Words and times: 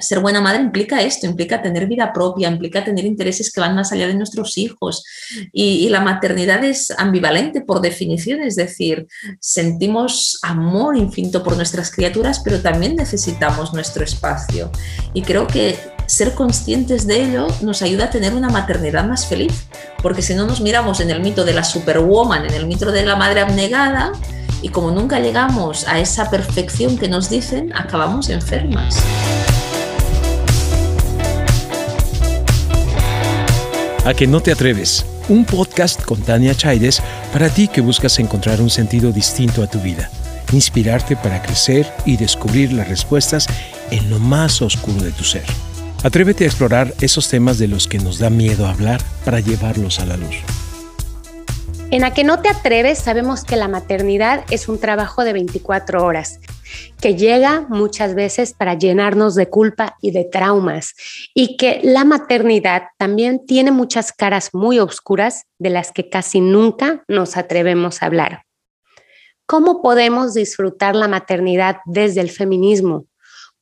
ser 0.00 0.20
buena 0.20 0.40
madre 0.40 0.62
implica 0.62 1.02
esto, 1.02 1.26
implica 1.26 1.62
tener 1.62 1.86
vida 1.86 2.12
propia, 2.12 2.48
implica 2.48 2.84
tener 2.84 3.04
intereses 3.04 3.52
que 3.52 3.60
van 3.60 3.74
más 3.74 3.92
allá 3.92 4.06
de 4.06 4.14
nuestros 4.14 4.58
hijos. 4.58 5.04
Y, 5.52 5.88
la 5.90 6.00
maternidad 6.00 6.62
es 6.62 6.92
ambivalente 6.98 7.62
por 7.62 7.80
definición, 7.80 8.42
es 8.42 8.54
decir, 8.54 9.08
sentimos 9.40 10.38
amor 10.42 10.96
infinito 10.96 11.42
por 11.42 11.56
nuestras 11.56 11.90
criaturas, 11.90 12.40
pero 12.44 12.60
también 12.60 12.94
necesitamos 12.94 13.74
nuestro 13.74 14.04
espacio. 14.04 14.70
Y 15.14 15.22
creo 15.22 15.48
que 15.48 15.76
ser 16.06 16.34
conscientes 16.34 17.06
de 17.06 17.24
ello 17.24 17.48
nos 17.60 17.82
ayuda 17.82 18.04
a 18.04 18.10
tener 18.10 18.34
una 18.34 18.50
maternidad 18.50 19.04
más 19.04 19.26
feliz, 19.26 19.64
porque 20.02 20.22
si 20.22 20.34
no 20.34 20.46
nos 20.46 20.60
miramos 20.60 21.00
en 21.00 21.10
el 21.10 21.20
mito 21.20 21.44
de 21.44 21.54
la 21.54 21.64
superwoman, 21.64 22.46
en 22.46 22.54
el 22.54 22.66
mito 22.66 22.92
de 22.92 23.04
la 23.04 23.16
madre 23.16 23.40
abnegada, 23.40 24.12
y 24.62 24.68
como 24.68 24.90
nunca 24.90 25.20
llegamos 25.20 25.86
a 25.88 25.98
esa 25.98 26.30
perfección 26.30 26.98
que 26.98 27.08
nos 27.08 27.30
dicen, 27.30 27.72
acabamos 27.74 28.28
enfermas. 28.28 29.02
A 34.06 34.14
que 34.14 34.26
no 34.26 34.40
te 34.40 34.50
atreves, 34.50 35.04
un 35.28 35.44
podcast 35.44 36.02
con 36.02 36.22
Tania 36.22 36.54
Chaides 36.54 37.02
para 37.34 37.50
ti 37.50 37.68
que 37.68 37.82
buscas 37.82 38.18
encontrar 38.18 38.62
un 38.62 38.70
sentido 38.70 39.12
distinto 39.12 39.62
a 39.62 39.66
tu 39.66 39.78
vida, 39.78 40.10
inspirarte 40.52 41.16
para 41.16 41.42
crecer 41.42 41.86
y 42.06 42.16
descubrir 42.16 42.72
las 42.72 42.88
respuestas 42.88 43.46
en 43.90 44.08
lo 44.08 44.18
más 44.18 44.62
oscuro 44.62 45.02
de 45.02 45.12
tu 45.12 45.24
ser. 45.24 45.44
Atrévete 46.02 46.44
a 46.44 46.46
explorar 46.46 46.94
esos 47.02 47.28
temas 47.28 47.58
de 47.58 47.68
los 47.68 47.86
que 47.86 47.98
nos 47.98 48.18
da 48.18 48.30
miedo 48.30 48.66
hablar 48.66 49.02
para 49.26 49.40
llevarlos 49.40 50.00
a 50.00 50.06
la 50.06 50.16
luz. 50.16 50.36
En 51.90 52.02
A 52.02 52.14
que 52.14 52.24
no 52.24 52.40
te 52.40 52.48
atreves 52.48 53.00
sabemos 53.00 53.44
que 53.44 53.56
la 53.56 53.68
maternidad 53.68 54.44
es 54.48 54.68
un 54.68 54.80
trabajo 54.80 55.24
de 55.24 55.34
24 55.34 56.02
horas 56.02 56.40
que 57.00 57.16
llega 57.16 57.66
muchas 57.68 58.14
veces 58.14 58.52
para 58.52 58.74
llenarnos 58.74 59.34
de 59.34 59.48
culpa 59.48 59.96
y 60.00 60.10
de 60.10 60.24
traumas 60.24 60.94
y 61.34 61.56
que 61.56 61.80
la 61.82 62.04
maternidad 62.04 62.84
también 62.98 63.44
tiene 63.46 63.70
muchas 63.70 64.12
caras 64.12 64.50
muy 64.52 64.78
oscuras 64.78 65.46
de 65.58 65.70
las 65.70 65.92
que 65.92 66.08
casi 66.08 66.40
nunca 66.40 67.04
nos 67.08 67.36
atrevemos 67.36 68.02
a 68.02 68.06
hablar. 68.06 68.44
¿Cómo 69.46 69.82
podemos 69.82 70.34
disfrutar 70.34 70.94
la 70.94 71.08
maternidad 71.08 71.78
desde 71.84 72.20
el 72.20 72.30
feminismo? 72.30 73.06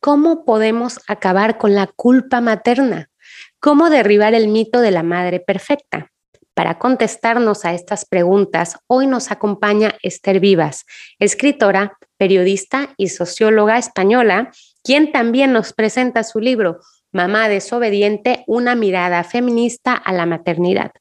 ¿Cómo 0.00 0.44
podemos 0.44 1.00
acabar 1.08 1.58
con 1.58 1.74
la 1.74 1.86
culpa 1.86 2.40
materna? 2.40 3.10
¿Cómo 3.58 3.90
derribar 3.90 4.34
el 4.34 4.48
mito 4.48 4.80
de 4.80 4.90
la 4.90 5.02
madre 5.02 5.40
perfecta? 5.40 6.10
Para 6.54 6.78
contestarnos 6.78 7.64
a 7.64 7.72
estas 7.72 8.04
preguntas, 8.04 8.76
hoy 8.86 9.06
nos 9.06 9.30
acompaña 9.30 9.94
Esther 10.02 10.40
Vivas, 10.40 10.84
escritora, 11.18 11.96
periodista 12.18 12.94
y 12.96 13.08
socióloga 13.08 13.78
española, 13.78 14.50
quien 14.82 15.12
también 15.12 15.52
nos 15.52 15.72
presenta 15.72 16.24
su 16.24 16.40
libro 16.40 16.80
Mamá 17.12 17.48
desobediente, 17.48 18.44
una 18.46 18.74
mirada 18.74 19.24
feminista 19.24 19.94
a 19.94 20.12
la 20.12 20.26
maternidad. 20.26 20.92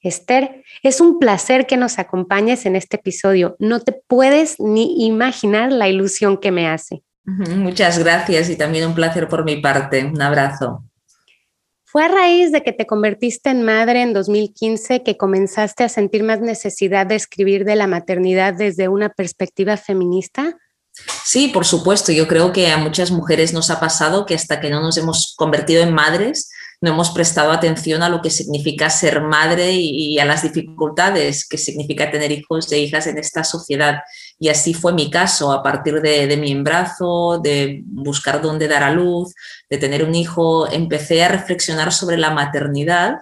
Esther, 0.00 0.64
es 0.82 1.00
un 1.00 1.18
placer 1.18 1.66
que 1.66 1.76
nos 1.76 1.98
acompañes 1.98 2.66
en 2.66 2.74
este 2.74 2.96
episodio. 2.96 3.54
No 3.58 3.80
te 3.80 3.92
puedes 3.92 4.58
ni 4.58 5.04
imaginar 5.04 5.70
la 5.70 5.88
ilusión 5.88 6.38
que 6.38 6.50
me 6.50 6.68
hace. 6.68 7.02
Muchas 7.24 7.98
gracias 7.98 8.50
y 8.50 8.56
también 8.56 8.88
un 8.88 8.94
placer 8.94 9.28
por 9.28 9.44
mi 9.44 9.58
parte. 9.58 10.04
Un 10.04 10.20
abrazo. 10.20 10.84
¿Fue 11.92 12.06
a 12.06 12.08
raíz 12.08 12.52
de 12.52 12.62
que 12.62 12.72
te 12.72 12.86
convertiste 12.86 13.50
en 13.50 13.64
madre 13.64 14.00
en 14.00 14.14
2015 14.14 15.02
que 15.02 15.18
comenzaste 15.18 15.84
a 15.84 15.90
sentir 15.90 16.22
más 16.22 16.40
necesidad 16.40 17.06
de 17.06 17.16
escribir 17.16 17.66
de 17.66 17.76
la 17.76 17.86
maternidad 17.86 18.54
desde 18.54 18.88
una 18.88 19.10
perspectiva 19.10 19.76
feminista? 19.76 20.56
Sí, 21.22 21.48
por 21.48 21.66
supuesto. 21.66 22.10
Yo 22.10 22.26
creo 22.26 22.50
que 22.50 22.70
a 22.70 22.78
muchas 22.78 23.10
mujeres 23.10 23.52
nos 23.52 23.68
ha 23.68 23.78
pasado 23.78 24.24
que 24.24 24.34
hasta 24.34 24.58
que 24.58 24.70
no 24.70 24.80
nos 24.80 24.96
hemos 24.96 25.34
convertido 25.36 25.82
en 25.82 25.92
madres, 25.92 26.50
no 26.80 26.90
hemos 26.90 27.10
prestado 27.10 27.52
atención 27.52 28.02
a 28.02 28.08
lo 28.08 28.22
que 28.22 28.30
significa 28.30 28.90
ser 28.90 29.20
madre 29.20 29.72
y 29.72 30.18
a 30.18 30.24
las 30.24 30.42
dificultades 30.42 31.46
que 31.46 31.56
significa 31.56 32.10
tener 32.10 32.32
hijos 32.32 32.72
e 32.72 32.78
hijas 32.78 33.06
en 33.06 33.18
esta 33.18 33.44
sociedad. 33.44 34.00
Y 34.38 34.48
así 34.48 34.74
fue 34.74 34.92
mi 34.92 35.08
caso, 35.08 35.52
a 35.52 35.62
partir 35.62 36.00
de, 36.00 36.26
de 36.26 36.36
mi 36.36 36.50
embarazo, 36.50 37.38
de 37.38 37.82
buscar 37.84 38.42
dónde 38.42 38.66
dar 38.66 38.82
a 38.82 38.90
luz, 38.90 39.32
de 39.72 39.78
tener 39.78 40.04
un 40.04 40.14
hijo, 40.14 40.70
empecé 40.70 41.24
a 41.24 41.28
reflexionar 41.28 41.94
sobre 41.94 42.18
la 42.18 42.30
maternidad 42.30 43.20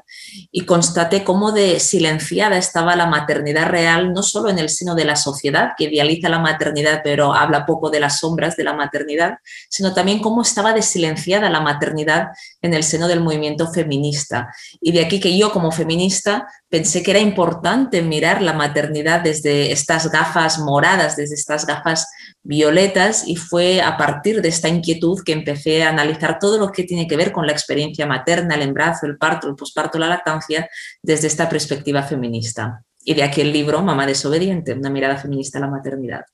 y 0.50 0.62
constaté 0.62 1.22
cómo 1.22 1.52
de 1.52 1.78
silenciada 1.78 2.58
estaba 2.58 2.96
la 2.96 3.06
maternidad 3.06 3.68
real, 3.68 4.12
no 4.12 4.24
solo 4.24 4.50
en 4.50 4.58
el 4.58 4.68
seno 4.68 4.96
de 4.96 5.04
la 5.04 5.14
sociedad, 5.14 5.74
que 5.78 5.84
idealiza 5.84 6.28
la 6.28 6.40
maternidad 6.40 7.02
pero 7.04 7.34
habla 7.34 7.66
poco 7.66 7.88
de 7.88 8.00
las 8.00 8.18
sombras 8.18 8.56
de 8.56 8.64
la 8.64 8.72
maternidad, 8.72 9.34
sino 9.68 9.94
también 9.94 10.18
cómo 10.18 10.42
estaba 10.42 10.72
desilenciada 10.72 11.48
la 11.50 11.60
maternidad 11.60 12.30
en 12.62 12.74
el 12.74 12.82
seno 12.82 13.06
del 13.06 13.20
movimiento 13.20 13.70
feminista. 13.70 14.52
Y 14.80 14.90
de 14.90 15.04
aquí 15.04 15.20
que 15.20 15.38
yo 15.38 15.52
como 15.52 15.70
feminista 15.70 16.48
pensé 16.68 17.04
que 17.04 17.12
era 17.12 17.20
importante 17.20 18.02
mirar 18.02 18.42
la 18.42 18.54
maternidad 18.54 19.20
desde 19.20 19.70
estas 19.70 20.10
gafas 20.10 20.58
moradas, 20.58 21.14
desde 21.14 21.36
estas 21.36 21.64
gafas 21.64 22.08
violetas, 22.42 23.22
y 23.26 23.36
fue 23.36 23.82
a 23.82 23.96
partir 23.96 24.42
de 24.42 24.48
esta 24.48 24.68
inquietud 24.68 25.22
que 25.24 25.32
empecé 25.32 25.84
a 25.84 25.90
analizar 25.90 26.39
todo 26.40 26.58
lo 26.58 26.72
que 26.72 26.82
tiene 26.82 27.06
que 27.06 27.16
ver 27.16 27.30
con 27.30 27.46
la 27.46 27.52
experiencia 27.52 28.06
materna, 28.06 28.56
el 28.56 28.62
embarazo, 28.62 29.06
el 29.06 29.16
parto, 29.16 29.48
el 29.48 29.54
posparto, 29.54 29.98
la 29.98 30.08
lactancia, 30.08 30.68
desde 31.02 31.28
esta 31.28 31.48
perspectiva 31.48 32.02
feminista. 32.02 32.82
Y 33.04 33.14
de 33.14 33.22
aquí 33.22 33.40
el 33.40 33.52
libro 33.52 33.80
Mamá 33.82 34.06
desobediente, 34.06 34.72
una 34.72 34.90
mirada 34.90 35.16
feminista 35.16 35.58
a 35.58 35.60
la 35.60 35.68
maternidad. 35.68 36.24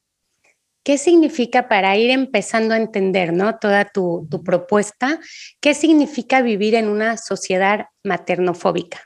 ¿Qué 0.82 0.98
significa 0.98 1.68
para 1.68 1.96
ir 1.96 2.10
empezando 2.10 2.72
a 2.72 2.76
entender 2.76 3.32
¿no? 3.32 3.58
toda 3.58 3.84
tu, 3.84 4.26
tu 4.30 4.42
propuesta? 4.42 5.18
¿Qué 5.60 5.74
significa 5.74 6.42
vivir 6.42 6.76
en 6.76 6.88
una 6.88 7.16
sociedad 7.16 7.86
maternofóbica? 8.04 9.00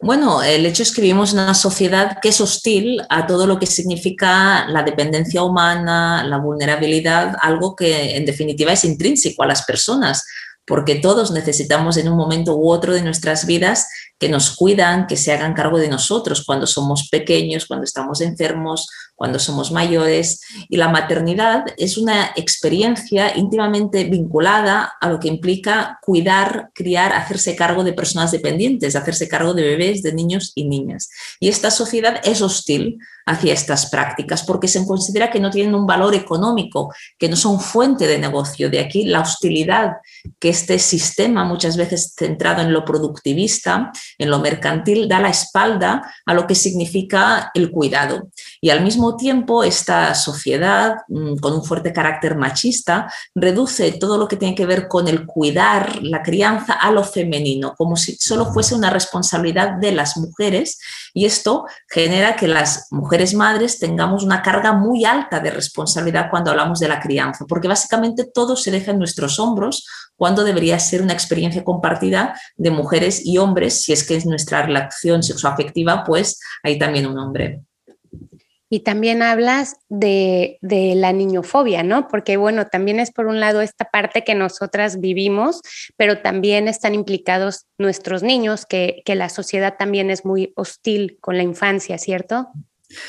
Bueno, 0.00 0.42
el 0.42 0.66
hecho 0.66 0.82
es 0.82 0.92
que 0.92 1.00
vivimos 1.00 1.32
en 1.32 1.40
una 1.40 1.54
sociedad 1.54 2.18
que 2.20 2.28
es 2.28 2.40
hostil 2.40 3.00
a 3.08 3.26
todo 3.26 3.46
lo 3.46 3.58
que 3.58 3.66
significa 3.66 4.66
la 4.68 4.82
dependencia 4.82 5.42
humana, 5.42 6.22
la 6.24 6.38
vulnerabilidad, 6.38 7.34
algo 7.40 7.74
que 7.74 8.16
en 8.16 8.26
definitiva 8.26 8.72
es 8.72 8.84
intrínseco 8.84 9.42
a 9.42 9.46
las 9.46 9.64
personas, 9.64 10.24
porque 10.66 10.96
todos 10.96 11.30
necesitamos 11.30 11.96
en 11.96 12.08
un 12.08 12.16
momento 12.16 12.56
u 12.56 12.70
otro 12.70 12.92
de 12.92 13.02
nuestras 13.02 13.46
vidas 13.46 13.88
que 14.18 14.28
nos 14.28 14.54
cuidan, 14.56 15.06
que 15.06 15.16
se 15.16 15.32
hagan 15.32 15.54
cargo 15.54 15.78
de 15.78 15.88
nosotros 15.88 16.44
cuando 16.44 16.66
somos 16.66 17.08
pequeños, 17.08 17.66
cuando 17.66 17.84
estamos 17.84 18.20
enfermos, 18.20 18.88
cuando 19.16 19.40
somos 19.40 19.72
mayores. 19.72 20.42
Y 20.68 20.76
la 20.76 20.88
maternidad 20.88 21.64
es 21.76 21.98
una 21.98 22.32
experiencia 22.36 23.36
íntimamente 23.36 24.04
vinculada 24.04 24.92
a 25.00 25.08
lo 25.08 25.18
que 25.18 25.28
implica 25.28 25.98
cuidar, 26.02 26.70
criar, 26.74 27.12
hacerse 27.12 27.56
cargo 27.56 27.82
de 27.82 27.94
personas 27.94 28.30
dependientes, 28.30 28.94
hacerse 28.94 29.26
cargo 29.26 29.54
de 29.54 29.62
bebés, 29.62 30.02
de 30.02 30.12
niños 30.12 30.52
y 30.54 30.68
niñas. 30.68 31.10
Y 31.40 31.48
esta 31.48 31.70
sociedad 31.70 32.20
es 32.22 32.42
hostil 32.42 32.98
hacia 33.26 33.52
estas 33.52 33.90
prácticas 33.90 34.44
porque 34.44 34.68
se 34.68 34.86
considera 34.86 35.30
que 35.30 35.40
no 35.40 35.50
tienen 35.50 35.74
un 35.74 35.86
valor 35.86 36.14
económico, 36.14 36.94
que 37.18 37.28
no 37.28 37.34
son 37.34 37.60
fuente 37.60 38.06
de 38.06 38.18
negocio. 38.18 38.70
De 38.70 38.78
aquí 38.78 39.04
la 39.04 39.20
hostilidad 39.20 39.94
que 40.38 40.48
este 40.48 40.78
sistema, 40.78 41.44
muchas 41.44 41.76
veces 41.76 42.14
centrado 42.16 42.62
en 42.62 42.72
lo 42.72 42.84
productivista, 42.84 43.90
en 44.18 44.30
lo 44.30 44.38
mercantil, 44.38 45.08
da 45.08 45.20
la 45.20 45.30
espalda 45.30 46.02
a 46.24 46.34
lo 46.34 46.46
que 46.46 46.54
significa 46.54 47.50
el 47.54 47.70
cuidado. 47.70 48.28
Y 48.60 48.70
al 48.70 48.82
mismo 48.82 49.05
tiempo, 49.14 49.62
esta 49.62 50.14
sociedad, 50.14 50.96
mm, 51.08 51.36
con 51.36 51.52
un 51.52 51.62
fuerte 51.62 51.92
carácter 51.92 52.36
machista, 52.36 53.12
reduce 53.34 53.92
todo 53.92 54.16
lo 54.16 54.26
que 54.26 54.36
tiene 54.36 54.54
que 54.54 54.64
ver 54.64 54.88
con 54.88 55.06
el 55.06 55.26
cuidar, 55.26 56.02
la 56.02 56.22
crianza, 56.22 56.72
a 56.72 56.90
lo 56.90 57.04
femenino, 57.04 57.74
como 57.76 57.94
si 57.96 58.16
solo 58.16 58.46
fuese 58.46 58.74
una 58.74 58.88
responsabilidad 58.90 59.74
de 59.74 59.92
las 59.92 60.16
mujeres. 60.16 60.78
Y 61.14 61.26
esto 61.26 61.66
genera 61.88 62.34
que 62.34 62.48
las 62.48 62.88
mujeres 62.90 63.34
madres 63.34 63.78
tengamos 63.78 64.24
una 64.24 64.42
carga 64.42 64.72
muy 64.72 65.04
alta 65.04 65.38
de 65.38 65.50
responsabilidad 65.50 66.28
cuando 66.30 66.50
hablamos 66.50 66.80
de 66.80 66.88
la 66.88 66.98
crianza, 66.98 67.44
porque 67.46 67.68
básicamente 67.68 68.24
todo 68.24 68.56
se 68.56 68.70
deja 68.70 68.90
en 68.90 68.98
nuestros 68.98 69.38
hombros 69.38 69.86
cuando 70.16 70.44
debería 70.44 70.78
ser 70.78 71.02
una 71.02 71.12
experiencia 71.12 71.62
compartida 71.62 72.38
de 72.56 72.70
mujeres 72.70 73.24
y 73.24 73.38
hombres, 73.38 73.82
si 73.82 73.92
es 73.92 74.04
que 74.04 74.16
es 74.16 74.26
nuestra 74.26 74.62
relación 74.62 75.22
sexoafectiva, 75.22 76.04
pues 76.04 76.40
hay 76.62 76.78
también 76.78 77.06
un 77.06 77.18
hombre. 77.18 77.65
Y 78.68 78.80
también 78.80 79.22
hablas 79.22 79.76
de, 79.88 80.58
la 80.60 81.12
niñofobia, 81.12 81.82
¿no? 81.82 82.08
Porque 82.08 82.36
bueno, 82.36 82.66
también 82.66 82.98
es 82.98 83.12
por 83.12 83.26
un 83.26 83.38
lado 83.38 83.60
esta 83.60 83.84
parte 83.90 84.24
que 84.24 84.34
nosotras 84.34 85.00
vivimos, 85.00 85.60
pero 85.96 86.20
también 86.20 86.66
están 86.66 86.94
implicados 86.94 87.66
nuestros 87.78 88.22
niños, 88.22 88.66
que, 88.66 89.02
que 89.04 89.14
la 89.14 89.28
sociedad 89.28 89.76
también 89.78 90.10
es 90.10 90.24
muy 90.24 90.52
hostil 90.56 91.18
con 91.20 91.36
la 91.36 91.44
infancia, 91.44 91.98
¿cierto? 91.98 92.48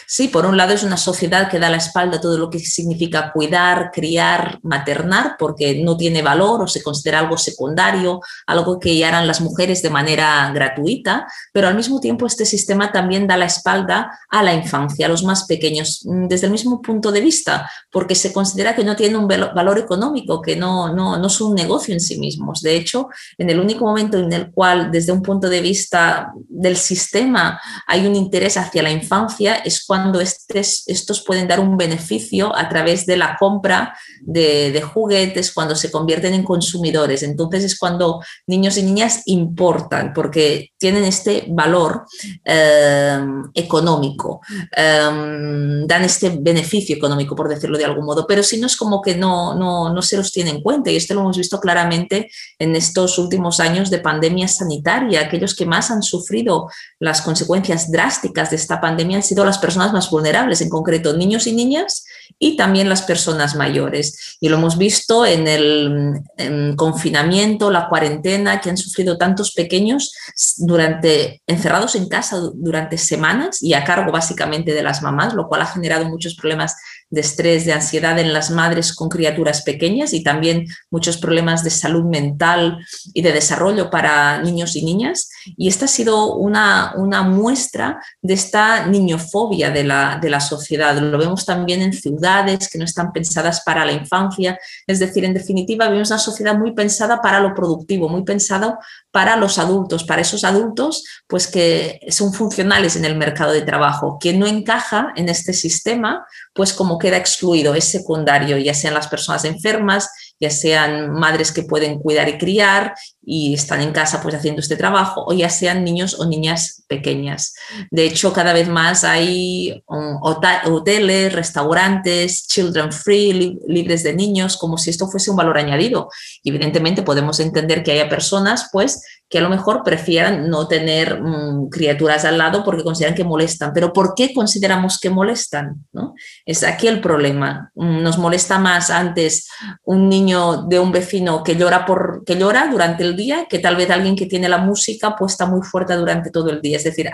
Sí, 0.06 0.28
por 0.28 0.46
un 0.46 0.58
lado 0.58 0.74
es 0.74 0.84
una 0.84 0.98
sociedad 0.98 1.50
que 1.50 1.60
da 1.60 1.70
la 1.70 1.78
espalda 1.78 2.18
a 2.18 2.22
todo 2.22 2.38
lo 2.38 2.50
que 2.50 2.60
significa 2.60 3.32
cuidar, 3.32 3.92
criar, 3.92 4.60
maternar, 4.64 5.36
porque 5.38 5.82
no 5.84 5.98
tiene 5.98 6.22
valor 6.22 6.64
o 6.64 6.68
se 6.68 6.84
considera 6.84 7.20
algo 7.20 7.38
secundario, 7.38 8.22
algo 8.46 8.80
que 8.80 8.98
ya 8.98 9.10
harán 9.10 9.28
las 9.28 9.42
mujeres 9.42 9.82
de 9.82 9.90
manera 9.90 10.52
gratuita, 10.54 11.28
pero 11.54 11.68
al 11.68 11.76
mismo 11.76 12.00
tiempo 12.00 12.26
este 12.26 12.46
sistema 12.46 12.92
también 12.92 13.28
da 13.28 13.38
la 13.38 13.46
espalda 13.46 14.20
a 14.30 14.44
la 14.44 14.54
infancia, 14.54 15.06
a 15.06 15.10
los 15.10 15.24
más 15.24 15.46
pequeños, 15.46 16.02
mm, 16.06 16.28
desde 16.28 16.48
el 16.48 16.52
mismo 16.52 16.82
punto 16.82 17.12
de 17.12 17.22
vista, 17.22 17.70
porque 17.92 18.16
se 18.16 18.34
considera 18.34 18.76
que 18.76 18.84
no 18.84 18.96
tienen 18.96 19.18
un 19.18 19.28
valor 19.28 19.78
económico, 19.80 20.42
que 20.42 20.56
no, 20.56 20.94
no, 20.94 21.18
no 21.18 21.30
son 21.30 21.50
un 21.50 21.56
negocio 21.56 21.94
en 21.94 22.00
sí 22.00 22.18
mismos. 22.20 22.62
De 22.62 22.76
hecho, 22.76 23.08
en 23.38 23.50
el 23.50 23.60
único 23.60 23.86
momento 23.86 24.18
en 24.18 24.32
el 24.32 24.52
cual, 24.52 24.92
desde 24.92 25.12
un 25.12 25.22
punto 25.22 25.50
de 25.50 25.62
vista 25.62 26.32
del 26.50 26.78
sistema, 26.78 27.60
hay 27.86 28.06
un 28.06 28.16
interés 28.16 28.58
hacia 28.58 28.84
la 28.84 28.92
infancia, 28.92 29.56
es 29.56 29.77
cuando 29.86 30.20
estos 30.22 31.24
pueden 31.26 31.48
dar 31.48 31.60
un 31.60 31.78
beneficio 31.78 32.56
a 32.56 32.70
través 32.70 33.06
de 33.06 33.18
la 33.18 33.36
compra 33.38 33.98
de, 34.22 34.82
juguetes, 34.82 35.52
cuando 35.52 35.76
se 35.76 35.92
convierten 35.92 36.34
en 36.34 36.44
consumidores. 36.44 37.24
Entonces 37.24 37.64
es 37.64 37.78
cuando 37.78 38.22
niños 38.46 38.78
y 38.78 38.84
niñas 38.84 39.24
importan 39.26 40.14
porque 40.14 40.72
tienen 40.78 41.04
este 41.04 41.46
valor 41.50 42.06
eh, 42.46 43.20
económico, 43.54 44.42
eh, 44.76 45.84
dan 45.86 46.04
este 46.04 46.38
beneficio 46.40 46.96
económico, 46.96 47.36
por 47.36 47.50
decirlo 47.50 47.78
de 47.78 47.86
algún 47.86 48.06
modo, 48.06 48.26
pero 48.28 48.44
si 48.44 48.60
no 48.60 48.68
es 48.68 48.76
como 48.76 49.02
que 49.02 49.16
no, 49.16 49.56
no, 49.56 49.94
no 49.94 50.02
se 50.02 50.18
los 50.18 50.32
tiene 50.32 50.52
en 50.52 50.62
cuenta 50.62 50.92
y 50.92 50.96
esto 50.96 51.14
lo 51.14 51.22
hemos 51.22 51.38
visto 51.38 51.60
claramente 51.60 52.30
en 52.60 52.76
estos 52.76 53.18
últimos 53.18 53.60
años 53.60 53.90
de 53.90 54.00
pandemia 54.00 54.48
sanitaria. 54.48 55.22
Aquellos 55.22 55.56
que 55.56 55.66
más 55.66 55.92
han 55.92 56.04
sufrido 56.04 56.70
las 57.00 57.22
consecuencias 57.22 57.92
drásticas 57.92 58.50
de 58.50 58.56
esta 58.56 58.82
pandemia 58.82 59.18
han 59.18 59.24
sido 59.24 59.46
las 59.46 59.60
personas 59.60 59.94
más 59.94 60.10
vulnerables, 60.10 60.62
en 60.62 60.70
concreto 60.70 61.16
niños 61.16 61.46
y 61.46 61.54
niñas 61.54 62.06
y 62.40 62.58
también 62.58 62.90
las 62.90 63.04
personas 63.04 63.56
mayores. 63.56 64.38
Y 64.40 64.50
lo 64.50 64.58
hemos 64.58 64.78
visto 64.78 65.26
en 65.26 65.48
el 65.48 66.76
confinamiento, 66.76 67.70
la 67.70 67.88
cuarentena 67.88 68.62
que 68.62 68.70
han 68.70 68.78
sufrido 68.78 69.18
tantos 69.18 69.52
pequeños 69.52 70.14
durante 70.58 71.42
encerrados 71.46 71.96
en 71.96 72.08
casa 72.08 72.40
durante 72.56 72.98
semanas 72.98 73.62
y 73.62 73.74
a 73.74 73.84
cargo 73.84 74.12
básicamente 74.12 74.74
de 74.74 74.84
las 74.84 75.02
mamás, 75.02 75.34
lo 75.34 75.48
cual 75.48 75.62
ha 75.62 75.68
generado 75.68 76.06
muchos 76.06 76.36
problemas 76.36 76.76
de 77.10 77.22
estrés, 77.22 77.66
de 77.66 77.74
ansiedad 77.74 78.20
en 78.20 78.34
las 78.34 78.52
madres 78.52 78.94
con 78.94 79.10
criaturas 79.10 79.62
pequeñas 79.62 80.14
y 80.14 80.24
también 80.24 80.66
muchos 80.92 81.18
problemas 81.18 81.64
de 81.64 81.70
salud 81.70 82.04
mental 82.06 82.80
y 83.14 83.22
de 83.22 83.32
desarrollo 83.32 83.90
para 83.90 84.42
niños 84.42 84.76
y 84.76 84.84
niñas. 84.84 85.30
Y 85.58 85.68
esta 85.68 85.86
ha 85.86 85.88
sido 85.88 86.36
una, 86.36 86.94
una 86.98 87.24
muestra 87.24 88.02
de 88.22 88.34
esta 88.34 88.86
niñofobia 88.88 89.72
de 89.72 89.84
la, 89.84 90.20
de 90.22 90.30
la 90.30 90.40
sociedad. 90.40 90.98
Lo 90.98 91.18
vemos 91.18 91.46
también 91.46 91.82
en 91.82 91.94
ciudades 91.94 92.70
que 92.70 92.78
no 92.78 92.86
están 92.86 93.12
pensadas 93.12 93.62
para 93.66 93.86
la 93.86 93.94
infancia. 93.94 94.60
Es 94.86 95.00
decir, 95.00 95.24
en 95.24 95.34
definitiva, 95.34 95.90
vemos 95.90 96.10
una 96.10 96.20
sociedad 96.20 96.58
muy 96.58 96.74
pensada 96.74 97.22
para 97.22 97.40
lo 97.40 97.54
productivo, 97.54 98.10
muy 98.10 98.24
pensada 98.24 98.80
para 99.12 99.36
los 99.36 99.58
adultos, 99.58 100.04
para 100.04 100.22
esos 100.22 100.44
adultos 100.44 101.04
pues 101.28 101.48
que 101.48 102.00
son 102.10 102.34
funcionales 102.34 102.96
en 102.96 103.06
el 103.06 103.18
mercado 103.18 103.52
de 103.52 103.62
trabajo. 103.62 104.18
Quien 104.20 104.40
no 104.40 104.48
encaja 104.48 105.14
en 105.16 105.30
este 105.30 105.54
sistema, 105.54 106.26
pues 106.54 106.74
como 106.74 106.97
queda 106.98 107.18
excluido, 107.18 107.76
es 107.76 107.86
secundario, 107.86 108.58
ya 108.58 108.74
sean 108.74 108.94
las 108.94 109.08
personas 109.08 109.46
enfermas, 109.46 110.10
ya 110.40 110.50
sean 110.50 111.12
madres 111.12 111.52
que 111.52 111.64
pueden 111.64 112.00
cuidar 112.00 112.30
y 112.30 112.38
criar 112.38 112.94
y 113.30 113.54
están 113.54 113.82
en 113.82 113.92
casa 113.92 114.22
pues 114.24 114.34
haciendo 114.34 114.62
este 114.62 114.78
trabajo, 114.78 115.26
o 115.28 115.34
ya 115.34 115.50
sean 115.50 115.84
niños 115.84 116.18
o 116.18 116.26
niñas 116.26 116.86
pequeñas. 116.88 117.54
De 117.92 118.06
hecho, 118.06 118.32
cada 118.32 118.54
vez 118.54 118.70
más 118.70 119.04
hay 119.04 119.84
um, 119.88 120.18
hoteles, 120.22 121.34
restaurantes, 121.34 122.48
children 122.48 122.94
free, 122.94 123.60
libres 123.68 124.04
de 124.04 124.14
niños, 124.14 124.56
como 124.56 124.78
si 124.78 124.92
esto 124.92 125.10
fuese 125.10 125.30
un 125.30 125.36
valor 125.36 125.58
añadido. 125.58 126.08
Evidentemente 126.42 127.02
podemos 127.02 127.42
entender 127.42 127.84
que 127.84 127.92
haya 127.92 128.08
personas 128.08 128.70
pues 128.72 129.04
que 129.30 129.40
a 129.40 129.42
lo 129.42 129.50
mejor 129.50 129.84
prefieran 129.84 130.50
no 130.50 130.68
tener 130.68 131.22
mm, 131.22 131.68
criaturas 131.70 132.24
al 132.24 132.38
lado 132.38 132.64
porque 132.64 132.84
consideran 132.84 133.16
que 133.16 133.26
molestan. 133.26 133.74
Pero 133.74 133.92
¿por 133.92 134.14
qué 134.16 134.34
consideramos 134.34 135.00
que 135.00 135.10
molestan? 135.10 135.86
¿no? 135.92 136.14
Es 136.46 136.64
aquí 136.64 136.88
el 136.88 137.02
problema. 137.02 137.72
Mm, 137.76 138.04
nos 138.04 138.18
molesta 138.18 138.58
más 138.58 138.90
antes 138.90 139.50
un 139.84 140.08
niño 140.08 140.64
de 140.64 140.80
un 140.80 140.94
vecino 140.94 141.44
que 141.44 141.58
llora, 141.58 141.86
por, 141.86 142.24
que 142.26 142.38
llora 142.38 142.70
durante 142.72 143.04
el 143.04 143.17
día 143.18 143.48
que 143.50 143.60
tal 143.60 143.76
vez 143.76 143.90
alguien 143.90 144.16
que 144.16 144.28
tiene 144.28 144.48
la 144.48 144.60
música 144.60 145.16
puesta 145.18 145.46
muy 145.46 145.62
fuerte 145.62 145.96
durante 145.96 146.32
todo 146.32 146.50
el 146.50 146.62
día. 146.62 146.78
Es 146.78 146.86
decir, 146.86 147.10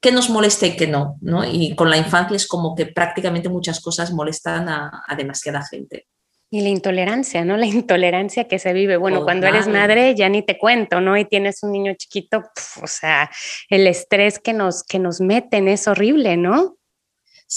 que 0.00 0.10
nos 0.10 0.30
molesta 0.30 0.66
y 0.66 0.76
que 0.76 0.88
no, 0.88 1.16
no. 1.20 1.44
Y 1.44 1.76
con 1.76 1.90
la 1.90 1.96
infancia 1.96 2.34
es 2.34 2.48
como 2.48 2.74
que 2.74 2.86
prácticamente 2.86 3.48
muchas 3.48 3.80
cosas 3.80 4.12
molestan 4.12 4.68
a, 4.68 5.04
a 5.06 5.14
demasiada 5.14 5.62
gente. 5.64 6.08
Y 6.50 6.60
la 6.60 6.68
intolerancia, 6.68 7.44
¿no? 7.44 7.56
La 7.56 7.66
intolerancia 7.66 8.46
que 8.46 8.58
se 8.58 8.72
vive. 8.72 8.96
Bueno, 8.96 9.24
cuando 9.24 9.46
eres 9.46 9.66
madre 9.66 10.14
ya 10.14 10.28
ni 10.28 10.42
te 10.42 10.56
cuento, 10.56 11.00
¿no? 11.00 11.16
Y 11.16 11.24
tienes 11.24 11.62
un 11.62 11.72
niño 11.72 11.94
chiquito, 11.96 12.44
o 12.80 12.86
sea, 12.86 13.30
el 13.68 13.86
estrés 13.86 14.38
que 14.38 14.52
nos, 14.52 14.84
que 14.84 14.98
nos 14.98 15.20
meten 15.20 15.68
es 15.68 15.88
horrible, 15.88 16.36
¿no? 16.36 16.76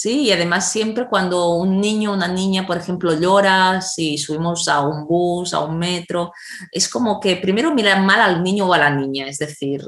Sí, 0.00 0.26
y 0.26 0.30
además 0.30 0.70
siempre 0.70 1.08
cuando 1.08 1.54
un 1.54 1.80
niño 1.80 2.12
o 2.12 2.14
una 2.14 2.28
niña, 2.28 2.64
por 2.64 2.76
ejemplo, 2.76 3.18
llora, 3.18 3.80
si 3.80 4.16
subimos 4.16 4.68
a 4.68 4.80
un 4.82 5.08
bus, 5.08 5.52
a 5.52 5.58
un 5.58 5.76
metro, 5.76 6.30
es 6.70 6.88
como 6.88 7.18
que 7.18 7.34
primero 7.34 7.74
miran 7.74 8.06
mal 8.06 8.20
al 8.20 8.44
niño 8.44 8.68
o 8.68 8.72
a 8.72 8.78
la 8.78 8.90
niña, 8.90 9.26
es 9.26 9.38
decir, 9.38 9.82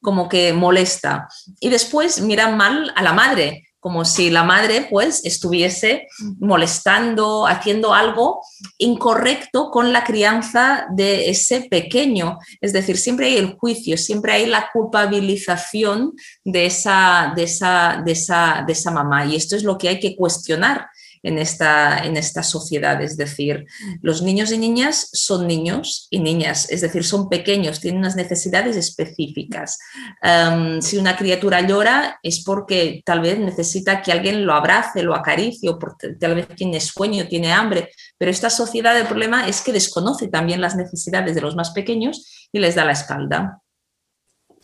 como 0.00 0.26
que 0.26 0.54
molesta. 0.54 1.28
Y 1.60 1.68
después 1.68 2.22
miran 2.22 2.56
mal 2.56 2.90
a 2.96 3.02
la 3.02 3.12
madre, 3.12 3.67
como 3.80 4.04
si 4.04 4.30
la 4.30 4.42
madre 4.42 4.86
pues 4.90 5.24
estuviese 5.24 6.08
molestando, 6.40 7.46
haciendo 7.46 7.94
algo 7.94 8.40
incorrecto 8.78 9.70
con 9.70 9.92
la 9.92 10.04
crianza 10.04 10.86
de 10.94 11.30
ese 11.30 11.62
pequeño. 11.62 12.38
Es 12.60 12.72
decir, 12.72 12.96
siempre 12.96 13.26
hay 13.26 13.36
el 13.36 13.56
juicio, 13.56 13.96
siempre 13.96 14.32
hay 14.32 14.46
la 14.46 14.70
culpabilización 14.72 16.12
de 16.44 16.66
esa, 16.66 17.32
de 17.36 17.44
esa, 17.44 18.02
de 18.04 18.12
esa, 18.12 18.64
de 18.66 18.72
esa 18.72 18.90
mamá. 18.90 19.26
Y 19.26 19.36
esto 19.36 19.54
es 19.56 19.62
lo 19.62 19.78
que 19.78 19.88
hay 19.88 20.00
que 20.00 20.16
cuestionar 20.16 20.88
en 21.22 21.38
esta, 21.38 22.04
en 22.04 22.16
esta 22.16 22.42
sociedad. 22.42 23.00
Es 23.02 23.16
decir, 23.16 23.66
los 24.02 24.22
niños 24.22 24.52
y 24.52 24.58
niñas 24.58 25.08
son 25.12 25.46
niños 25.46 26.08
y 26.10 26.20
niñas, 26.20 26.70
es 26.70 26.80
decir, 26.80 27.04
son 27.04 27.28
pequeños, 27.28 27.80
tienen 27.80 28.00
unas 28.00 28.16
necesidades 28.16 28.76
específicas. 28.76 29.78
Em, 30.22 30.80
si 30.80 30.96
una 30.96 31.16
criatura 31.16 31.60
llora 31.66 32.18
es 32.22 32.42
porque 32.44 33.02
tal 33.04 33.20
vez 33.20 33.38
necesita 33.38 34.02
que 34.02 34.12
alguien 34.12 34.44
lo 34.46 34.54
abrace, 34.54 35.02
lo 35.02 35.14
acaricie, 35.14 35.70
o 35.70 35.78
porque 35.78 36.14
tal 36.18 36.34
vez 36.34 36.48
tiene 36.56 36.80
sueño, 36.80 37.28
tiene 37.28 37.52
hambre, 37.52 37.90
pero 38.16 38.30
esta 38.30 38.50
sociedad 38.50 38.98
el 38.98 39.06
problema 39.06 39.48
es 39.48 39.60
que 39.60 39.72
desconoce 39.72 40.28
también 40.28 40.60
las 40.60 40.76
necesidades 40.76 41.34
de 41.34 41.40
los 41.40 41.56
más 41.56 41.70
pequeños 41.70 42.48
y 42.52 42.58
les 42.58 42.74
da 42.74 42.84
la 42.84 42.92
espalda 42.92 43.62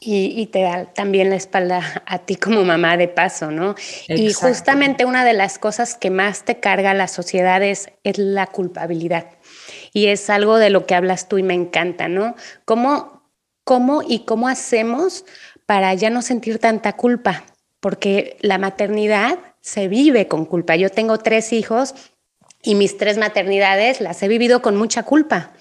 y, 0.07 0.47
te 0.47 0.63
da 0.63 0.87
también 0.93 1.31
la 1.31 1.37
espalda 1.37 2.03
a 2.07 2.19
ti 2.19 2.37
como 2.37 2.65
mamá 2.65 2.97
de 2.97 3.09
paso, 3.09 3.51
¿no? 3.51 3.75
Y 4.09 4.33
justamente 4.33 5.05
una 5.05 5.25
de 5.25 5.33
las 5.33 5.59
cosas 5.59 5.95
que 5.95 6.11
más 6.11 6.45
te 6.45 6.61
carga 6.61 6.95
la 6.95 7.09
sociedad 7.09 7.63
es, 7.63 7.89
la 8.03 8.47
culpabilidad. 8.47 9.27
Y 9.93 10.07
es 10.07 10.29
algo 10.31 10.59
de 10.59 10.71
lo 10.71 10.87
que 10.87 10.95
hablas 10.95 11.29
tú 11.29 11.39
y 11.39 11.43
me 11.43 11.55
encanta, 11.55 12.09
¿no? 12.09 12.35
¿Cómo, 12.65 13.23
cómo 13.65 14.03
y 14.07 14.21
cómo 14.21 14.49
hacemos 14.49 15.25
para 15.67 15.95
ya 15.95 16.11
no 16.11 16.23
sentir 16.23 16.59
tanta 16.59 16.95
culpa? 16.95 17.45
Porque 17.81 18.37
la 18.41 18.59
maternidad 18.59 19.39
se 19.61 19.89
vive 19.89 20.29
con 20.29 20.45
culpa. 20.45 20.77
Yo 20.77 20.91
tengo 20.91 21.19
tres 21.19 21.53
hijos 21.53 21.95
y 22.63 22.75
mis 22.75 22.97
tres 22.99 23.19
maternidades 23.19 24.01
las 24.01 24.23
he 24.23 24.29
vivido 24.29 24.61
con 24.61 24.77
mucha 24.77 25.03
culpa. 25.03 25.53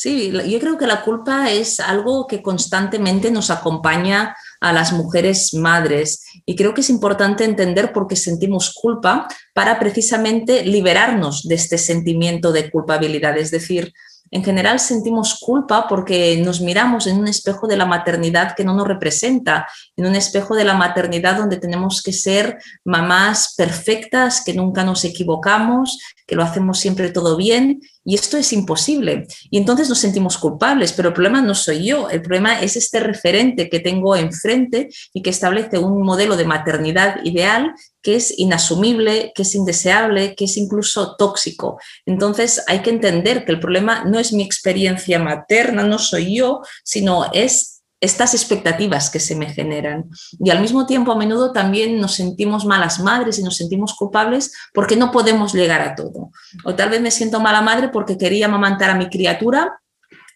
Sí, 0.00 0.30
yo 0.30 0.60
creo 0.60 0.78
que 0.78 0.86
la 0.86 1.02
culpa 1.02 1.50
es 1.50 1.80
algo 1.80 2.28
que 2.28 2.40
constantemente 2.40 3.32
nos 3.32 3.50
acompaña 3.50 4.36
a 4.60 4.72
las 4.72 4.92
mujeres 4.92 5.54
madres 5.54 6.24
y 6.46 6.54
creo 6.54 6.72
que 6.72 6.82
es 6.82 6.90
importante 6.90 7.42
entender 7.42 7.92
por 7.92 8.06
qué 8.06 8.14
sentimos 8.14 8.72
culpa 8.72 9.26
para 9.54 9.80
precisamente 9.80 10.64
liberarnos 10.64 11.48
de 11.48 11.56
este 11.56 11.78
sentimiento 11.78 12.52
de 12.52 12.70
culpabilidad. 12.70 13.36
Es 13.38 13.50
decir, 13.50 13.92
en 14.30 14.44
general 14.44 14.78
sentimos 14.78 15.36
culpa 15.40 15.88
porque 15.88 16.40
nos 16.44 16.60
miramos 16.60 17.08
en 17.08 17.18
un 17.18 17.26
espejo 17.26 17.66
de 17.66 17.76
la 17.76 17.84
maternidad 17.84 18.54
que 18.54 18.62
no 18.62 18.74
nos 18.74 18.86
representa, 18.86 19.66
en 19.96 20.06
un 20.06 20.14
espejo 20.14 20.54
de 20.54 20.62
la 20.62 20.74
maternidad 20.74 21.38
donde 21.38 21.56
tenemos 21.56 22.02
que 22.02 22.12
ser 22.12 22.58
mamás 22.84 23.54
perfectas, 23.56 24.44
que 24.44 24.54
nunca 24.54 24.84
nos 24.84 25.04
equivocamos, 25.04 25.98
que 26.28 26.36
lo 26.36 26.42
hacemos 26.42 26.78
siempre 26.78 27.10
todo 27.10 27.36
bien 27.38 27.80
y 28.04 28.14
esto 28.14 28.36
es 28.36 28.52
imposible. 28.52 29.26
Y 29.50 29.56
entonces 29.56 29.88
nos 29.88 29.98
sentimos 29.98 30.36
culpables, 30.36 30.92
pero 30.92 31.08
el 31.08 31.14
problema 31.14 31.40
no 31.40 31.54
soy 31.54 31.86
yo, 31.86 32.10
el 32.10 32.20
problema 32.20 32.60
es 32.60 32.76
este 32.76 33.00
referente 33.00 33.70
que 33.70 33.80
tengo 33.80 34.14
enfrente 34.14 34.90
y 35.14 35.22
que 35.22 35.30
establece 35.30 35.78
un 35.78 36.02
modelo 36.02 36.36
de 36.36 36.44
maternidad 36.44 37.24
ideal 37.24 37.72
que 38.02 38.16
es 38.16 38.38
inasumible, 38.38 39.32
que 39.34 39.42
es 39.42 39.54
indeseable, 39.54 40.34
que 40.36 40.44
es 40.44 40.58
incluso 40.58 41.16
tóxico. 41.16 41.80
Entonces 42.04 42.62
hay 42.66 42.80
que 42.80 42.90
entender 42.90 43.46
que 43.46 43.52
el 43.52 43.60
problema 43.60 44.04
no 44.04 44.18
es 44.18 44.32
mi 44.34 44.42
experiencia 44.42 45.18
materna, 45.18 45.82
no 45.82 45.98
soy 45.98 46.36
yo, 46.36 46.60
sino 46.84 47.24
es 47.32 47.77
estas 48.00 48.34
expectativas 48.34 49.10
que 49.10 49.20
se 49.20 49.34
me 49.34 49.52
generan. 49.52 50.08
Y 50.38 50.50
al 50.50 50.60
mismo 50.60 50.86
tiempo, 50.86 51.12
a 51.12 51.16
menudo 51.16 51.52
también 51.52 52.00
nos 52.00 52.14
sentimos 52.14 52.64
malas 52.64 53.00
madres 53.00 53.38
y 53.38 53.42
nos 53.42 53.56
sentimos 53.56 53.94
culpables 53.94 54.52
porque 54.72 54.96
no 54.96 55.10
podemos 55.10 55.52
llegar 55.52 55.80
a 55.80 55.94
todo. 55.94 56.30
O 56.64 56.74
tal 56.74 56.90
vez 56.90 57.00
me 57.00 57.10
siento 57.10 57.40
mala 57.40 57.60
madre 57.60 57.88
porque 57.88 58.16
quería 58.16 58.46
amamantar 58.46 58.90
a 58.90 58.94
mi 58.94 59.08
criatura 59.08 59.80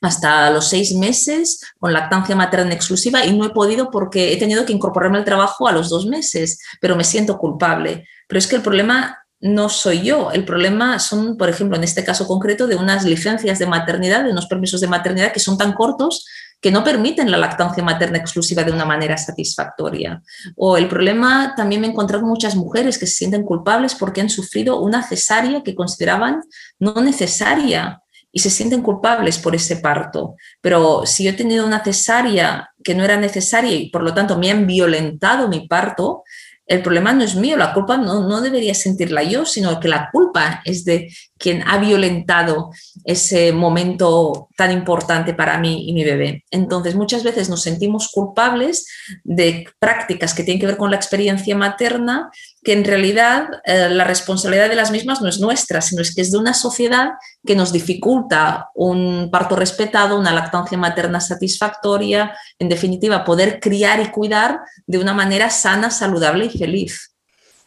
hasta 0.00 0.50
los 0.50 0.68
seis 0.68 0.92
meses 0.94 1.60
con 1.78 1.92
lactancia 1.92 2.34
materna 2.34 2.74
exclusiva 2.74 3.24
y 3.24 3.36
no 3.36 3.46
he 3.46 3.50
podido 3.50 3.90
porque 3.90 4.32
he 4.32 4.36
tenido 4.36 4.66
que 4.66 4.72
incorporarme 4.72 5.18
al 5.18 5.24
trabajo 5.24 5.68
a 5.68 5.72
los 5.72 5.88
dos 5.88 6.06
meses, 6.06 6.58
pero 6.80 6.96
me 6.96 7.04
siento 7.04 7.38
culpable. 7.38 8.08
Pero 8.26 8.38
es 8.40 8.48
que 8.48 8.56
el 8.56 8.62
problema 8.62 9.22
no 9.42 9.68
soy 9.68 10.02
yo. 10.02 10.30
El 10.32 10.44
problema 10.44 10.98
son, 10.98 11.36
por 11.36 11.48
ejemplo, 11.48 11.76
en 11.76 11.84
este 11.84 12.04
caso 12.04 12.26
concreto, 12.26 12.66
de 12.66 12.76
unas 12.76 13.04
licencias 13.04 13.58
de 13.58 13.66
maternidad, 13.66 14.24
de 14.24 14.30
unos 14.30 14.46
permisos 14.46 14.80
de 14.80 14.86
maternidad 14.86 15.32
que 15.32 15.40
son 15.40 15.58
tan 15.58 15.72
cortos 15.72 16.26
que 16.62 16.70
no 16.70 16.84
permiten 16.84 17.30
la 17.30 17.38
lactancia 17.38 17.82
materna 17.82 18.18
exclusiva 18.18 18.62
de 18.62 18.70
una 18.70 18.84
manera 18.84 19.18
satisfactoria. 19.18 20.22
O 20.56 20.76
el 20.76 20.88
problema, 20.88 21.54
también 21.56 21.80
me 21.80 21.88
he 21.88 21.90
encontrado 21.90 22.24
muchas 22.24 22.54
mujeres 22.54 22.98
que 22.98 23.06
se 23.06 23.14
sienten 23.14 23.42
culpables 23.42 23.96
porque 23.96 24.20
han 24.20 24.30
sufrido 24.30 24.80
una 24.80 25.02
cesárea 25.02 25.64
que 25.64 25.74
consideraban 25.74 26.40
no 26.78 26.94
necesaria 27.02 28.00
y 28.30 28.38
se 28.38 28.48
sienten 28.48 28.80
culpables 28.80 29.38
por 29.38 29.56
ese 29.56 29.76
parto. 29.76 30.36
Pero 30.60 31.04
si 31.04 31.24
yo 31.24 31.30
he 31.30 31.34
tenido 31.34 31.66
una 31.66 31.82
cesárea 31.82 32.70
que 32.84 32.94
no 32.94 33.02
era 33.04 33.16
necesaria 33.16 33.74
y 33.74 33.90
por 33.90 34.04
lo 34.04 34.14
tanto 34.14 34.38
me 34.38 34.50
han 34.50 34.64
violentado 34.64 35.48
mi 35.48 35.66
parto, 35.66 36.22
el 36.64 36.80
problema 36.80 37.12
no 37.12 37.24
es 37.24 37.34
mío, 37.34 37.56
la 37.56 37.74
culpa 37.74 37.96
no, 37.96 38.26
no 38.28 38.40
debería 38.40 38.74
sentirla 38.74 39.24
yo, 39.24 39.44
sino 39.44 39.80
que 39.80 39.88
la 39.88 40.10
culpa 40.12 40.62
es 40.64 40.84
de 40.84 41.12
quien 41.42 41.62
ha 41.66 41.78
violentado 41.78 42.70
ese 43.04 43.52
momento 43.52 44.48
tan 44.56 44.70
importante 44.70 45.34
para 45.34 45.58
mí 45.58 45.88
y 45.88 45.92
mi 45.92 46.04
bebé. 46.04 46.44
Entonces, 46.52 46.94
muchas 46.94 47.24
veces 47.24 47.48
nos 47.48 47.62
sentimos 47.62 48.08
culpables 48.12 48.86
de 49.24 49.66
prácticas 49.80 50.34
que 50.34 50.44
tienen 50.44 50.60
que 50.60 50.66
ver 50.66 50.76
con 50.76 50.92
la 50.92 50.96
experiencia 50.96 51.56
materna, 51.56 52.30
que 52.62 52.72
en 52.72 52.84
realidad 52.84 53.48
eh, 53.64 53.88
la 53.90 54.04
responsabilidad 54.04 54.68
de 54.68 54.76
las 54.76 54.92
mismas 54.92 55.20
no 55.20 55.28
es 55.28 55.40
nuestra, 55.40 55.80
sino 55.80 56.00
es 56.00 56.14
que 56.14 56.22
es 56.22 56.30
de 56.30 56.38
una 56.38 56.54
sociedad 56.54 57.10
que 57.44 57.56
nos 57.56 57.72
dificulta 57.72 58.68
un 58.76 59.28
parto 59.32 59.56
respetado, 59.56 60.20
una 60.20 60.32
lactancia 60.32 60.78
materna 60.78 61.20
satisfactoria, 61.20 62.36
en 62.60 62.68
definitiva, 62.68 63.24
poder 63.24 63.58
criar 63.58 64.00
y 64.00 64.10
cuidar 64.12 64.60
de 64.86 64.98
una 64.98 65.12
manera 65.12 65.50
sana, 65.50 65.90
saludable 65.90 66.44
y 66.44 66.56
feliz. 66.56 67.11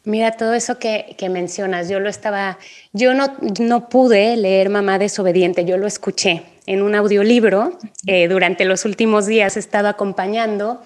Mira, 0.06 0.34
todo 0.34 0.54
eso 0.54 0.78
que, 0.78 1.16
mencionas, 1.30 1.90
yo 1.90 2.00
lo 2.00 2.10
estaba, 2.10 2.60
yo 2.94 3.16
no, 3.16 3.36
no, 3.60 3.90
pude 3.90 4.38
leer 4.38 4.70
Mamá 4.70 5.00
desobediente, 5.00 5.66
yo 5.66 5.78
lo 5.78 5.88
escuché 5.88 6.44
en 6.68 6.84
un 6.84 6.94
audiolibro, 6.94 7.78
eh, 8.06 8.28
durante 8.28 8.66
los 8.66 8.86
últimos 8.86 9.26
días 9.26 9.58
he 9.58 9.60
estado 9.60 9.88
acompañando, 9.88 10.82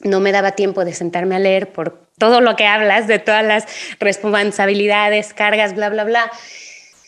no 0.00 0.20
me 0.20 0.30
daba 0.30 0.52
tiempo 0.52 0.84
de 0.84 0.92
sentarme 0.92 1.34
a 1.34 1.40
leer 1.40 1.72
por 1.72 2.06
todo 2.16 2.40
lo 2.40 2.54
que 2.54 2.66
hablas, 2.66 3.08
de 3.08 3.18
todas 3.18 3.44
las 3.44 3.66
responsabilidades, 3.98 5.34
cargas, 5.34 5.74
bla, 5.74 5.88
bla, 5.88 6.04
bla. 6.04 6.30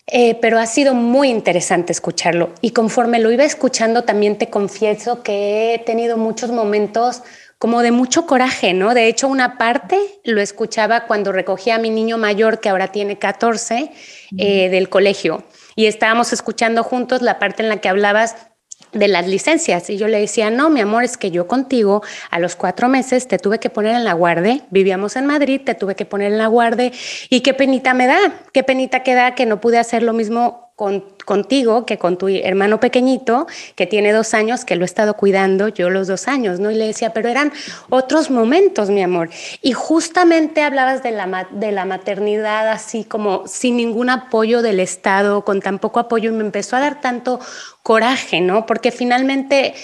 Eh, 0.08 0.36
pero 0.40 0.58
ha 0.58 0.66
sido 0.66 0.94
muy 0.94 1.28
interesante 1.30 1.92
escucharlo. 1.92 2.50
Y 2.60 2.70
conforme 2.70 3.18
lo 3.18 3.32
iba 3.32 3.44
escuchando, 3.44 4.04
también 4.04 4.38
te 4.38 4.48
confieso 4.50 5.22
que 5.22 5.74
he 5.74 5.78
tenido 5.80 6.16
muchos 6.16 6.52
momentos 6.52 7.22
como 7.58 7.82
de 7.82 7.90
mucho 7.90 8.26
coraje, 8.26 8.74
¿no? 8.74 8.94
De 8.94 9.08
hecho, 9.08 9.28
una 9.28 9.56
parte 9.56 9.98
lo 10.24 10.40
escuchaba 10.40 11.06
cuando 11.06 11.32
recogía 11.32 11.76
a 11.76 11.78
mi 11.78 11.90
niño 11.90 12.18
mayor, 12.18 12.60
que 12.60 12.68
ahora 12.68 12.88
tiene 12.88 13.18
14, 13.18 13.90
eh, 14.36 14.68
del 14.68 14.88
colegio. 14.88 15.44
Y 15.74 15.86
estábamos 15.86 16.32
escuchando 16.32 16.82
juntos 16.82 17.22
la 17.22 17.38
parte 17.38 17.62
en 17.62 17.68
la 17.68 17.78
que 17.78 17.88
hablabas 17.88 18.36
de 18.92 19.08
las 19.08 19.26
licencias. 19.26 19.88
Y 19.90 19.96
yo 19.96 20.08
le 20.08 20.20
decía, 20.20 20.50
no, 20.50 20.70
mi 20.70 20.80
amor, 20.80 21.04
es 21.04 21.16
que 21.16 21.30
yo 21.30 21.46
contigo 21.46 22.02
a 22.30 22.38
los 22.38 22.56
cuatro 22.56 22.88
meses 22.88 23.28
te 23.28 23.38
tuve 23.38 23.58
que 23.58 23.70
poner 23.70 23.94
en 23.94 24.04
la 24.04 24.12
guardia, 24.12 24.60
vivíamos 24.70 25.16
en 25.16 25.26
Madrid, 25.26 25.60
te 25.64 25.74
tuve 25.74 25.94
que 25.94 26.04
poner 26.04 26.32
en 26.32 26.38
la 26.38 26.46
guardia 26.46 26.92
y 27.30 27.40
qué 27.40 27.54
penita 27.54 27.94
me 27.94 28.06
da, 28.06 28.18
qué 28.52 28.62
penita 28.62 29.02
que 29.02 29.14
da 29.14 29.34
que 29.34 29.46
no 29.46 29.60
pude 29.60 29.78
hacer 29.78 30.02
lo 30.02 30.12
mismo 30.12 30.65
contigo 30.76 31.86
que 31.86 31.96
con 31.96 32.18
tu 32.18 32.28
hermano 32.28 32.78
pequeñito, 32.80 33.46
que 33.74 33.86
tiene 33.86 34.12
dos 34.12 34.34
años, 34.34 34.66
que 34.66 34.76
lo 34.76 34.82
he 34.82 34.84
estado 34.84 35.14
cuidando 35.14 35.68
yo 35.68 35.88
los 35.88 36.06
dos 36.06 36.28
años, 36.28 36.60
¿no? 36.60 36.70
Y 36.70 36.74
le 36.74 36.86
decía, 36.86 37.14
pero 37.14 37.30
eran 37.30 37.50
otros 37.88 38.30
momentos, 38.30 38.90
mi 38.90 39.02
amor. 39.02 39.30
Y 39.62 39.72
justamente 39.72 40.62
hablabas 40.62 41.02
de 41.02 41.12
la, 41.12 41.48
de 41.50 41.72
la 41.72 41.86
maternidad 41.86 42.68
así 42.68 43.04
como 43.04 43.46
sin 43.46 43.78
ningún 43.78 44.10
apoyo 44.10 44.60
del 44.60 44.78
Estado, 44.78 45.46
con 45.46 45.60
tan 45.60 45.78
poco 45.78 45.98
apoyo, 45.98 46.30
y 46.30 46.34
me 46.34 46.44
empezó 46.44 46.76
a 46.76 46.80
dar 46.80 47.00
tanto 47.00 47.40
coraje, 47.82 48.42
¿no? 48.42 48.66
Porque 48.66 48.92
finalmente, 48.92 49.74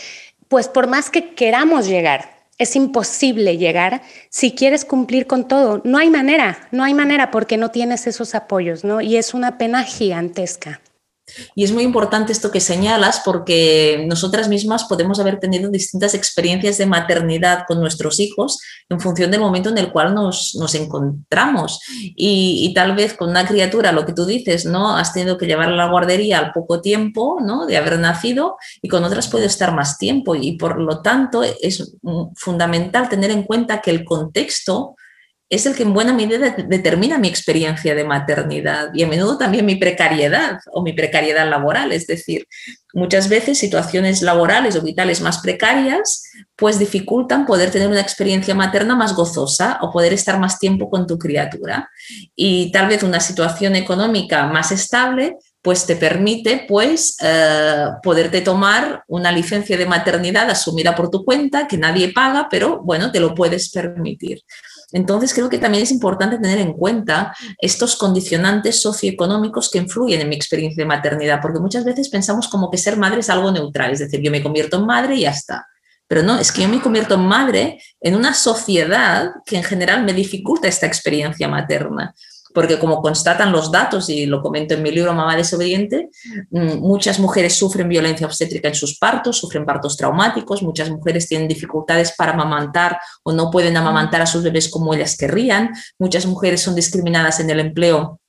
pues 0.49 0.69
por 0.69 0.89
más 0.89 1.09
que 1.09 1.35
queramos 1.35 1.87
llegar, 1.87 2.33
es 2.59 2.77
imposible 2.77 3.57
llegar 3.57 4.03
si 4.29 4.53
quieres 4.53 4.85
cumplir 4.85 5.27
con 5.27 5.49
todo. 5.49 5.81
No 5.85 5.97
hay 5.97 6.11
manera, 6.11 6.69
no 6.71 6.85
hay 6.85 6.93
manera 6.93 7.31
porque 7.31 7.57
no 7.57 7.71
tienes 7.71 8.07
esos 8.07 8.35
apoyos, 8.35 8.85
¿no? 8.85 9.01
Y 9.01 9.17
es 9.17 9.33
una 9.33 9.57
pena 9.57 9.85
gigantesca. 9.85 10.82
Y 11.55 11.65
es 11.65 11.73
muy 11.73 11.83
importante 11.83 12.33
esto 12.33 12.51
que 12.51 12.61
señalas 12.61 13.23
porque 13.25 14.05
nosotras 14.09 14.49
mismas 14.49 14.85
podemos 14.85 15.21
haber 15.21 15.39
tenido 15.39 15.71
distintas 15.71 16.15
experiencias 16.15 16.79
de 16.79 16.87
maternidad 16.87 17.65
con 17.67 17.81
nuestros 17.81 18.21
hijos 18.21 18.61
en 18.89 19.01
función 19.01 19.31
del 19.31 19.41
momento 19.41 19.71
en 19.71 19.79
el 19.79 19.93
cual 19.93 20.15
nos, 20.15 20.55
encontramos. 20.75 21.81
Y, 22.17 22.73
tal 22.75 22.95
vez 22.95 23.15
con 23.15 23.31
una 23.31 23.47
criatura, 23.47 23.93
lo 23.93 24.07
que 24.07 24.13
tú 24.13 24.25
dices, 24.25 24.65
¿no? 24.65 24.97
Has 24.97 25.13
tenido 25.13 25.37
que 25.37 25.47
llevarla 25.47 25.75
a 25.75 25.87
la 25.87 25.91
guardería 25.91 26.39
al 26.39 26.53
poco 26.53 26.81
tiempo 26.81 27.39
¿no? 27.41 27.67
de 27.67 27.77
haber 27.77 27.99
nacido 27.99 28.57
y 28.81 28.89
con 28.89 29.05
otras 29.05 29.29
puede 29.29 29.47
estar 29.47 29.75
más 29.75 29.99
tiempo. 29.99 30.35
Y 30.35 30.53
por 30.53 30.81
lo 30.81 31.03
tanto 31.03 31.43
es 31.43 31.97
fundamental 32.37 33.09
tener 33.09 33.31
en 33.31 33.43
cuenta 33.43 33.81
que 33.81 33.91
el 33.91 34.05
contexto 34.05 34.97
es 35.53 35.67
el 35.67 35.77
que 35.77 35.83
en 35.83 35.93
buena 35.93 36.15
medida 36.15 36.57
determina 36.67 37.19
mi 37.19 37.29
experiencia 37.29 37.95
de 37.95 38.05
maternidad 38.05 38.89
y 38.95 39.03
a 39.03 39.07
menudo 39.07 39.37
también 39.37 39.67
mi 39.67 39.77
precariedad 39.77 40.59
o 40.73 40.83
mi 40.83 40.95
precariedad 40.95 41.47
laboral. 41.47 41.93
Es 41.93 42.07
decir, 42.07 42.49
muchas 42.95 43.29
veces 43.29 43.59
situaciones 43.59 44.23
laborales 44.23 44.77
o 44.77 44.83
vitales 44.83 45.21
más 45.21 45.43
precarias 45.43 46.23
pues 46.57 46.79
dificultan 46.79 47.45
poder 47.45 47.71
tener 47.71 47.89
una 47.89 48.01
experiencia 48.01 48.55
materna 48.55 48.97
más 48.97 49.15
gozosa 49.15 49.77
o 49.83 49.93
poder 49.93 50.15
estar 50.15 50.39
más 50.39 50.59
tiempo 50.59 50.89
con 50.89 51.07
tu 51.07 51.19
criatura. 51.19 51.91
Y 52.35 52.73
tal 52.73 52.89
vez 52.89 53.03
una 53.03 53.21
situación 53.21 53.77
económica 53.77 54.47
más 54.47 54.73
estable 54.73 55.37
pues 55.61 55.85
te 55.85 55.97
permite 55.97 56.65
pues 56.67 57.17
eh, 57.23 57.89
poderte 58.03 58.41
tomar 58.41 59.05
una 59.07 59.31
licencia 59.31 59.77
de 59.77 59.85
maternidad 59.85 60.49
asumida 60.49 60.95
por 60.95 61.11
tu 61.11 61.27
cuenta 61.27 61.69
que 61.69 61.77
nadie 61.77 62.11
paga, 62.11 62.49
pero 62.51 62.81
bueno, 62.83 63.13
te 63.13 63.21
lo 63.21 63.35
puedes 63.35 63.71
permitir. 63.71 64.41
Entonces, 64.93 65.33
creo 65.35 65.49
que 65.49 65.59
también 65.59 65.83
es 65.83 65.91
importante 65.91 66.39
tener 66.39 66.59
en 66.59 66.75
cuenta 66.75 67.35
estos 67.59 67.97
condicionantes 67.97 68.81
socioeconómicos 68.81 69.71
que 69.71 69.79
influyen 69.79 70.21
en 70.21 70.29
mi 70.29 70.37
experiencia 70.37 70.83
de 70.83 70.89
maternidad, 70.89 71.41
porque 71.41 71.61
muchas 71.61 71.85
veces 71.85 72.09
pensamos 72.09 72.49
como 72.49 72.71
que 72.71 72.79
ser 72.79 72.97
madre 72.97 73.21
es 73.21 73.31
algo 73.31 73.51
neutral, 73.51 73.93
es 73.93 73.99
decir, 73.99 74.21
yo 74.21 74.31
me 74.31 74.43
convierto 74.43 74.77
en 74.77 74.87
madre 74.87 75.17
y 75.17 75.21
ya 75.23 75.31
está. 75.31 75.67
Pero 76.07 76.23
no, 76.23 76.39
es 76.39 76.53
que 76.53 76.63
yo 76.63 76.69
me 76.69 76.81
convierto 76.81 77.15
en 77.15 77.23
madre 77.23 77.83
en 78.01 78.15
una 78.15 78.35
sociedad 78.35 79.31
que 79.47 79.57
en 79.57 79.65
general 79.65 80.05
me 80.05 80.13
dificulta 80.13 80.69
esta 80.69 80.87
experiencia 80.87 81.49
materna 81.49 82.15
porque 82.55 82.79
como 82.79 83.03
constatan 83.03 83.53
los 83.53 83.71
datos, 83.71 84.09
y 84.09 84.27
lo 84.27 84.43
comento 84.43 84.75
en 84.75 84.83
mi 84.83 84.91
libro 84.91 85.13
Mamá 85.13 85.37
desobediente, 85.37 86.11
mm, 86.51 86.79
muchas 86.79 87.19
mujeres 87.19 87.55
sufren 87.57 87.89
violencia 87.89 88.27
obstétrica 88.27 88.69
en 88.69 88.75
sus 88.75 88.99
partos, 88.99 89.39
sufren 89.39 89.67
partos 89.67 89.97
traumáticos, 89.97 90.63
muchas 90.63 90.91
mujeres 90.91 91.29
tienen 91.29 91.49
dificultades 91.49 92.13
para 92.17 92.33
amamantar 92.33 92.99
o 93.23 93.33
no 93.33 93.51
pueden 93.51 93.77
amamantar 93.77 94.23
a 94.23 94.27
sus 94.27 94.43
bebés 94.43 94.69
como 94.69 94.95
ellas 94.95 95.17
querrían, 95.17 95.71
muchas 95.99 96.27
mujeres 96.27 96.63
son 96.63 96.75
discriminadas 96.75 97.41
en 97.41 97.51
el 97.51 97.61
empleo 97.61 98.22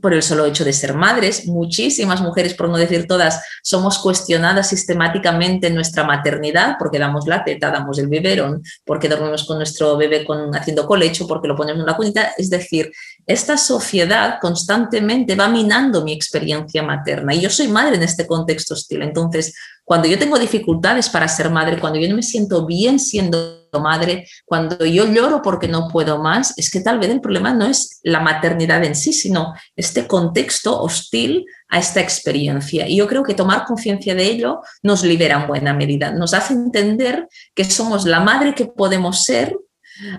por 0.00 0.14
el 0.14 0.22
solo 0.22 0.46
hecho 0.46 0.64
de 0.64 0.72
ser 0.72 0.94
madres. 0.94 1.46
Muchísimas 1.46 2.20
mujeres, 2.20 2.54
por 2.54 2.68
no 2.68 2.76
decir 2.76 3.06
todas, 3.06 3.42
somos 3.62 3.98
cuestionadas 3.98 4.68
sistemáticamente 4.68 5.68
en 5.68 5.74
nuestra 5.74 6.04
maternidad 6.04 6.76
porque 6.78 6.98
damos 6.98 7.26
la 7.26 7.44
teta, 7.44 7.70
damos 7.70 7.98
el 7.98 8.08
biberón, 8.08 8.62
porque 8.84 9.08
dormimos 9.08 9.44
con 9.44 9.58
nuestro 9.58 9.96
bebé 9.96 10.24
con, 10.24 10.54
haciendo 10.54 10.86
colecho, 10.86 11.26
porque 11.26 11.48
lo 11.48 11.56
ponemos 11.56 11.80
en 11.80 11.86
la 11.86 11.96
cunita. 11.96 12.32
Es 12.36 12.50
decir, 12.50 12.92
esta 13.26 13.56
sociedad 13.56 14.38
constantemente 14.40 15.34
va 15.34 15.48
minando 15.48 16.02
mi 16.02 16.12
experiencia 16.12 16.82
materna 16.82 17.34
y 17.34 17.40
yo 17.40 17.50
soy 17.50 17.68
madre 17.68 17.96
en 17.96 18.02
este 18.02 18.26
contexto 18.26 18.74
hostil. 18.74 19.02
Entonces, 19.02 19.54
cuando 19.84 20.08
yo 20.08 20.18
tengo 20.18 20.38
dificultades 20.38 21.08
para 21.08 21.28
ser 21.28 21.50
madre, 21.50 21.78
cuando 21.78 21.98
yo 21.98 22.08
no 22.08 22.16
me 22.16 22.22
siento 22.22 22.64
bien 22.66 22.98
siendo 22.98 23.59
madre, 23.78 24.26
cuando 24.44 24.84
yo 24.84 25.06
lloro 25.06 25.42
porque 25.42 25.68
no 25.68 25.86
puedo 25.86 26.18
más, 26.18 26.58
es 26.58 26.70
que 26.70 26.80
tal 26.80 26.98
vez 26.98 27.10
el 27.10 27.20
problema 27.20 27.54
no 27.54 27.66
es 27.66 28.00
la 28.02 28.20
maternidad 28.20 28.82
en 28.82 28.96
sí, 28.96 29.12
sino 29.12 29.54
este 29.76 30.08
contexto 30.08 30.80
hostil 30.80 31.44
a 31.68 31.78
esta 31.78 32.00
experiencia. 32.00 32.88
Y 32.88 32.96
yo 32.96 33.06
creo 33.06 33.22
que 33.22 33.34
tomar 33.34 33.64
conciencia 33.64 34.14
de 34.14 34.24
ello 34.24 34.60
nos 34.82 35.04
libera 35.04 35.42
en 35.42 35.46
buena 35.46 35.72
medida, 35.74 36.10
nos 36.10 36.34
hace 36.34 36.54
entender 36.54 37.28
que 37.54 37.64
somos 37.64 38.04
la 38.06 38.20
madre 38.20 38.54
que 38.54 38.66
podemos 38.66 39.24
ser 39.24 39.54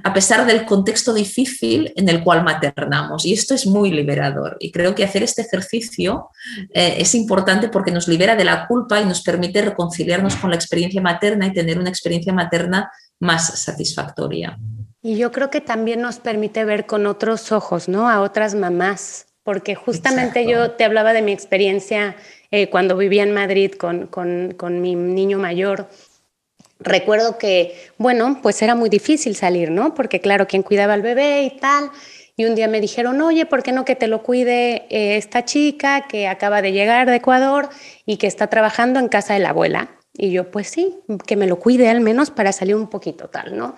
a 0.03 0.13
pesar 0.13 0.46
del 0.46 0.65
contexto 0.65 1.13
difícil 1.13 1.91
en 1.96 2.10
el 2.10 2.24
cual 2.24 2.43
maternamos. 2.43 3.25
Y 3.25 3.34
esto 3.34 3.55
es 3.55 3.65
muy 3.65 3.91
liberador. 3.91 4.58
Y 4.60 4.72
creo 4.72 4.93
que 4.93 5.03
hacer 5.03 5.24
este 5.24 5.41
ejercicio 5.41 6.29
eh, 6.74 6.96
es 7.00 7.15
importante 7.15 7.70
porque 7.70 7.91
nos 7.91 8.08
libera 8.08 8.36
de 8.36 8.46
la 8.46 8.67
culpa 8.67 9.01
y 9.01 9.05
nos 9.05 9.22
permite 9.22 9.62
reconciliarnos 9.62 10.36
con 10.36 10.50
la 10.50 10.55
experiencia 10.55 11.01
materna 11.01 11.48
y 11.48 11.53
tener 11.53 11.79
una 11.79 11.89
experiencia 11.89 12.34
materna 12.34 12.91
más 13.22 13.62
satisfactoria. 13.62 14.60
Y 15.01 15.16
yo 15.16 15.32
creo 15.32 15.50
que 15.50 15.62
también 15.62 16.01
nos 16.01 16.20
permite 16.20 16.66
ver 16.66 16.86
con 16.86 17.08
otros 17.08 17.54
ojos, 17.54 17.88
¿no? 17.88 18.10
A 18.10 18.20
otras 18.20 18.54
mamás, 18.54 19.28
porque 19.44 19.75
justamente 19.75 20.46
yo 20.46 20.72
te 20.72 20.84
hablaba 20.84 21.13
de 21.13 21.22
mi 21.22 21.32
experiencia 21.32 22.18
eh, 22.51 22.70
cuando 22.70 22.98
vivía 22.98 23.24
en 23.24 23.34
Madrid 23.34 23.72
con, 23.72 24.08
con, 24.08 24.54
con 24.58 24.82
mi 24.82 24.96
niño 24.96 25.40
mayor 25.40 25.88
recuerdo 26.82 27.38
que, 27.38 27.90
bueno, 27.98 28.40
pues 28.42 28.62
era 28.62 28.75
muy 28.75 28.90
difícil 28.90 29.36
salir, 29.36 29.72
¿no? 29.72 29.94
Porque 29.94 30.20
claro, 30.20 30.48
quien 30.48 30.63
cuidaba 30.63 30.94
al 30.94 31.01
bebé 31.01 31.44
y 31.44 31.58
tal. 31.58 31.92
Y 32.36 32.46
un 32.46 32.56
día 32.56 32.68
me 32.68 32.82
dijeron, 32.82 33.22
oye, 33.22 33.46
¿por 33.46 33.62
qué 33.62 33.72
no 33.72 33.86
que 33.86 33.96
te 33.96 34.08
lo 34.08 34.24
cuide 34.24 34.86
eh, 34.90 35.18
esta 35.18 35.46
chica 35.46 36.08
que 36.08 36.28
acaba 36.28 36.62
de 36.62 36.72
llegar 36.72 37.10
de 37.10 37.18
Ecuador 37.18 37.70
y 38.06 38.18
que 38.18 38.28
está 38.28 38.48
trabajando 38.48 39.00
en 39.00 39.10
casa 39.10 39.34
de 39.34 39.42
la 39.42 39.50
abuela? 39.50 39.90
Y 40.13 40.32
yo, 40.32 40.51
pues 40.51 40.68
sí, 40.68 41.00
que 41.25 41.36
me 41.36 41.48
lo 41.48 41.58
cuide 41.60 41.89
al 41.89 42.01
menos 42.01 42.32
para 42.32 42.51
salir 42.51 42.75
un 42.75 42.89
poquito 42.89 43.30
tal, 43.30 43.58
¿no? 43.58 43.75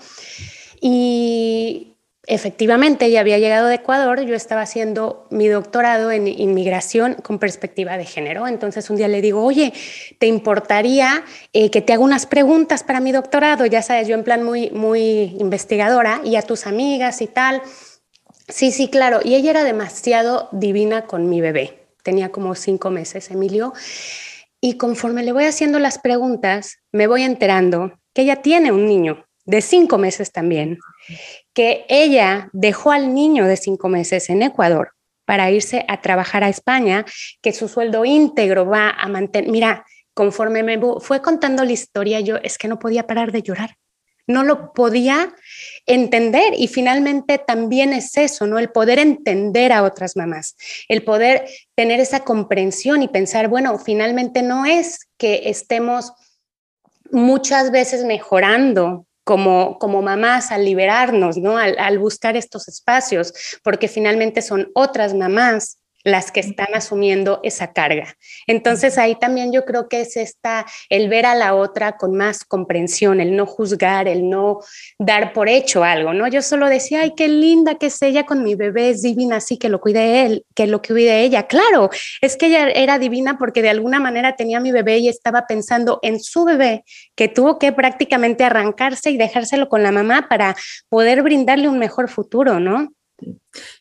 Y 0.81 1.93
Efectivamente, 2.25 3.05
ella 3.07 3.19
había 3.19 3.37
llegado 3.37 3.67
de 3.67 3.75
Ecuador, 3.75 4.21
yo 4.21 4.33
estaba 4.33 4.61
haciendo 4.61 5.27
mi 5.29 5.49
doctorado 5.49 6.09
en 6.09 6.29
inmigración 6.29 7.15
con 7.15 7.37
perspectiva 7.37 7.97
de 7.97 8.05
género. 8.05 8.47
Entonces 8.47 8.89
un 8.89 8.95
día 8.95 9.09
le 9.09 9.21
digo, 9.21 9.43
oye, 9.43 9.73
¿te 10.19 10.27
importaría 10.27 11.25
eh, 11.51 11.69
que 11.69 11.81
te 11.81 11.91
haga 11.91 12.01
unas 12.01 12.25
preguntas 12.25 12.83
para 12.83 13.01
mi 13.01 13.11
doctorado? 13.11 13.65
Ya 13.65 13.81
sabes, 13.81 14.07
yo 14.07 14.15
en 14.15 14.23
plan 14.23 14.41
muy, 14.41 14.71
muy 14.71 15.35
investigadora 15.37 16.21
y 16.23 16.37
a 16.37 16.43
tus 16.43 16.65
amigas 16.65 17.21
y 17.21 17.27
tal. 17.27 17.61
Sí, 18.47 18.71
sí, 18.71 18.87
claro. 18.87 19.19
Y 19.21 19.35
ella 19.35 19.49
era 19.49 19.65
demasiado 19.65 20.47
divina 20.53 21.05
con 21.07 21.27
mi 21.27 21.41
bebé. 21.41 21.87
Tenía 22.03 22.29
como 22.29 22.55
cinco 22.55 22.89
meses, 22.89 23.31
Emilio. 23.31 23.73
Y 24.65 24.77
conforme 24.77 25.23
le 25.23 25.33
voy 25.33 25.43
haciendo 25.43 25.77
las 25.77 25.99
preguntas, 25.99 26.77
me 26.93 27.07
voy 27.07 27.23
enterando 27.23 27.99
que 28.13 28.21
ella 28.21 28.37
tiene 28.37 28.71
un 28.71 28.85
niño 28.85 29.25
de 29.43 29.59
cinco 29.59 29.97
meses 29.97 30.31
también 30.31 30.79
que 31.53 31.85
ella 31.89 32.49
dejó 32.53 32.93
al 32.93 33.13
niño 33.13 33.45
de 33.45 33.57
cinco 33.57 33.89
meses 33.89 34.29
en 34.29 34.41
Ecuador 34.41 34.93
para 35.25 35.51
irse 35.51 35.83
a 35.89 35.99
trabajar 35.99 36.45
a 36.45 36.49
España, 36.49 37.03
que 37.41 37.51
su 37.51 37.67
sueldo 37.67 38.05
íntegro 38.05 38.65
va 38.65 38.89
a 38.91 39.09
mantener. 39.09 39.51
Mira, 39.51 39.85
conforme 40.13 40.63
me 40.63 40.79
fue 41.01 41.21
contando 41.21 41.65
la 41.65 41.73
historia, 41.73 42.21
yo 42.21 42.37
es 42.37 42.57
que 42.57 42.69
no 42.69 42.79
podía 42.79 43.05
parar 43.05 43.33
de 43.33 43.41
llorar. 43.41 43.75
No 44.27 44.45
lo 44.45 44.71
podía 44.71 45.35
entender 45.85 46.53
y 46.57 46.67
finalmente 46.67 47.37
también 47.37 47.93
es 47.93 48.17
eso, 48.17 48.47
¿no? 48.47 48.57
El 48.59 48.69
poder 48.69 48.99
entender 48.99 49.73
a 49.73 49.83
otras 49.83 50.15
mamás, 50.15 50.55
el 50.87 51.03
poder 51.03 51.45
tener 51.75 51.99
esa 51.99 52.21
comprensión 52.21 53.01
y 53.01 53.07
pensar, 53.07 53.47
bueno, 53.47 53.77
finalmente 53.77 54.41
no 54.41 54.65
es 54.65 55.07
que 55.17 55.49
estemos 55.49 56.13
muchas 57.11 57.71
veces 57.71 58.05
mejorando 58.05 59.05
como, 59.25 59.77
como 59.79 60.01
mamás 60.01 60.51
al 60.51 60.65
liberarnos, 60.65 61.37
¿no? 61.37 61.57
Al, 61.57 61.77
al 61.79 61.99
buscar 61.99 62.35
estos 62.37 62.67
espacios, 62.67 63.33
porque 63.63 63.87
finalmente 63.87 64.41
son 64.41 64.69
otras 64.73 65.13
mamás 65.13 65.79
las 66.03 66.31
que 66.31 66.39
están 66.39 66.73
asumiendo 66.73 67.39
esa 67.43 67.73
carga. 67.73 68.15
Entonces 68.47 68.97
ahí 68.97 69.15
también 69.15 69.51
yo 69.53 69.65
creo 69.65 69.87
que 69.87 70.01
es 70.01 70.17
esta, 70.17 70.65
el 70.89 71.09
ver 71.09 71.25
a 71.25 71.35
la 71.35 71.55
otra 71.55 71.97
con 71.97 72.15
más 72.15 72.43
comprensión, 72.43 73.19
el 73.19 73.35
no 73.35 73.45
juzgar, 73.45 74.07
el 74.07 74.29
no 74.29 74.59
dar 74.99 75.33
por 75.33 75.49
hecho 75.49 75.83
algo, 75.83 76.13
¿no? 76.13 76.27
Yo 76.27 76.41
solo 76.41 76.67
decía, 76.67 77.01
ay, 77.01 77.13
qué 77.15 77.27
linda 77.27 77.75
que 77.75 77.87
es 77.87 78.01
ella 78.01 78.25
con 78.25 78.43
mi 78.43 78.55
bebé, 78.55 78.89
es 78.89 79.01
divina, 79.01 79.37
así 79.37 79.57
que 79.57 79.69
lo 79.69 79.79
cuide 79.79 80.25
él, 80.25 80.45
que 80.55 80.67
lo 80.67 80.81
cuide 80.81 81.21
ella. 81.21 81.47
Claro, 81.47 81.89
es 82.21 82.35
que 82.37 82.47
ella 82.47 82.69
era 82.69 82.99
divina 82.99 83.37
porque 83.37 83.61
de 83.61 83.69
alguna 83.69 83.99
manera 83.99 84.35
tenía 84.35 84.59
mi 84.59 84.71
bebé 84.71 84.97
y 84.97 85.09
estaba 85.09 85.47
pensando 85.47 85.99
en 86.01 86.19
su 86.19 86.45
bebé, 86.45 86.83
que 87.15 87.27
tuvo 87.27 87.59
que 87.59 87.71
prácticamente 87.71 88.43
arrancarse 88.43 89.11
y 89.11 89.17
dejárselo 89.17 89.69
con 89.69 89.83
la 89.83 89.91
mamá 89.91 90.27
para 90.29 90.55
poder 90.89 91.21
brindarle 91.21 91.69
un 91.69 91.79
mejor 91.79 92.09
futuro, 92.09 92.59
¿no? 92.59 92.89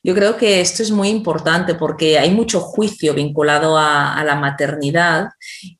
Yo 0.02 0.14
creo 0.14 0.36
que 0.36 0.60
esto 0.60 0.82
es 0.82 0.90
muy 0.90 1.08
importante 1.08 1.74
porque 1.74 2.18
hay 2.18 2.30
mucho 2.30 2.60
juicio 2.60 3.14
vinculado 3.14 3.78
a, 3.78 4.22
la 4.24 4.36
maternidad 4.36 5.30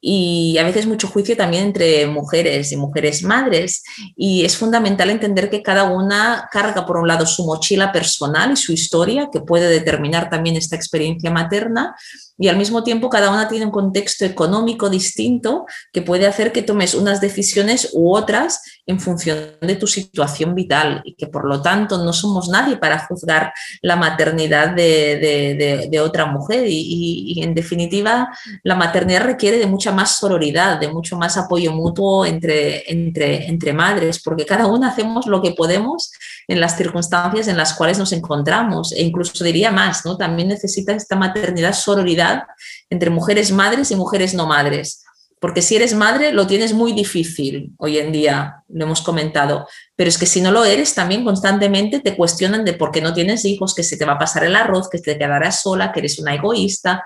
y 0.01 0.57
a 0.59 0.65
veces 0.65 0.87
mucho 0.87 1.07
juicio 1.09 1.37
también 1.37 1.65
entre 1.65 2.07
mujeres 2.07 2.73
y 2.73 2.77
mujeres 2.77 3.23
madres. 3.23 3.83
Y 4.17 4.45
es 4.45 4.57
fundamental 4.57 5.11
entender 5.11 5.51
que 5.51 5.63
cada 5.63 5.85
una 5.85 6.49
carga 6.51 6.87
por 6.87 6.97
un 6.97 7.09
lado 7.09 7.27
su 7.27 7.45
mochila 7.45 7.93
personal 7.93 8.53
y 8.53 8.57
su 8.57 8.73
historia 8.73 9.29
que 9.33 9.41
puede 9.41 9.69
determinar 9.69 10.31
también 10.31 10.57
esta 10.57 10.77
experiencia 10.77 11.31
materna 11.31 11.95
y 12.39 12.49
al 12.49 12.57
mismo 12.57 12.83
tiempo 12.83 13.09
cada 13.09 13.31
una 13.31 13.49
tiene 13.49 13.67
un 13.67 13.71
contexto 13.71 14.25
económico 14.25 14.91
distinto 14.91 15.65
que 15.93 16.03
puede 16.03 16.27
hacer 16.27 16.51
que 16.51 16.63
tomes 16.63 16.95
unas 16.95 17.21
decisiones 17.21 17.91
u 17.93 18.15
otras 18.15 18.63
en 18.87 18.99
función 18.99 19.39
de 19.61 19.77
tu 19.77 19.87
situación 19.87 20.55
vital 20.55 21.03
y 21.05 21.15
que 21.15 21.29
por 21.29 21.47
lo 21.47 21.63
tanto 21.63 21.99
no 21.99 22.13
somos 22.13 22.49
nadie 22.49 22.77
para 22.79 23.07
juzgar 23.07 23.53
la 23.83 23.97
maternidad 23.97 24.71
de, 24.71 26.01
otra 26.01 26.27
mujer 26.27 26.65
y, 26.69 27.43
en 27.43 27.55
definitiva 27.55 28.29
la 28.63 28.77
maternidad 28.77 29.25
requiere 29.25 29.59
de 29.59 29.67
mucha 29.67 29.93
más 29.93 30.19
sororidad, 30.19 30.79
de 30.79 30.89
mucho 30.89 31.17
más 31.17 31.37
apoyo 31.37 31.73
mutuo 31.73 32.25
entre, 32.25 32.91
entre, 32.91 33.49
entre 33.49 33.73
madres, 33.73 34.23
porque 34.23 34.47
cada 34.47 34.67
una 34.67 34.89
hacemos 34.89 35.27
lo 35.27 35.43
que 35.43 35.53
podemos 35.53 36.13
en 36.47 36.61
las 36.61 36.77
circunstancias 36.77 37.49
en 37.49 37.57
las 37.57 37.75
cuales 37.75 37.99
nos 37.99 38.13
encontramos 38.13 38.93
e 38.93 39.03
incluso 39.03 39.43
diría 39.43 39.73
más, 39.73 40.05
¿no? 40.05 40.17
también 40.17 40.49
necesita 40.49 40.93
esta 40.93 41.17
maternidad 41.17 41.73
sororidad 41.73 42.45
entre 42.89 43.11
mujeres 43.11 43.51
madres 43.51 43.91
y 43.91 43.97
mujeres 43.97 44.33
no 44.35 44.47
madres. 44.47 45.05
Porque 45.43 45.61
si 45.61 45.75
eres 45.75 45.93
madre 45.93 46.33
lo 46.33 46.47
tienes 46.47 46.73
muy 46.73 46.93
difícil 46.93 47.73
hoy 47.79 47.99
en 47.99 48.13
día, 48.13 48.63
lo 48.69 48.85
hemos 48.85 49.03
comentado. 49.03 49.67
Pero 49.97 50.09
es 50.09 50.17
que 50.17 50.25
si 50.25 50.41
no 50.41 50.53
lo 50.53 50.65
eres, 50.65 50.95
también 50.95 51.25
constantemente 51.25 51.99
te 51.99 52.17
cuestionan 52.17 52.65
de 52.65 52.75
por 52.75 52.93
qué 52.93 53.01
no 53.01 53.13
tienes 53.13 53.45
hijos, 53.45 53.75
que 53.75 53.83
se 53.83 53.97
te 53.97 54.05
va 54.05 54.13
a 54.13 54.19
pasar 54.21 54.45
el 54.45 54.55
arroz, 54.55 54.89
que 54.89 54.99
te 54.99 55.19
quedarás 55.19 55.63
sola, 55.63 55.91
que 55.91 55.99
eres 55.99 56.21
una 56.21 56.33
egoísta. 56.33 57.03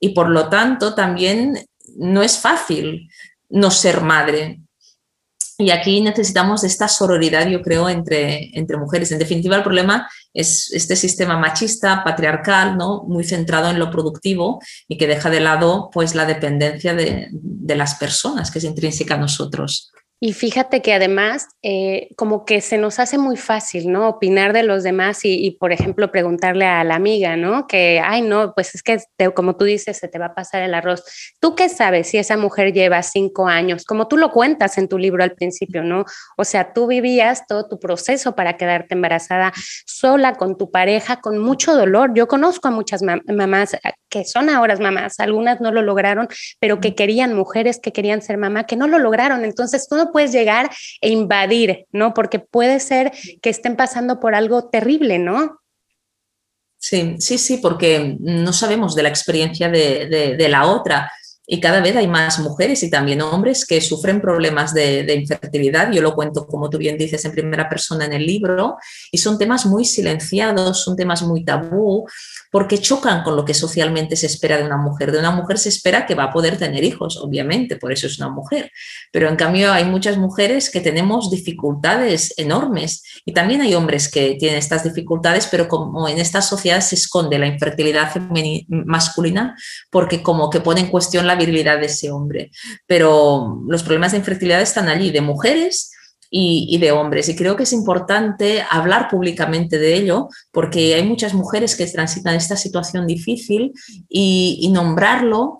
Y 0.00 0.08
por 0.08 0.28
lo 0.30 0.48
tanto 0.48 0.96
también 0.96 1.64
no 1.94 2.24
es 2.24 2.40
fácil 2.40 3.08
no 3.50 3.70
ser 3.70 4.00
madre. 4.00 4.62
Y 5.58 5.70
aquí 5.70 6.02
necesitamos 6.02 6.64
esta 6.64 6.86
sororidad, 6.86 7.48
yo 7.48 7.62
creo, 7.62 7.88
entre, 7.88 8.50
entre 8.58 8.76
mujeres. 8.76 9.10
En 9.10 9.18
definitiva, 9.18 9.56
el 9.56 9.62
problema 9.62 10.06
es 10.34 10.70
este 10.72 10.96
sistema 10.96 11.38
machista, 11.38 12.04
patriarcal, 12.04 12.76
¿no? 12.76 13.04
muy 13.04 13.24
centrado 13.24 13.70
en 13.70 13.78
lo 13.78 13.90
productivo 13.90 14.60
y 14.86 14.98
que 14.98 15.06
deja 15.06 15.30
de 15.30 15.40
lado 15.40 15.88
pues, 15.92 16.14
la 16.14 16.26
dependencia 16.26 16.94
de, 16.94 17.28
de 17.32 17.76
las 17.76 17.94
personas, 17.94 18.50
que 18.50 18.58
es 18.58 18.64
intrínseca 18.64 19.14
a 19.14 19.18
nosotros. 19.18 19.92
Y 20.18 20.32
fíjate 20.32 20.80
que 20.80 20.94
además, 20.94 21.46
eh, 21.62 22.08
como 22.16 22.46
que 22.46 22.62
se 22.62 22.78
nos 22.78 22.98
hace 22.98 23.18
muy 23.18 23.36
fácil, 23.36 23.92
¿no? 23.92 24.08
Opinar 24.08 24.54
de 24.54 24.62
los 24.62 24.82
demás 24.82 25.20
y, 25.24 25.50
por 25.60 25.72
ejemplo, 25.72 26.10
preguntarle 26.10 26.64
a 26.64 26.82
la 26.84 26.94
amiga, 26.94 27.36
¿no? 27.36 27.66
Que, 27.66 28.00
ay, 28.02 28.22
no, 28.22 28.54
pues 28.54 28.74
es 28.74 28.82
que, 28.82 28.98
como 29.34 29.56
tú 29.56 29.66
dices, 29.66 29.98
se 29.98 30.08
te 30.08 30.18
va 30.18 30.26
a 30.26 30.34
pasar 30.34 30.62
el 30.62 30.72
arroz. 30.72 31.04
¿Tú 31.38 31.54
qué 31.54 31.68
sabes 31.68 32.08
si 32.08 32.16
esa 32.16 32.38
mujer 32.38 32.72
lleva 32.72 33.02
cinco 33.02 33.46
años? 33.46 33.84
Como 33.84 34.08
tú 34.08 34.16
lo 34.16 34.30
cuentas 34.30 34.78
en 34.78 34.88
tu 34.88 34.96
libro 34.96 35.22
al 35.22 35.32
principio, 35.32 35.82
¿no? 35.82 36.06
O 36.38 36.44
sea, 36.44 36.72
tú 36.72 36.86
vivías 36.86 37.46
todo 37.46 37.68
tu 37.68 37.78
proceso 37.78 38.34
para 38.34 38.56
quedarte 38.56 38.94
embarazada 38.94 39.52
sola 39.84 40.36
con 40.36 40.56
tu 40.56 40.70
pareja, 40.70 41.20
con 41.20 41.36
mucho 41.38 41.76
dolor. 41.76 42.14
Yo 42.14 42.26
conozco 42.26 42.68
a 42.68 42.70
muchas 42.70 43.02
mamás 43.02 43.74
eh, 43.74 43.80
que 44.08 44.24
son 44.24 44.48
ahora 44.48 44.76
mamás, 44.76 45.20
algunas 45.20 45.60
no 45.60 45.72
lo 45.72 45.82
lograron, 45.82 46.28
pero 46.58 46.80
que 46.80 46.94
querían 46.94 47.34
mujeres 47.34 47.78
que 47.82 47.92
querían 47.92 48.22
ser 48.22 48.38
mamá, 48.38 48.64
que 48.64 48.76
no 48.76 48.88
lo 48.88 48.98
lograron. 48.98 49.44
Entonces, 49.44 49.86
tú 49.88 49.96
no 49.96 50.05
puedes 50.12 50.32
llegar 50.32 50.70
e 51.00 51.10
invadir, 51.10 51.86
¿no? 51.92 52.14
Porque 52.14 52.38
puede 52.38 52.80
ser 52.80 53.12
que 53.42 53.50
estén 53.50 53.76
pasando 53.76 54.20
por 54.20 54.34
algo 54.34 54.68
terrible, 54.68 55.18
¿no? 55.18 55.60
Sí, 56.78 57.16
sí, 57.18 57.38
sí, 57.38 57.56
porque 57.56 58.16
no 58.20 58.52
sabemos 58.52 58.94
de 58.94 59.02
la 59.02 59.08
experiencia 59.08 59.68
de, 59.68 60.46
la 60.48 60.66
otra 60.66 61.10
y 61.46 61.60
cada 61.60 61.80
vez 61.80 61.94
hay 61.94 62.08
más 62.08 62.40
mujeres 62.40 62.82
y 62.82 62.90
también 62.90 63.22
hombres 63.22 63.64
que 63.64 63.80
sufren 63.80 64.20
problemas 64.20 64.74
de, 64.74 65.14
infertilidad. 65.14 65.92
Yo 65.92 66.02
lo 66.02 66.14
cuento, 66.14 66.46
como 66.46 66.68
tú 66.68 66.78
bien 66.78 66.98
dices, 66.98 67.24
en 67.24 67.32
primera 67.32 67.68
persona 67.68 68.04
en 68.04 68.12
el 68.12 68.26
libro 68.26 68.76
y 69.12 69.18
son 69.18 69.38
temas 69.38 69.64
muy 69.64 69.84
silenciados, 69.84 70.82
son 70.82 70.96
temas 70.96 71.22
muy 71.22 71.44
tabú, 71.44 72.06
porque 72.50 72.78
chocan 72.78 73.22
con 73.22 73.36
lo 73.36 73.44
que 73.44 73.54
socialmente 73.54 74.16
se 74.16 74.26
espera 74.26 74.56
de 74.56 74.64
una 74.64 74.76
mujer. 74.76 75.12
De 75.12 75.18
una 75.18 75.30
mujer 75.30 75.58
se 75.58 75.68
espera 75.68 76.04
que 76.04 76.16
va 76.16 76.24
a 76.24 76.32
poder 76.32 76.58
tener 76.58 76.82
hijos, 76.82 77.16
obviamente, 77.16 77.76
por 77.76 77.92
eso 77.92 78.08
es 78.08 78.18
una 78.18 78.28
mujer. 78.28 78.72
Pero 79.12 79.28
en 79.28 79.36
cambio 79.36 79.72
hay 79.72 79.84
muchas 79.84 80.16
mujeres 80.16 80.68
que 80.70 80.80
tenemos 80.80 81.30
dificultades 81.30 82.34
enormes 82.38 83.04
y 83.24 83.32
también 83.32 83.60
hay 83.60 83.74
hombres 83.74 84.08
que 84.08 84.36
tienen 84.38 84.58
estas 84.58 84.82
dificultades, 84.82 85.46
pero 85.48 85.68
como 85.68 86.08
en 86.08 86.18
esta 86.18 86.42
sociedad 86.42 86.80
se 86.80 86.96
esconde 86.96 87.38
la 87.38 87.46
infertilidad 87.46 88.10
masculina 88.68 89.54
porque 89.90 90.22
como 90.22 90.50
que 90.50 90.60
pone 90.60 90.80
en 90.80 90.88
cuestión 90.88 91.26
la 91.26 91.35
virilidad 91.36 91.78
de 91.78 91.86
ese 91.86 92.10
hombre. 92.10 92.50
Pero 92.86 93.62
los 93.66 93.82
problemas 93.82 94.12
de 94.12 94.18
infertilidad 94.18 94.60
están 94.60 94.88
allí, 94.88 95.10
de 95.10 95.20
mujeres 95.20 95.92
y, 96.30 96.76
de 96.78 96.92
hombres. 96.92 97.28
Y 97.28 97.36
creo 97.36 97.56
que 97.56 97.62
es 97.62 97.72
importante 97.72 98.64
hablar 98.70 99.08
públicamente 99.08 99.78
de 99.78 99.94
ello 99.94 100.28
porque 100.52 100.94
hay 100.94 101.04
muchas 101.04 101.34
mujeres 101.34 101.76
que 101.76 101.86
transitan 101.86 102.34
esta 102.34 102.56
situación 102.56 103.06
difícil 103.06 103.72
y 104.08 104.68
nombrarlo 104.72 105.58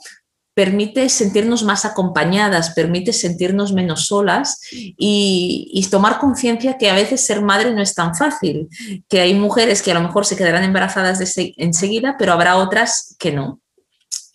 permite 0.57 1.11
sentirnos 1.11 1.65
más 1.65 1.85
acompañadas, 1.85 2.71
permite 2.71 3.13
sentirnos 3.13 3.75
menos 3.75 4.07
solas 4.07 4.59
y, 4.73 5.87
tomar 5.91 6.19
conciencia 6.19 6.79
que 6.79 6.89
a 6.89 6.95
veces 6.95 7.27
ser 7.27 7.43
madre 7.43 7.73
no 7.73 7.83
es 7.83 7.95
tan 7.95 8.15
fácil, 8.15 8.69
que 9.07 9.21
hay 9.21 9.35
mujeres 9.35 9.83
que 9.83 9.91
a 9.91 9.95
lo 9.95 10.01
mejor 10.01 10.25
se 10.25 10.35
quedarán 10.35 10.65
embarazadas 10.65 11.21
enseguida, 11.59 12.17
pero 12.19 12.33
habrá 12.33 12.57
otras 12.57 13.15
que 13.19 13.33
no. 13.33 13.61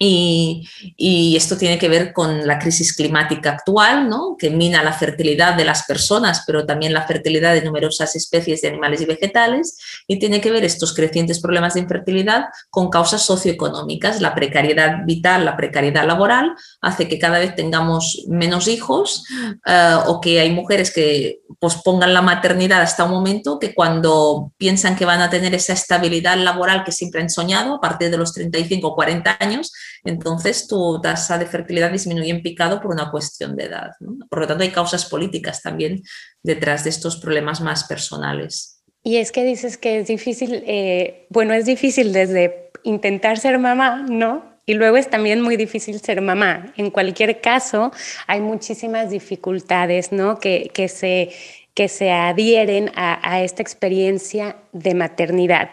Y, 0.03 1.35
esto 1.37 1.57
tiene 1.57 1.77
que 1.77 1.89
ver 1.89 2.11
con 2.11 2.47
la 2.47 2.57
crisis 2.57 2.95
climática 2.95 3.51
actual, 3.51 4.09
¿no? 4.09 4.35
que 4.37 4.49
mina 4.49 4.83
la 4.83 4.93
fertilidad 4.93 5.55
de 5.55 5.65
las 5.65 5.83
personas, 5.83 6.43
pero 6.45 6.65
también 6.65 6.93
la 6.93 7.05
fertilidad 7.05 7.53
de 7.53 7.61
numerosas 7.63 8.15
especies 8.15 8.61
de 8.61 8.69
animales 8.69 9.01
y 9.01 9.05
vegetales, 9.05 9.77
y 10.07 10.17
tiene 10.17 10.41
que 10.41 10.51
ver 10.51 10.63
estos 10.63 10.93
crecientes 10.93 11.39
problemas 11.39 11.75
de 11.75 11.81
infertilidad 11.81 12.45
con 12.69 12.89
causas 12.89 13.21
socioeconómicas. 13.21 14.21
La 14.21 14.33
precariedad 14.33 15.05
vital, 15.05 15.45
la 15.45 15.55
precariedad 15.55 16.05
laboral, 16.05 16.53
hace 16.81 17.07
que 17.07 17.19
cada 17.19 17.37
vez 17.37 17.55
tengamos 17.55 18.25
menos 18.27 18.67
hijos 18.67 19.23
eh, 19.65 19.97
o 20.07 20.19
que 20.19 20.39
hay 20.39 20.51
mujeres 20.51 20.91
que 20.91 21.41
pospongan 21.59 22.13
la 22.13 22.23
maternidad 22.23 22.81
hasta 22.81 23.03
un 23.03 23.11
momento 23.11 23.59
que 23.59 23.73
cuando 23.75 24.51
piensan 24.57 24.95
que 24.95 25.05
van 25.05 25.21
a 25.21 25.29
tener 25.29 25.53
esa 25.53 25.73
estabilidad 25.73 26.37
laboral 26.37 26.83
que 26.83 26.91
siempre 26.91 27.21
han 27.21 27.29
soñado, 27.29 27.75
a 27.75 27.81
partir 27.81 28.09
de 28.09 28.17
los 28.17 28.33
35 28.33 28.87
o 28.87 28.95
40 28.95 29.37
años, 29.39 29.71
entonces 30.03 30.67
tu 30.67 30.99
tasa 31.01 31.37
de 31.37 31.45
fertilidad 31.45 31.91
disminuye 31.91 32.29
en 32.29 32.41
picado 32.41 32.81
por 32.81 32.91
una 32.91 33.11
cuestión 33.11 33.55
de 33.55 33.65
edad. 33.65 33.91
Por 34.29 34.39
lo 34.39 34.47
tanto, 34.47 34.63
hay 34.63 34.71
causas 34.71 35.05
políticas 35.05 35.61
también 35.61 36.01
detrás 36.43 36.83
de 36.83 36.89
estos 36.89 37.17
problemas 37.17 37.61
más 37.61 37.83
personales. 37.85 38.81
Y 39.03 39.17
es 39.17 39.31
que 39.31 39.43
dices 39.43 39.77
que 39.77 39.99
es 39.99 40.07
difícil, 40.07 40.63
eh, 40.67 41.25
bueno, 41.29 41.53
es 41.53 41.65
difícil 41.65 42.13
desde 42.13 42.71
intentar 42.83 43.39
ser 43.39 43.57
mamá, 43.57 44.05
¿no? 44.07 44.51
Y 44.65 44.75
luego 44.75 44.97
es 44.97 45.09
también 45.09 45.41
muy 45.41 45.57
difícil 45.57 45.99
ser 45.99 46.21
mamá. 46.21 46.71
En 46.77 46.91
cualquier 46.91 47.41
caso, 47.41 47.91
hay 48.27 48.41
muchísimas 48.41 49.09
dificultades, 49.09 50.11
¿no? 50.11 50.39
Que, 50.39 50.69
que 50.73 50.87
se, 50.87 51.31
que 51.73 51.87
se 51.87 52.11
adhieren 52.11 52.91
a, 52.95 53.19
a 53.27 53.41
esta 53.41 53.63
experiencia 53.63 54.57
de 54.71 54.93
maternidad. 54.93 55.71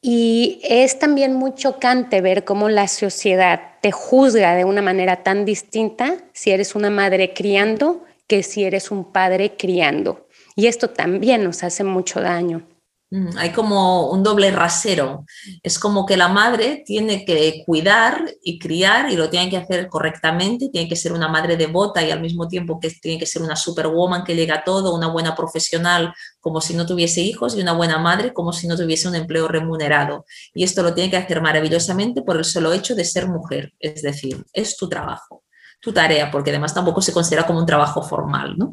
Y 0.00 0.60
es 0.62 0.98
también 0.98 1.34
muy 1.34 1.54
chocante 1.54 2.20
ver 2.20 2.44
cómo 2.44 2.68
la 2.68 2.86
sociedad 2.86 3.60
te 3.80 3.90
juzga 3.90 4.54
de 4.54 4.64
una 4.64 4.82
manera 4.82 5.22
tan 5.24 5.44
distinta 5.44 6.16
si 6.32 6.50
eres 6.50 6.74
una 6.74 6.90
madre 6.90 7.34
criando 7.34 8.04
que 8.28 8.42
si 8.42 8.64
eres 8.64 8.90
un 8.90 9.10
padre 9.12 9.56
criando. 9.56 10.28
Y 10.54 10.66
esto 10.66 10.90
también 10.90 11.42
nos 11.42 11.64
hace 11.64 11.82
mucho 11.82 12.20
daño. 12.20 12.62
Mm, 13.10 13.38
hay 13.38 13.52
como 13.52 14.10
un 14.10 14.22
doble 14.22 14.50
rasero. 14.50 15.24
Es 15.62 15.78
como 15.78 16.04
que 16.04 16.16
la 16.16 16.28
madre 16.28 16.82
tiene 16.84 17.24
que 17.24 17.62
cuidar 17.64 18.22
y 18.42 18.58
criar 18.58 19.10
y 19.10 19.16
lo 19.16 19.30
tiene 19.30 19.48
que 19.48 19.56
hacer 19.56 19.88
correctamente, 19.88 20.68
tiene 20.70 20.88
que 20.88 20.96
ser 20.96 21.12
una 21.12 21.28
madre 21.28 21.56
devota 21.56 22.04
y 22.04 22.10
al 22.10 22.20
mismo 22.20 22.48
tiempo 22.48 22.78
que 22.78 22.90
tiene 22.90 23.18
que 23.18 23.26
ser 23.26 23.42
una 23.42 23.56
superwoman 23.56 24.24
que 24.24 24.36
llega 24.36 24.56
a 24.56 24.64
todo, 24.64 24.94
una 24.94 25.08
buena 25.08 25.34
profesional 25.34 26.12
como 26.40 26.60
si 26.60 26.74
no 26.74 26.84
tuviese 26.86 27.22
hijos 27.22 27.56
y 27.56 27.62
una 27.62 27.72
buena 27.72 27.98
madre 27.98 28.32
como 28.34 28.52
si 28.52 28.66
no 28.66 28.76
tuviese 28.76 29.08
un 29.08 29.14
empleo 29.14 29.48
remunerado. 29.48 30.26
Y 30.54 30.64
esto 30.64 30.82
lo 30.82 30.92
tiene 30.94 31.10
que 31.10 31.16
hacer 31.16 31.40
maravillosamente 31.40 32.22
por 32.22 32.36
el 32.36 32.44
solo 32.44 32.72
hecho 32.74 32.94
de 32.94 33.04
ser 33.04 33.28
mujer, 33.28 33.72
es 33.80 34.02
decir, 34.02 34.44
es 34.52 34.76
tu 34.76 34.88
trabajo 34.88 35.44
tu 35.80 35.92
tarea, 35.92 36.30
porque 36.30 36.50
además 36.50 36.74
tampoco 36.74 37.00
se 37.00 37.12
considera 37.12 37.46
como 37.46 37.60
un 37.60 37.66
trabajo 37.66 38.02
formal. 38.02 38.56
¿no? 38.56 38.72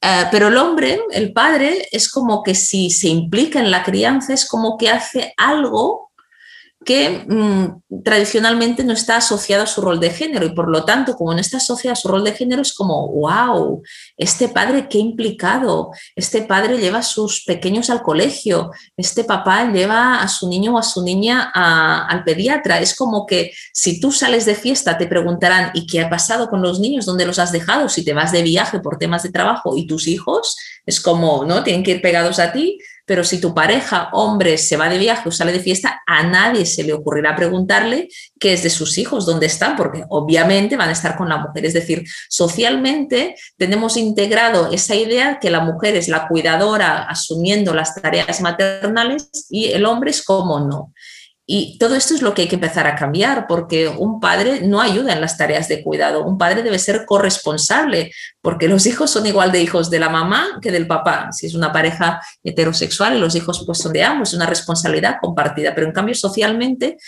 Eh, 0.00 0.24
pero 0.30 0.48
el 0.48 0.56
hombre, 0.56 1.00
el 1.10 1.32
padre, 1.32 1.88
es 1.92 2.10
como 2.10 2.42
que 2.42 2.54
si 2.54 2.90
se 2.90 3.08
implica 3.08 3.60
en 3.60 3.70
la 3.70 3.82
crianza, 3.82 4.32
es 4.32 4.46
como 4.46 4.76
que 4.76 4.88
hace 4.88 5.34
algo 5.36 6.07
que 6.88 7.22
mm, 7.28 8.02
tradicionalmente 8.02 8.82
no 8.82 8.94
está 8.94 9.18
asociado 9.18 9.64
a 9.64 9.66
su 9.66 9.82
rol 9.82 10.00
de 10.00 10.08
género 10.08 10.46
y 10.46 10.54
por 10.54 10.70
lo 10.70 10.86
tanto, 10.86 11.16
como 11.16 11.34
no 11.34 11.38
está 11.38 11.58
asociado 11.58 11.92
a 11.92 11.96
su 11.96 12.08
rol 12.08 12.24
de 12.24 12.32
género, 12.32 12.62
es 12.62 12.72
como, 12.72 13.08
wow, 13.08 13.82
este 14.16 14.48
padre 14.48 14.88
qué 14.88 14.96
implicado, 14.96 15.90
este 16.16 16.40
padre 16.40 16.78
lleva 16.78 17.00
a 17.00 17.02
sus 17.02 17.44
pequeños 17.44 17.90
al 17.90 18.00
colegio, 18.00 18.70
este 18.96 19.24
papá 19.24 19.70
lleva 19.70 20.22
a 20.22 20.28
su 20.28 20.48
niño 20.48 20.76
o 20.76 20.78
a 20.78 20.82
su 20.82 21.04
niña 21.04 21.52
al 21.52 22.24
pediatra. 22.24 22.80
Es 22.80 22.96
como 22.96 23.26
que 23.26 23.52
si 23.74 24.00
tú 24.00 24.10
sales 24.10 24.46
de 24.46 24.54
fiesta 24.54 24.96
te 24.96 25.06
preguntarán, 25.06 25.72
¿y 25.74 25.86
qué 25.86 26.00
ha 26.00 26.08
pasado 26.08 26.48
con 26.48 26.62
los 26.62 26.80
niños? 26.80 27.04
¿Dónde 27.04 27.26
los 27.26 27.38
has 27.38 27.52
dejado? 27.52 27.90
Si 27.90 28.02
te 28.02 28.14
vas 28.14 28.32
de 28.32 28.42
viaje 28.42 28.80
por 28.80 28.96
temas 28.96 29.24
de 29.24 29.30
trabajo 29.30 29.76
y 29.76 29.86
tus 29.86 30.08
hijos, 30.08 30.56
es 30.86 31.02
como, 31.02 31.44
¿no? 31.44 31.62
Tienen 31.62 31.82
que 31.82 31.90
ir 31.90 32.00
pegados 32.00 32.38
a 32.38 32.50
ti 32.50 32.78
pero 33.08 33.24
si 33.24 33.40
tu 33.40 33.54
pareja, 33.54 34.10
hombre, 34.12 34.58
se 34.58 34.76
va 34.76 34.86
de 34.90 34.98
viaje 34.98 35.30
o 35.30 35.32
sale 35.32 35.50
de 35.50 35.60
fiesta, 35.60 36.02
a 36.06 36.24
nadie 36.24 36.66
se 36.66 36.82
le 36.82 36.92
ocurrirá 36.92 37.34
preguntarle 37.34 38.10
qué 38.38 38.52
es 38.52 38.62
de 38.62 38.68
sus 38.68 38.98
hijos, 38.98 39.24
dónde 39.24 39.46
están, 39.46 39.76
porque 39.76 40.04
obviamente 40.10 40.76
van 40.76 40.90
a 40.90 40.92
estar 40.92 41.16
con 41.16 41.30
la 41.30 41.38
mujer. 41.38 41.64
Es 41.64 41.72
decir, 41.72 42.04
socialmente 42.28 43.34
tenemos 43.56 43.96
integrado 43.96 44.70
esa 44.70 44.94
idea 44.94 45.38
que 45.40 45.48
la 45.48 45.60
mujer 45.60 45.96
es 45.96 46.08
la 46.08 46.28
cuidadora 46.28 47.04
asumiendo 47.04 47.72
las 47.72 47.94
tareas 47.94 48.42
maternales 48.42 49.30
y 49.48 49.68
el 49.68 49.86
hombre 49.86 50.10
es 50.10 50.22
como 50.22 50.60
no. 50.60 50.92
Y 51.50 51.78
todo 51.78 51.94
esto 51.94 52.14
es 52.14 52.20
lo 52.20 52.34
que 52.34 52.42
hay 52.42 52.48
que 52.48 52.56
empezar 52.56 52.86
a 52.86 52.94
cambiar, 52.94 53.46
porque 53.46 53.88
un 53.88 54.20
padre 54.20 54.60
no 54.60 54.82
ayuda 54.82 55.14
en 55.14 55.22
las 55.22 55.38
tareas 55.38 55.66
de 55.66 55.82
cuidado, 55.82 56.22
un 56.22 56.36
padre 56.36 56.62
debe 56.62 56.78
ser 56.78 57.06
corresponsable, 57.06 58.12
porque 58.42 58.68
los 58.68 58.84
hijos 58.84 59.10
son 59.10 59.24
igual 59.24 59.50
de 59.50 59.62
hijos 59.62 59.88
de 59.88 59.98
la 59.98 60.10
mamá 60.10 60.58
que 60.60 60.70
del 60.70 60.86
papá. 60.86 61.30
Si 61.32 61.46
es 61.46 61.54
una 61.54 61.72
pareja 61.72 62.20
heterosexual 62.44 63.18
los 63.18 63.34
hijos 63.34 63.64
pues 63.64 63.78
son 63.78 63.94
de 63.94 64.04
ambos, 64.04 64.28
es 64.28 64.34
una 64.34 64.44
responsabilidad 64.44 65.16
compartida, 65.22 65.74
pero 65.74 65.86
en 65.86 65.94
cambio 65.94 66.14
socialmente 66.14 66.98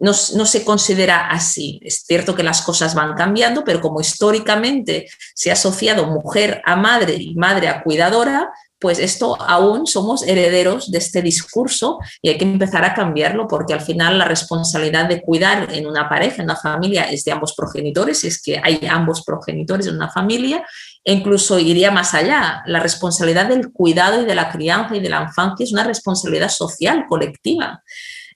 no, 0.00 0.10
no 0.10 0.44
se 0.44 0.64
considera 0.64 1.28
así. 1.28 1.78
Es 1.80 2.02
cierto 2.04 2.34
que 2.34 2.42
las 2.42 2.62
cosas 2.62 2.96
van 2.96 3.14
cambiando, 3.14 3.62
pero 3.62 3.80
como 3.80 4.00
históricamente 4.00 5.06
se 5.36 5.50
ha 5.50 5.52
asociado 5.52 6.06
mujer 6.06 6.62
a 6.64 6.74
madre 6.74 7.14
y 7.14 7.36
madre 7.36 7.68
a 7.68 7.84
cuidadora, 7.84 8.50
pues 8.84 8.98
esto 8.98 9.40
aún 9.40 9.86
somos 9.86 10.22
herederos 10.24 10.90
de 10.90 10.98
este 10.98 11.22
discurso 11.22 12.00
y 12.20 12.28
hay 12.28 12.36
que 12.36 12.44
empezar 12.44 12.84
a 12.84 12.92
cambiarlo 12.92 13.48
porque 13.48 13.72
al 13.72 13.80
final 13.80 14.18
la 14.18 14.26
responsabilidad 14.26 15.08
de 15.08 15.22
cuidar 15.22 15.72
en 15.72 15.86
una 15.86 16.06
pareja, 16.06 16.42
en 16.42 16.50
una 16.50 16.56
familia, 16.56 17.04
es 17.04 17.24
de 17.24 17.32
ambos 17.32 17.54
progenitores, 17.54 18.24
es 18.24 18.42
que 18.42 18.60
hay 18.62 18.86
ambos 18.86 19.24
progenitores 19.24 19.86
en 19.86 19.94
una 19.94 20.10
familia, 20.10 20.66
e 21.02 21.14
incluso 21.14 21.58
iría 21.58 21.90
más 21.90 22.12
allá. 22.12 22.62
La 22.66 22.78
responsabilidad 22.78 23.46
del 23.46 23.72
cuidado 23.72 24.20
y 24.20 24.26
de 24.26 24.34
la 24.34 24.50
crianza 24.50 24.94
y 24.94 25.00
de 25.00 25.08
la 25.08 25.22
infancia 25.22 25.64
es 25.64 25.72
una 25.72 25.84
responsabilidad 25.84 26.50
social, 26.50 27.06
colectiva. 27.08 27.82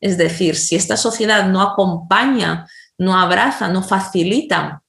Es 0.01 0.17
decir, 0.17 0.57
si 0.57 0.77
esta 0.77 0.97
sociedad 0.97 1.47
no 1.47 1.61
acompaña, 1.61 2.67
no 2.97 3.21
abraza, 3.21 3.69
no 3.69 3.83
facilita 3.83 4.83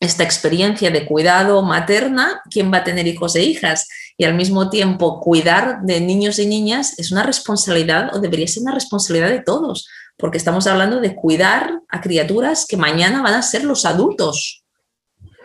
esta 0.00 0.24
experiencia 0.24 0.90
de 0.90 1.04
cuidado 1.04 1.62
materna, 1.62 2.40
¿quién 2.50 2.72
va 2.72 2.78
a 2.78 2.84
tener 2.84 3.06
hijos 3.06 3.36
e 3.36 3.42
hijas? 3.42 3.86
Y 4.16 4.24
al 4.24 4.34
mismo 4.34 4.70
tiempo, 4.70 5.20
cuidar 5.20 5.82
de 5.82 6.00
niños 6.00 6.38
y 6.38 6.46
niñas 6.46 6.98
es 6.98 7.12
una 7.12 7.22
responsabilidad 7.22 8.14
o 8.14 8.18
debería 8.18 8.48
ser 8.48 8.62
una 8.62 8.74
responsabilidad 8.74 9.28
de 9.28 9.42
todos, 9.42 9.86
porque 10.16 10.38
estamos 10.38 10.66
hablando 10.66 11.00
de 11.00 11.14
cuidar 11.14 11.80
a 11.88 12.00
criaturas 12.00 12.64
que 12.66 12.78
mañana 12.78 13.22
van 13.22 13.34
a 13.34 13.42
ser 13.42 13.64
los 13.64 13.84
adultos, 13.84 14.64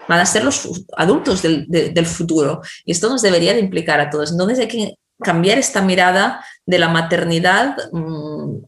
van 0.07 0.19
a 0.19 0.25
ser 0.25 0.45
los 0.45 0.85
adultos 0.95 1.41
del, 1.41 1.67
del 1.67 2.05
futuro. 2.05 2.61
Y 2.85 2.93
esto 2.93 3.09
nos 3.09 3.21
debería 3.21 3.53
de 3.53 3.59
implicar 3.59 3.99
a 3.99 4.09
todos. 4.09 4.31
Entonces 4.31 4.59
hay 4.59 4.67
que 4.67 4.95
cambiar 5.21 5.57
esta 5.57 5.81
mirada 5.81 6.45
de 6.65 6.79
la 6.79 6.87
maternidad 6.87 7.75
mmm, 7.91 8.59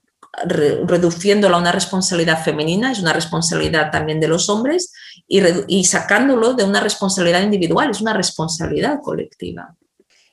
reduciéndolo 0.45 1.55
a 1.55 1.59
una 1.59 1.71
responsabilidad 1.71 2.43
femenina, 2.43 2.91
es 2.91 2.99
una 2.99 3.13
responsabilidad 3.13 3.91
también 3.91 4.19
de 4.19 4.27
los 4.27 4.49
hombres, 4.49 4.93
y, 5.27 5.83
sacándolo 5.83 6.53
de 6.53 6.63
una 6.63 6.79
responsabilidad 6.79 7.41
individual, 7.41 7.89
es 7.91 8.01
una 8.01 8.13
responsabilidad 8.13 9.01
colectiva. 9.01 9.75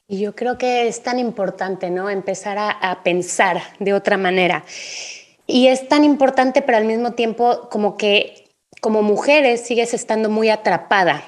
Y 0.07 0.21
yo 0.21 0.35
creo 0.35 0.59
que 0.59 0.87
es 0.87 1.03
tan 1.03 1.19
importante, 1.19 1.91
¿no? 1.91 2.11
Empezar 2.11 2.59
a, 2.59 2.71
a, 2.71 3.03
pensar 3.03 3.63
de 3.79 3.95
otra 3.95 4.19
manera. 4.19 4.65
Y 5.47 5.69
es 5.69 5.89
tan 5.89 6.05
importante, 6.05 6.61
pero 6.61 6.77
al 6.77 6.85
mismo 6.85 7.13
tiempo 7.13 7.69
como 7.71 7.97
que 7.97 8.45
como 8.81 9.03
mujeres 9.03 9.63
sigues 9.63 9.95
estando 9.95 10.29
muy 10.29 10.51
atrapada 10.51 11.25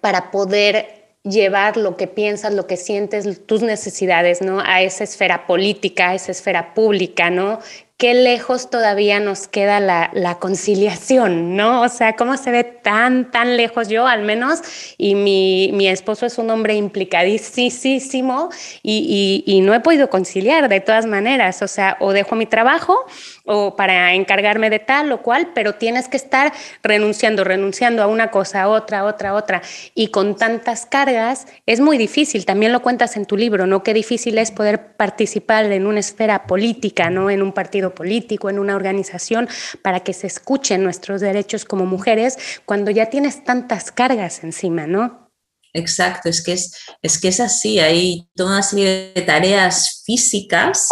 para 0.00 0.30
poder 0.30 1.00
llevar 1.22 1.76
lo 1.76 1.96
que 1.96 2.06
piensas, 2.06 2.54
lo 2.54 2.66
que 2.66 2.76
sientes, 2.76 3.46
tus 3.46 3.62
necesidades, 3.62 4.40
¿no? 4.40 4.60
A 4.60 4.82
esa 4.82 5.04
esfera 5.04 5.46
política, 5.46 6.10
a 6.10 6.14
esa 6.14 6.32
esfera 6.32 6.72
pública, 6.72 7.28
¿no? 7.30 7.58
Qué 8.00 8.14
lejos 8.14 8.70
todavía 8.70 9.20
nos 9.20 9.46
queda 9.46 9.78
la, 9.78 10.38
conciliación, 10.40 11.54
¿no? 11.54 11.82
O 11.82 11.88
sea, 11.90 12.16
cómo 12.16 12.38
se 12.38 12.50
ve 12.50 12.64
tan, 12.64 13.30
tan 13.30 13.58
lejos 13.58 13.88
yo 13.88 14.06
al 14.06 14.22
menos, 14.22 14.62
y 14.96 15.14
mi, 15.14 15.86
esposo 15.86 16.24
es 16.24 16.38
un 16.38 16.48
hombre 16.48 16.74
implicadísimo 16.76 18.48
y, 18.82 19.44
y, 19.46 19.60
no 19.60 19.74
he 19.74 19.80
podido 19.80 20.08
conciliar 20.08 20.70
de 20.70 20.80
todas 20.80 21.04
maneras, 21.04 21.60
o 21.60 21.68
sea, 21.68 21.98
o 22.00 22.14
dejo 22.14 22.36
mi 22.36 22.46
trabajo 22.46 22.96
o 23.44 23.76
para 23.76 24.14
encargarme 24.14 24.70
de 24.70 24.78
tal 24.78 25.12
o 25.12 25.22
cual, 25.22 25.52
pero 25.54 25.74
tienes 25.74 26.08
que 26.08 26.16
estar 26.16 26.52
renunciando, 26.82 27.44
renunciando 27.44 28.02
a 28.02 28.06
una 28.06 28.30
cosa, 28.30 28.62
a 28.62 28.68
otra, 28.68 29.04
otra, 29.04 29.34
otra, 29.34 29.62
y 29.94 30.08
con 30.08 30.36
tantas 30.36 30.86
cargas 30.86 31.46
es 31.66 31.80
muy 31.80 31.98
difícil, 31.98 32.44
también 32.44 32.72
lo 32.72 32.82
cuentas 32.82 33.16
en 33.16 33.26
tu 33.26 33.36
libro, 33.36 33.66
¿no? 33.66 33.82
Qué 33.82 33.94
difícil 33.94 34.38
es 34.38 34.50
poder 34.50 34.96
participar 34.96 35.70
en 35.72 35.86
una 35.86 36.00
esfera 36.00 36.46
política, 36.46 37.10
¿no? 37.10 37.30
En 37.30 37.42
un 37.42 37.52
partido 37.52 37.94
político, 37.94 38.50
en 38.50 38.58
una 38.58 38.76
organización, 38.76 39.48
para 39.82 40.00
que 40.00 40.12
se 40.12 40.26
escuchen 40.26 40.82
nuestros 40.82 41.20
derechos 41.20 41.64
como 41.64 41.86
mujeres 41.86 42.38
cuando 42.64 42.90
ya 42.90 43.06
tienes 43.06 43.44
tantas 43.44 43.92
cargas 43.92 44.44
encima, 44.44 44.86
¿no? 44.86 45.30
Exacto, 45.72 46.28
es 46.28 46.42
que 46.42 46.52
es, 46.52 46.74
es, 47.00 47.20
que 47.20 47.28
es 47.28 47.38
así, 47.38 47.78
hay 47.78 48.28
toda 48.34 48.54
una 48.54 48.62
serie 48.62 49.12
de 49.14 49.22
tareas 49.22 50.02
físicas 50.04 50.88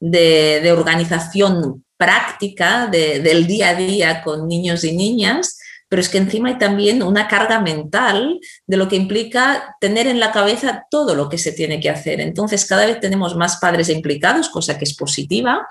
de, 0.00 0.60
de 0.62 0.72
organización 0.72 1.84
práctica 2.02 2.88
de, 2.88 3.20
del 3.20 3.46
día 3.46 3.68
a 3.68 3.74
día 3.76 4.22
con 4.24 4.48
niños 4.48 4.82
y 4.82 4.90
niñas 4.90 5.58
pero 5.92 6.00
es 6.00 6.08
que 6.08 6.16
encima 6.16 6.48
hay 6.48 6.56
también 6.56 7.02
una 7.02 7.28
carga 7.28 7.60
mental 7.60 8.40
de 8.66 8.76
lo 8.78 8.88
que 8.88 8.96
implica 8.96 9.76
tener 9.78 10.06
en 10.06 10.20
la 10.20 10.32
cabeza 10.32 10.86
todo 10.90 11.14
lo 11.14 11.28
que 11.28 11.36
se 11.36 11.52
tiene 11.52 11.80
que 11.80 11.90
hacer. 11.90 12.18
Entonces, 12.22 12.64
cada 12.64 12.86
vez 12.86 12.98
tenemos 12.98 13.36
más 13.36 13.58
padres 13.58 13.90
implicados, 13.90 14.48
cosa 14.48 14.78
que 14.78 14.86
es 14.86 14.96
positiva, 14.96 15.68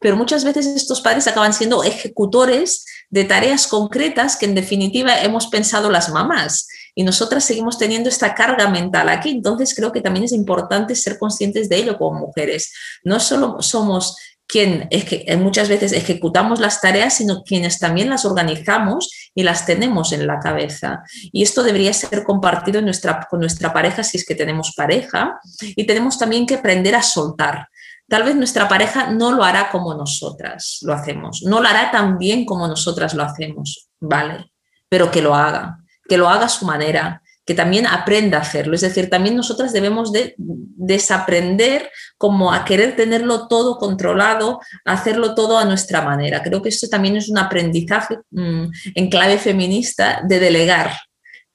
pero 0.00 0.16
muchas 0.16 0.42
veces 0.42 0.66
estos 0.66 1.00
padres 1.00 1.28
acaban 1.28 1.54
siendo 1.54 1.84
ejecutores 1.84 2.84
de 3.10 3.22
tareas 3.22 3.68
concretas 3.68 4.36
que 4.36 4.46
en 4.46 4.56
definitiva 4.56 5.22
hemos 5.22 5.46
pensado 5.46 5.88
las 5.88 6.10
mamás 6.10 6.66
y 6.96 7.04
nosotras 7.04 7.44
seguimos 7.44 7.78
teniendo 7.78 8.08
esta 8.08 8.34
carga 8.34 8.68
mental 8.68 9.08
aquí. 9.08 9.30
Entonces 9.30 9.72
creo 9.74 9.92
que 9.92 10.00
también 10.00 10.24
es 10.24 10.32
importante 10.32 10.96
ser 10.96 11.16
conscientes 11.16 11.68
de 11.68 11.76
ello 11.76 11.96
como 11.96 12.18
mujeres. 12.18 12.72
No 13.04 13.20
solo 13.20 13.62
somos 13.62 14.16
quien 14.50 14.88
es 14.90 15.04
que 15.04 15.24
eh, 15.26 15.36
muchas 15.36 15.68
veces 15.68 15.92
ejecutamos 15.92 16.58
las 16.58 16.80
tareas, 16.80 17.14
sino 17.14 17.42
quienes 17.44 17.78
también 17.78 18.10
las 18.10 18.24
organizamos 18.24 19.30
y 19.34 19.44
las 19.44 19.64
tenemos 19.64 20.12
en 20.12 20.26
la 20.26 20.40
cabeza. 20.40 21.02
Y 21.32 21.42
esto 21.42 21.62
debería 21.62 21.92
ser 21.92 22.24
compartido 22.24 22.82
nuestra, 22.82 23.26
con 23.30 23.40
nuestra 23.40 23.72
pareja 23.72 24.02
si 24.02 24.18
es 24.18 24.26
que 24.26 24.34
tenemos 24.34 24.74
pareja. 24.76 25.38
Y 25.60 25.86
tenemos 25.86 26.18
también 26.18 26.46
que 26.46 26.56
aprender 26.56 26.96
a 26.96 27.02
soltar. 27.02 27.68
Tal 28.08 28.24
vez 28.24 28.34
nuestra 28.34 28.68
pareja 28.68 29.12
no 29.12 29.30
lo 29.30 29.44
hará 29.44 29.70
como 29.70 29.94
nosotras 29.94 30.80
lo 30.82 30.92
hacemos, 30.92 31.42
no 31.44 31.60
lo 31.60 31.68
hará 31.68 31.92
tan 31.92 32.18
bien 32.18 32.44
como 32.44 32.66
nosotras 32.66 33.14
lo 33.14 33.22
hacemos, 33.22 33.88
¿vale? 34.00 34.50
Pero 34.88 35.12
que 35.12 35.22
lo 35.22 35.36
haga, 35.36 35.78
que 36.08 36.18
lo 36.18 36.28
haga 36.28 36.46
a 36.46 36.48
su 36.48 36.66
manera, 36.66 37.22
que 37.44 37.54
también 37.54 37.86
aprenda 37.86 38.38
a 38.38 38.42
hacerlo. 38.42 38.74
Es 38.74 38.82
decir, 38.82 39.10
también 39.10 39.36
nosotras 39.36 39.72
debemos 39.72 40.12
de 40.12 40.34
desaprender 40.36 41.90
como 42.16 42.52
a 42.52 42.64
querer 42.64 42.96
tenerlo 42.96 43.48
todo 43.48 43.78
controlado, 43.78 44.60
hacerlo 44.84 45.34
todo 45.34 45.58
a 45.58 45.64
nuestra 45.64 46.02
manera. 46.02 46.42
Creo 46.42 46.62
que 46.62 46.68
esto 46.68 46.88
también 46.88 47.16
es 47.16 47.28
un 47.28 47.38
aprendizaje 47.38 48.18
mm, 48.30 48.66
en 48.94 49.10
clave 49.10 49.38
feminista 49.38 50.22
de 50.26 50.38
delegar 50.38 50.92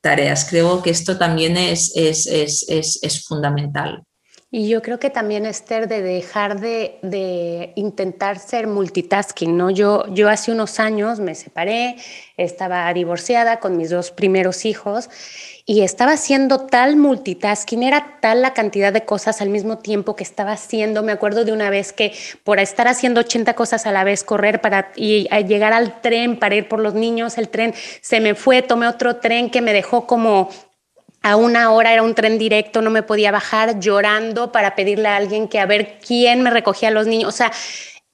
tareas. 0.01 0.45
Creo 0.49 0.81
que 0.81 0.89
esto 0.89 1.17
también 1.17 1.57
es, 1.57 1.93
es, 1.95 2.27
es, 2.27 2.65
es 2.67 3.25
fundamental. 3.25 4.03
Y 4.51 4.69
yo 4.69 4.81
creo 4.81 4.99
que 4.99 5.09
también, 5.09 5.45
Esther, 5.45 5.89
de 5.89 6.01
dejar 6.01 6.61
de, 6.61 6.97
de, 7.01 7.73
intentar 7.75 8.39
ser 8.39 8.67
multitasking, 8.67 9.57
¿no? 9.57 9.69
Yo, 9.69 10.05
yo 10.13 10.29
hace 10.29 10.51
unos 10.51 10.79
años 10.79 11.19
me 11.19 11.35
separé, 11.35 11.97
estaba 12.37 12.93
divorciada 12.93 13.59
con 13.59 13.75
mis 13.75 13.89
dos 13.89 14.11
primeros 14.11 14.63
hijos 14.63 15.09
y 15.67 15.81
estaba 15.81 16.11
haciendo 16.11 16.59
tal 16.59 16.95
multitasking, 16.95 17.81
era 17.81 18.19
tal 18.21 18.43
la 18.43 18.53
cantidad 18.53 18.93
de 18.93 19.03
cosas 19.03 19.41
al 19.41 19.49
mismo 19.49 19.79
tiempo 19.79 20.15
que 20.15 20.23
estaba 20.23 20.51
haciendo. 20.51 21.01
Me 21.01 21.11
acuerdo 21.11 21.43
de 21.43 21.51
una 21.51 21.71
vez 21.71 21.91
que 21.91 22.13
por 22.43 22.59
estar 22.59 22.87
haciendo 22.87 23.21
80 23.21 23.55
cosas 23.55 23.87
a 23.87 23.91
la 23.91 24.03
vez, 24.03 24.23
correr 24.23 24.61
para 24.61 24.91
y 24.95 25.27
llegar 25.47 25.73
al 25.73 26.01
tren 26.01 26.37
para 26.37 26.55
ir 26.55 26.67
por 26.67 26.79
los 26.79 26.93
niños, 26.93 27.39
el 27.39 27.49
tren 27.49 27.73
se 28.01 28.19
me 28.19 28.35
fue, 28.35 28.61
tomé 28.61 28.87
otro 28.87 29.15
tren 29.15 29.49
que 29.49 29.61
me 29.61 29.73
dejó 29.73 30.05
como 30.05 30.49
a 31.23 31.35
una 31.35 31.71
hora 31.71 31.91
era 31.91 32.03
un 32.03 32.13
tren 32.13 32.37
directo, 32.37 32.83
no 32.83 32.91
me 32.91 33.01
podía 33.01 33.31
bajar 33.31 33.79
llorando 33.79 34.51
para 34.51 34.75
pedirle 34.75 35.07
a 35.07 35.15
alguien 35.15 35.47
que 35.47 35.59
a 35.59 35.65
ver 35.65 35.97
quién 36.05 36.43
me 36.43 36.51
recogía 36.51 36.89
a 36.89 36.91
los 36.91 37.07
niños. 37.07 37.29
O 37.29 37.35
sea, 37.35 37.51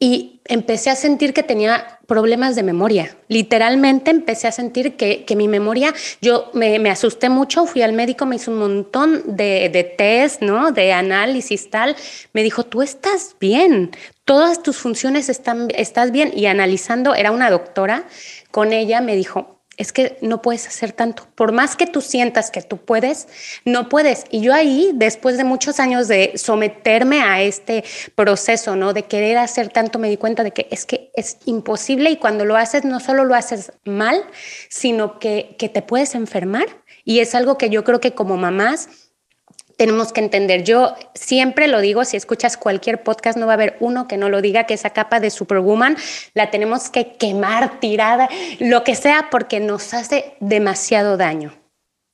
y 0.04 0.42
empecé 0.46 0.90
a 0.90 0.96
sentir 0.96 1.32
que 1.32 1.44
tenía 1.44 2.00
problemas 2.08 2.56
de 2.56 2.64
memoria. 2.64 3.16
Literalmente 3.28 4.10
empecé 4.10 4.48
a 4.48 4.52
sentir 4.52 4.96
que, 4.96 5.24
mi 5.38 5.48
memoria, 5.48 5.94
yo 6.22 6.50
me, 6.54 6.90
asusté 6.90 7.30
mucho, 7.30 7.68
fui 7.68 7.84
al 7.84 7.94
médico, 7.94 8.26
me 8.26 8.38
hizo 8.38 8.50
un 8.50 8.58
montón 8.58 9.22
de, 9.28 9.70
de 9.72 9.84
test, 9.84 10.42
¿no? 10.42 10.72
De 10.72 10.92
análisis 10.92 11.70
tal. 11.70 11.96
Me 12.34 12.42
dijo, 12.42 12.64
tú 12.64 12.82
estás 12.82 13.36
bien, 13.40 13.92
todas 14.26 14.64
tus 14.64 14.78
funciones 14.78 15.30
están, 15.30 15.68
estás 15.76 16.12
bien. 16.12 16.32
Y 16.36 16.48
analizando, 16.48 17.14
era 17.14 17.32
una 17.32 17.52
doctora, 17.52 18.06
con 18.50 18.74
ella 18.74 19.02
me 19.02 19.16
dijo, 19.16 19.61
es 19.78 19.92
que 19.94 20.18
no 20.22 20.42
puedes 20.42 20.68
hacer 20.68 20.92
tanto. 20.92 21.28
Por 21.36 21.54
más 21.54 21.76
que 21.76 21.88
tú 21.88 22.02
sientas 22.02 22.52
que 22.52 22.62
tú 22.62 22.78
puedes, 22.78 23.28
no 23.66 23.90
puedes. 23.90 24.26
Y 24.30 24.42
yo 24.42 24.54
ahí, 24.54 24.92
después 24.94 25.38
de 25.38 25.44
muchos 25.44 25.80
años 25.80 26.08
de 26.08 26.34
someterme 26.36 27.22
a 27.22 27.42
este 27.42 27.84
proceso, 28.16 28.76
¿no? 28.76 28.94
De 28.94 29.04
querer 29.04 29.38
hacer 29.38 29.70
tanto, 29.70 29.98
me 29.98 30.10
di 30.10 30.18
cuenta 30.18 30.44
de 30.44 30.52
que 30.52 30.68
es 30.72 30.86
que 30.86 31.12
es 31.16 31.38
imposible 31.46 32.12
y 32.12 32.18
cuando 32.18 32.46
lo 32.46 32.58
haces, 32.58 32.84
no 32.84 33.00
solo 33.00 33.24
lo 33.24 33.34
haces 33.34 33.72
mal, 33.86 34.24
sino 34.70 35.20
que, 35.20 35.56
que 35.58 35.70
te 35.70 35.82
puedes 35.82 36.16
enfermar. 36.16 36.68
Y 37.04 37.20
es 37.20 37.34
algo 37.34 37.58
que 37.58 37.70
yo 37.70 37.84
creo 37.84 38.00
que 38.00 38.14
como 38.14 38.38
mamás 38.38 38.90
tenemos 39.78 40.14
que 40.14 40.22
entender. 40.22 40.64
Yo 40.64 40.96
siempre 41.14 41.68
lo 41.68 41.82
digo, 41.82 42.06
si 42.06 42.18
escuchas 42.18 42.58
cualquier 42.58 43.04
podcast, 43.04 43.38
no 43.38 43.46
va 43.46 43.54
a 43.54 43.56
haber 43.56 43.78
uno 43.80 44.08
que 44.08 44.18
no 44.18 44.30
lo 44.30 44.42
diga, 44.42 44.66
que 44.66 44.74
esa 44.74 44.92
capa 44.92 45.20
de 45.20 45.30
Superwoman 45.30 45.98
la 46.34 46.52
tenemos 46.52 46.90
que 46.90 47.14
quemar, 47.14 47.80
tirada, 47.80 48.30
lo 48.60 48.84
que 48.84 48.96
sea, 48.96 49.28
porque 49.32 49.60
nos 49.60 49.94
hace 49.94 50.36
demasiado 50.40 51.18
daño. 51.18 51.61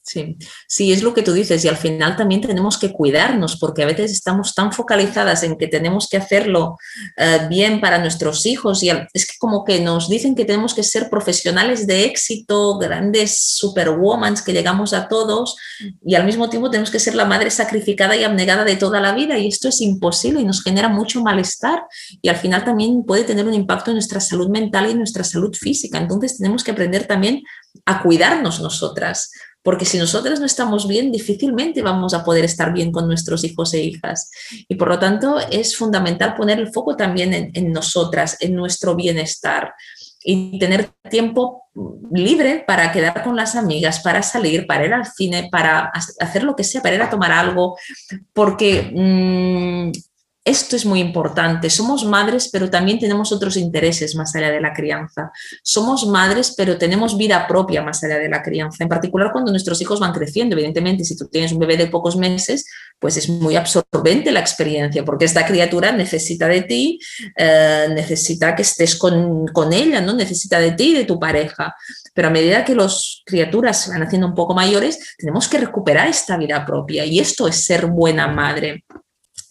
Sí, 0.08 0.38
sí, 0.70 0.94
es 0.94 1.04
lo 1.04 1.14
que 1.14 1.22
tú 1.22 1.34
dices 1.34 1.66
y 1.66 1.68
al 1.68 1.76
final 1.76 2.16
también 2.16 2.40
tenemos 2.40 2.78
que 2.78 2.94
cuidarnos 2.94 3.58
porque 3.58 3.84
a 3.84 3.86
veces 3.86 4.14
estamos 4.14 4.56
tan 4.56 4.72
focalizadas 4.72 5.44
en 5.44 5.58
que 5.58 5.68
tenemos 5.68 6.08
que 6.08 6.16
hacerlo 6.16 6.78
eh, 7.18 7.46
bien 7.50 7.82
para 7.82 7.98
nuestros 8.00 8.46
hijos 8.46 8.84
y 8.84 8.90
es 8.90 9.26
que 9.26 9.34
como 9.38 9.66
que 9.66 9.82
nos 9.82 10.08
dicen 10.08 10.34
que 10.34 10.46
tenemos 10.46 10.74
que 10.74 10.84
ser 10.84 11.10
profesionales 11.10 11.88
de 11.88 12.06
éxito, 12.06 12.78
grandes 12.78 13.38
superwomans 13.58 14.42
que 14.42 14.54
llegamos 14.54 14.94
a 14.94 15.10
todos 15.10 15.58
y 16.06 16.16
al 16.16 16.24
mismo 16.24 16.50
tiempo 16.50 16.70
tenemos 16.70 16.90
que 16.90 17.00
ser 17.00 17.14
la 17.14 17.26
madre 17.26 17.52
sacrificada 17.52 18.16
y 18.16 18.24
abnegada 18.24 18.64
de 18.64 18.78
toda 18.78 19.02
la 19.02 19.12
vida 19.12 19.38
y 19.38 19.50
esto 19.50 19.68
es 19.68 19.82
imposible 19.82 20.40
y 20.40 20.46
nos 20.46 20.64
genera 20.64 20.88
mucho 20.88 21.22
malestar 21.22 21.84
y 22.22 22.30
al 22.30 22.38
final 22.38 22.64
también 22.64 23.04
puede 23.04 23.26
tener 23.26 23.46
un 23.46 23.54
impacto 23.54 23.92
en 23.92 23.96
nuestra 23.96 24.22
salud 24.22 24.48
mental 24.48 24.88
y 24.88 24.92
en 24.92 25.00
nuestra 25.00 25.26
salud 25.26 25.54
física. 25.54 25.98
Entonces 25.98 26.38
tenemos 26.38 26.64
que 26.64 26.72
aprender 26.72 27.08
también 27.08 27.44
a 27.86 28.02
cuidarnos 28.02 28.62
nosotras 28.62 29.32
porque 29.68 29.84
si 29.84 29.98
nosotras 29.98 30.40
no 30.40 30.46
estamos 30.46 30.88
bien, 30.88 31.12
difícilmente 31.12 31.82
vamos 31.82 32.14
a 32.14 32.24
poder 32.24 32.46
estar 32.46 32.72
bien 32.72 32.90
con 32.90 33.06
nuestros 33.06 33.44
hijos 33.44 33.74
e 33.74 33.84
hijas. 33.84 34.32
Y 34.70 34.76
por 34.76 34.88
lo 34.88 34.98
tanto 34.98 35.40
es 35.52 35.76
fundamental 35.76 36.36
poner 36.36 36.58
el 36.58 36.72
foco 36.72 36.96
también 36.96 37.52
en, 37.54 37.74
nosotras, 37.74 38.38
en 38.40 38.56
nuestro 38.56 38.96
bienestar 38.96 39.74
y 40.24 40.58
tener 40.58 40.92
tiempo 41.10 41.66
libre 42.14 42.64
para 42.66 42.94
quedar 42.94 43.26
con 43.26 43.36
las 43.36 43.58
amigas, 43.58 44.00
para 44.00 44.24
salir, 44.24 44.66
para 44.68 44.86
ir 44.86 44.94
al 44.94 45.06
cine, 45.06 45.50
para 45.52 45.92
hacer 46.22 46.46
lo 46.46 46.56
que 46.56 46.64
sea, 46.64 46.82
para 46.82 46.96
ir 46.96 47.02
a 47.02 47.10
tomar 47.10 47.34
algo, 47.34 47.78
porque 48.32 48.90
mm, 48.96 49.92
esto 50.48 50.78
es 50.78 50.86
muy 50.86 51.02
importante. 51.02 51.70
Somos 51.70 52.06
madres, 52.06 52.50
pero 52.50 52.70
también 52.70 53.00
tenemos 53.00 53.34
otros 53.34 53.58
intereses 53.58 54.16
más 54.16 54.34
allá 54.34 54.50
de 54.50 54.62
la 54.62 54.74
crianza. 54.74 55.30
Somos 55.62 56.08
madres, 56.08 56.54
pero 56.56 56.78
tenemos 56.78 57.18
vida 57.18 57.46
propia 57.48 57.84
más 57.84 58.02
allá 58.04 58.18
de 58.18 58.30
la 58.30 58.42
crianza. 58.42 58.82
En 58.82 58.90
particular 58.90 59.32
cuando 59.34 59.52
nuestros 59.52 59.82
hijos 59.82 60.00
van 60.00 60.14
creciendo. 60.14 60.56
Evidentemente, 60.56 61.04
si 61.04 61.18
tú 61.18 61.28
tienes 61.28 61.52
un 61.52 61.60
bebé 61.60 61.76
de 61.76 61.88
pocos 61.88 62.16
meses, 62.16 62.66
pues 62.98 63.18
es 63.18 63.28
muy 63.28 63.58
absorbente 63.58 64.32
la 64.32 64.40
experiencia, 64.40 65.04
porque 65.04 65.26
esta 65.26 65.46
criatura 65.46 65.92
necesita 65.92 66.48
de 66.48 66.62
ti, 66.62 67.00
eh, 67.36 67.88
necesita 67.90 68.56
que 68.56 68.62
estés 68.62 68.96
con, 68.96 69.48
con 69.48 69.74
ella, 69.74 70.00
¿no? 70.00 70.14
necesita 70.14 70.60
de 70.60 70.72
ti 70.72 70.92
y 70.92 70.94
de 70.94 71.04
tu 71.04 71.20
pareja. 71.20 71.76
Pero 72.14 72.30
a 72.30 72.32
medida 72.32 72.64
que 72.64 72.74
las 72.74 73.22
criaturas 73.26 73.82
se 73.84 73.92
van 73.92 74.04
haciendo 74.04 74.28
un 74.28 74.34
poco 74.34 74.54
mayores, 74.54 75.16
tenemos 75.18 75.50
que 75.50 75.58
recuperar 75.58 76.08
esta 76.08 76.38
vida 76.38 76.66
propia 76.66 77.06
y 77.06 77.20
esto 77.20 77.50
es 77.50 77.66
ser 77.66 77.88
buena 77.88 78.28
madre 78.28 78.86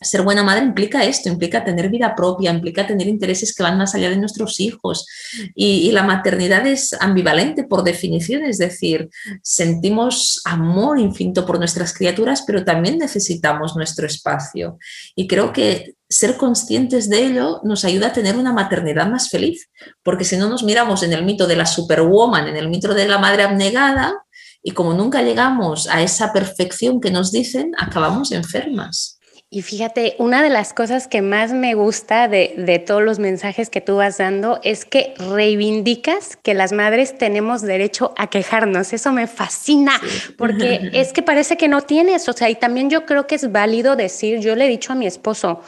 ser 0.00 0.22
buena 0.22 0.42
madre 0.42 0.64
implica 0.64 1.04
esto, 1.04 1.28
implica 1.28 1.64
tener 1.64 1.88
vida 1.88 2.14
propia, 2.14 2.50
implica 2.50 2.86
tener 2.86 3.06
intereses 3.06 3.54
que 3.54 3.62
van 3.62 3.78
más 3.78 3.94
allá 3.94 4.10
de 4.10 4.16
nuestros 4.16 4.60
hijos. 4.60 5.06
Y, 5.54 5.90
la 5.96 6.02
maternidad 6.02 6.66
es 6.66 6.94
ambivalente 7.00 7.64
por 7.64 7.82
definición, 7.82 8.44
es 8.44 8.58
decir, 8.58 9.08
sentimos 9.42 10.42
amor 10.44 10.98
infinito 10.98 11.46
por 11.46 11.58
nuestras 11.58 11.94
criaturas, 11.94 12.44
pero 12.46 12.64
también 12.64 12.98
necesitamos 12.98 13.76
nuestro 13.76 14.06
espacio. 14.06 14.78
Y 15.14 15.26
creo 15.26 15.52
que 15.52 15.94
ser 16.08 16.36
conscientes 16.36 17.08
de 17.08 17.24
ello 17.24 17.60
nos 17.64 17.84
ayuda 17.84 18.08
a 18.08 18.12
tener 18.12 18.36
una 18.36 18.52
maternidad 18.52 19.08
más 19.08 19.30
feliz, 19.30 19.70
porque 20.02 20.24
si 20.24 20.36
no 20.36 20.50
nos 20.50 20.62
miramos 20.62 21.02
en 21.02 21.14
el 21.14 21.24
mito 21.24 21.46
de 21.46 21.56
la 21.56 21.66
superwoman, 21.66 22.48
en 22.48 22.56
el 22.56 22.68
mito 22.68 22.92
de 22.92 23.08
la 23.08 23.18
madre 23.18 23.44
abnegada, 23.44 24.14
y 24.62 24.72
como 24.72 24.92
nunca 24.94 25.22
llegamos 25.22 25.88
a 25.88 26.02
esa 26.02 26.32
perfección 26.32 27.00
que 27.00 27.10
nos 27.10 27.30
dicen, 27.32 27.72
acabamos 27.78 28.32
enfermas. 28.32 29.15
Y 29.56 29.62
fíjate, 29.62 30.16
una 30.18 30.42
de 30.42 30.50
las 30.50 30.74
cosas 30.74 31.08
que 31.08 31.22
más 31.22 31.54
me 31.54 31.72
gusta 31.72 32.28
de, 32.28 32.84
todos 32.86 33.02
los 33.02 33.18
mensajes 33.18 33.70
que 33.70 33.80
tú 33.80 33.96
vas 33.96 34.18
dando 34.18 34.60
es 34.62 34.84
que 34.84 35.14
reivindicas 35.16 36.36
que 36.36 36.52
las 36.52 36.72
madres 36.72 37.16
tenemos 37.16 37.62
derecho 37.62 38.12
a 38.18 38.26
quejarnos. 38.26 38.92
Eso 38.92 39.12
me 39.12 39.26
fascina, 39.26 39.98
porque 40.36 40.90
es 40.92 41.14
que 41.14 41.22
parece 41.22 41.56
que 41.56 41.68
no 41.68 41.80
tienes. 41.80 42.28
O 42.28 42.34
sea, 42.34 42.50
y 42.50 42.56
también 42.56 42.90
yo 42.90 43.06
creo 43.06 43.26
que 43.26 43.36
es 43.36 43.50
válido 43.50 43.96
decir, 43.96 44.40
yo 44.40 44.54
le 44.56 44.66
he 44.66 44.68
dicho 44.68 44.92
a 44.92 44.94
mi 44.94 45.06
esposo, 45.06 45.62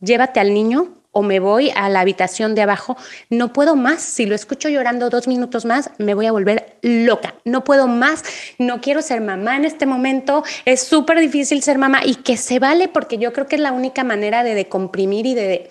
llévate 0.00 0.40
al 0.40 0.54
niño 0.54 0.95
o 1.16 1.22
me 1.22 1.40
voy 1.40 1.72
a 1.74 1.88
la 1.88 2.00
habitación 2.00 2.54
de 2.54 2.60
abajo, 2.60 2.94
no 3.30 3.50
puedo 3.54 3.74
más. 3.74 4.02
Si 4.02 4.26
lo 4.26 4.34
escucho 4.34 4.68
llorando 4.68 5.08
dos 5.08 5.26
minutos 5.26 5.64
más, 5.64 5.88
me 5.96 6.12
voy 6.12 6.26
a 6.26 6.32
volver 6.32 6.76
loca. 6.82 7.36
No 7.46 7.64
puedo 7.64 7.86
más, 7.86 8.22
no 8.58 8.82
quiero 8.82 9.00
ser 9.00 9.22
mamá 9.22 9.56
en 9.56 9.64
este 9.64 9.86
momento. 9.86 10.44
Es 10.66 10.82
súper 10.82 11.18
difícil 11.20 11.62
ser 11.62 11.78
mamá 11.78 12.02
y 12.04 12.16
que 12.16 12.36
se 12.36 12.58
vale 12.58 12.88
porque 12.88 13.16
yo 13.16 13.32
creo 13.32 13.46
que 13.46 13.56
es 13.56 13.62
la 13.62 13.72
única 13.72 14.04
manera 14.04 14.44
de 14.44 14.54
decomprimir 14.54 15.24
y 15.24 15.32
de 15.32 15.70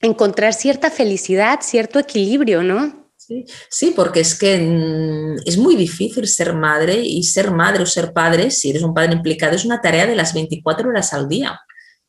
encontrar 0.00 0.54
cierta 0.54 0.90
felicidad, 0.90 1.58
cierto 1.60 1.98
equilibrio, 1.98 2.62
¿no? 2.62 3.10
Sí, 3.18 3.44
sí, 3.68 3.92
porque 3.94 4.20
es 4.20 4.34
que 4.34 4.56
mm, 4.58 5.42
es 5.44 5.58
muy 5.58 5.76
difícil 5.76 6.26
ser 6.26 6.54
madre 6.54 6.96
y 6.96 7.24
ser 7.24 7.50
madre 7.50 7.82
o 7.82 7.86
ser 7.86 8.14
padre, 8.14 8.50
si 8.50 8.70
eres 8.70 8.82
un 8.82 8.94
padre 8.94 9.12
implicado, 9.12 9.54
es 9.54 9.66
una 9.66 9.82
tarea 9.82 10.06
de 10.06 10.16
las 10.16 10.32
24 10.32 10.88
horas 10.88 11.12
al 11.12 11.28
día. 11.28 11.60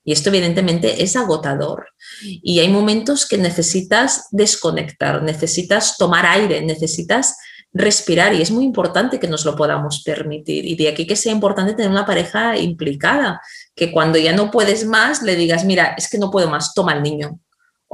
Y 0.03 0.11
esto 0.11 0.29
evidentemente 0.29 1.03
es 1.03 1.15
agotador. 1.15 1.87
Y 2.21 2.59
hay 2.59 2.67
momentos 2.67 3.25
que 3.25 3.37
necesitas 3.37 4.27
desconectar, 4.31 5.23
necesitas 5.23 5.97
tomar 5.97 6.25
aire, 6.25 6.61
necesitas 6.61 7.37
respirar 7.73 8.35
y 8.35 8.41
es 8.41 8.51
muy 8.51 8.65
importante 8.65 9.19
que 9.19 9.27
nos 9.27 9.45
lo 9.45 9.55
podamos 9.55 10.03
permitir. 10.03 10.65
Y 10.65 10.75
de 10.75 10.89
aquí 10.89 11.07
que 11.07 11.15
sea 11.15 11.31
importante 11.31 11.73
tener 11.73 11.91
una 11.91 12.05
pareja 12.05 12.57
implicada, 12.57 13.41
que 13.75 13.91
cuando 13.91 14.19
ya 14.19 14.33
no 14.33 14.51
puedes 14.51 14.85
más 14.85 15.23
le 15.23 15.35
digas, 15.35 15.65
mira, 15.65 15.95
es 15.97 16.09
que 16.09 16.19
no 16.19 16.29
puedo 16.29 16.49
más, 16.49 16.73
toma 16.73 16.91
al 16.91 17.01
niño. 17.01 17.39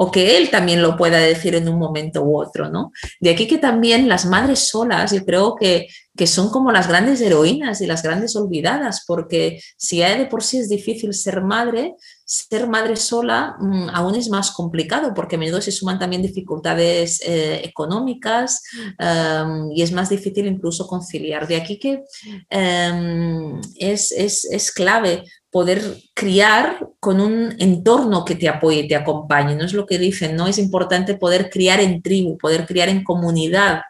O 0.01 0.11
que 0.11 0.37
él 0.37 0.49
también 0.49 0.81
lo 0.81 0.95
pueda 0.95 1.17
decir 1.17 1.55
en 1.55 1.67
un 1.67 1.77
momento 1.77 2.23
u 2.23 2.39
otro, 2.39 2.69
¿no? 2.69 2.93
De 3.19 3.31
aquí 3.31 3.47
que 3.47 3.57
también 3.57 4.07
las 4.07 4.25
madres 4.25 4.69
solas, 4.69 5.11
yo 5.11 5.25
creo 5.25 5.55
que 5.55 5.87
que 6.19 6.27
son 6.27 6.49
como 6.49 6.73
las 6.73 6.89
grandes 6.89 7.21
heroínas 7.21 7.79
y 7.79 7.87
las 7.87 8.03
grandes 8.03 8.35
olvidadas, 8.35 9.05
porque 9.07 9.61
si 9.77 9.99
de 9.99 10.25
por 10.25 10.43
sí 10.43 10.57
es 10.57 10.67
difícil 10.67 11.13
ser 11.13 11.41
madre, 11.41 11.95
ser 12.25 12.67
madre 12.67 12.97
sola 12.97 13.55
mm, 13.57 13.87
aún 13.93 14.15
es 14.15 14.29
más 14.29 14.51
complicado, 14.51 15.13
porque 15.13 15.37
a 15.37 15.39
menudo 15.39 15.61
se 15.61 15.71
suman 15.71 15.97
también 15.97 16.21
dificultades 16.21 17.21
eh, 17.25 17.61
económicas 17.63 18.61
em, 18.99 19.71
y 19.73 19.81
es 19.81 19.93
más 19.93 20.09
difícil 20.09 20.45
incluso 20.47 20.87
conciliar. 20.87 21.47
De 21.47 21.55
aquí 21.55 21.79
que 21.79 22.03
em, 22.49 23.61
es, 23.75 24.11
es, 24.11 24.43
es 24.43 24.73
clave 24.73 25.23
poder 25.51 25.81
criar 26.13 26.79
con 26.99 27.19
un 27.21 27.55
entorno 27.59 28.25
que 28.25 28.35
te 28.35 28.49
apoye, 28.49 28.87
te 28.87 28.95
acompañe. 28.95 29.55
No 29.55 29.65
es 29.65 29.73
lo 29.73 29.85
que 29.85 29.97
dicen, 29.97 30.35
¿no? 30.35 30.47
Es 30.47 30.57
importante 30.57 31.15
poder 31.15 31.49
criar 31.49 31.79
en 31.79 32.01
tribu, 32.01 32.37
poder 32.37 32.65
criar 32.65 32.89
en 32.89 33.03
comunidad, 33.03 33.81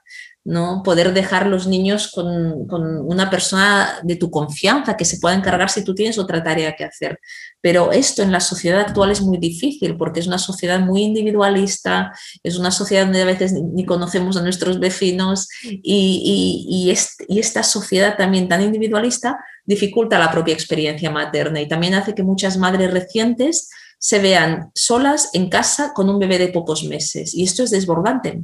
¿no? 0.50 0.82
Poder 0.82 1.14
dejar 1.14 1.46
los 1.46 1.68
niños 1.68 2.12
con, 2.12 2.68
una 3.08 3.30
persona 3.30 4.00
de 4.02 4.16
tu 4.16 4.32
confianza 4.32 4.98
que 4.98 5.06
se 5.06 5.20
pueda 5.20 5.36
encargar 5.36 5.70
si 5.70 5.84
tú 5.84 5.94
tienes 5.94 6.18
otra 6.18 6.44
tarea 6.44 6.76
que 6.76 6.84
hacer. 6.84 7.20
Pero 7.62 7.92
esto 7.92 8.24
en 8.24 8.32
la 8.32 8.40
sociedad 8.40 8.80
actual 8.80 9.12
es 9.12 9.22
muy 9.22 9.38
difícil 9.38 9.96
porque 9.96 10.20
es 10.20 10.28
una 10.28 10.40
sociedad 10.40 10.80
muy 10.80 11.04
individualista, 11.04 12.12
es 12.42 12.58
una 12.58 12.72
sociedad 12.72 13.04
donde 13.04 13.22
a 13.22 13.26
veces 13.26 13.54
ni 13.54 13.86
conocemos 13.86 14.38
a 14.38 14.42
nuestros 14.42 14.80
vecinos 14.80 15.48
y, 15.62 16.90
y 17.28 17.40
esta 17.40 17.62
sociedad 17.62 18.18
también 18.18 18.48
tan 18.48 18.64
individualista 18.64 19.38
dificulta 19.66 20.18
la 20.18 20.32
propia 20.32 20.56
experiencia 20.56 21.12
materna 21.12 21.62
y 21.62 21.68
también 21.68 21.94
hace 21.94 22.16
que 22.16 22.24
muchas 22.24 22.58
madres 22.58 22.92
recientes 22.92 23.70
se 24.00 24.18
vean 24.18 24.72
solas 24.74 25.30
en 25.34 25.50
casa 25.50 25.94
con 25.94 26.10
un 26.10 26.18
bebé 26.18 26.40
de 26.40 26.48
pocos 26.48 26.84
meses 26.86 27.36
y 27.36 27.44
esto 27.44 27.62
es 27.62 27.70
desbordante 27.70 28.42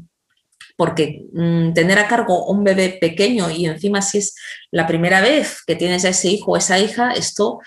porque 0.76 1.26
mm, 1.34 1.74
tener 1.74 2.00
a 2.00 2.08
cargo 2.08 2.46
un 2.48 2.64
bebé 2.64 2.98
pequeño 3.00 3.50
y 3.50 3.66
encima 3.66 4.02
si 4.02 4.20
es 4.20 4.36
la 4.72 4.88
primera 4.88 5.22
vez 5.22 5.64
que 5.66 5.76
tienes 5.76 6.06
a 6.06 6.10
ese 6.10 6.30
hijo 6.30 6.52
o 6.52 6.58
esa 6.58 6.80
hija, 6.80 7.12
esto 7.12 7.60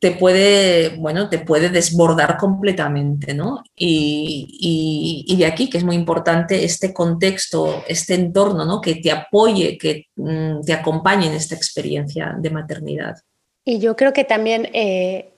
te 0.00 0.12
puede, 0.12 0.90
bueno, 0.96 1.28
te 1.28 1.38
puede 1.38 1.70
desbordar 1.70 2.36
completamente, 2.36 3.34
¿no? 3.34 3.62
Y, 3.74 5.34
de 5.36 5.46
aquí 5.46 5.70
que 5.70 5.78
es 5.78 5.84
muy 5.84 5.96
importante 5.96 6.64
este 6.64 6.92
contexto, 6.92 7.84
este 7.88 8.14
entorno, 8.14 8.64
¿no? 8.64 8.80
Que 8.80 8.96
te 8.96 9.10
apoye, 9.10 9.78
que 9.78 10.06
mm, 10.16 10.62
te 10.62 10.72
acompañe 10.72 11.26
en 11.26 11.34
esta 11.34 11.54
experiencia 11.54 12.34
de 12.38 12.50
maternidad. 12.50 13.16
Y 13.64 13.78
yo 13.78 13.96
creo 13.96 14.12
que 14.12 14.24
también 14.24 14.68
eh, 14.72 15.35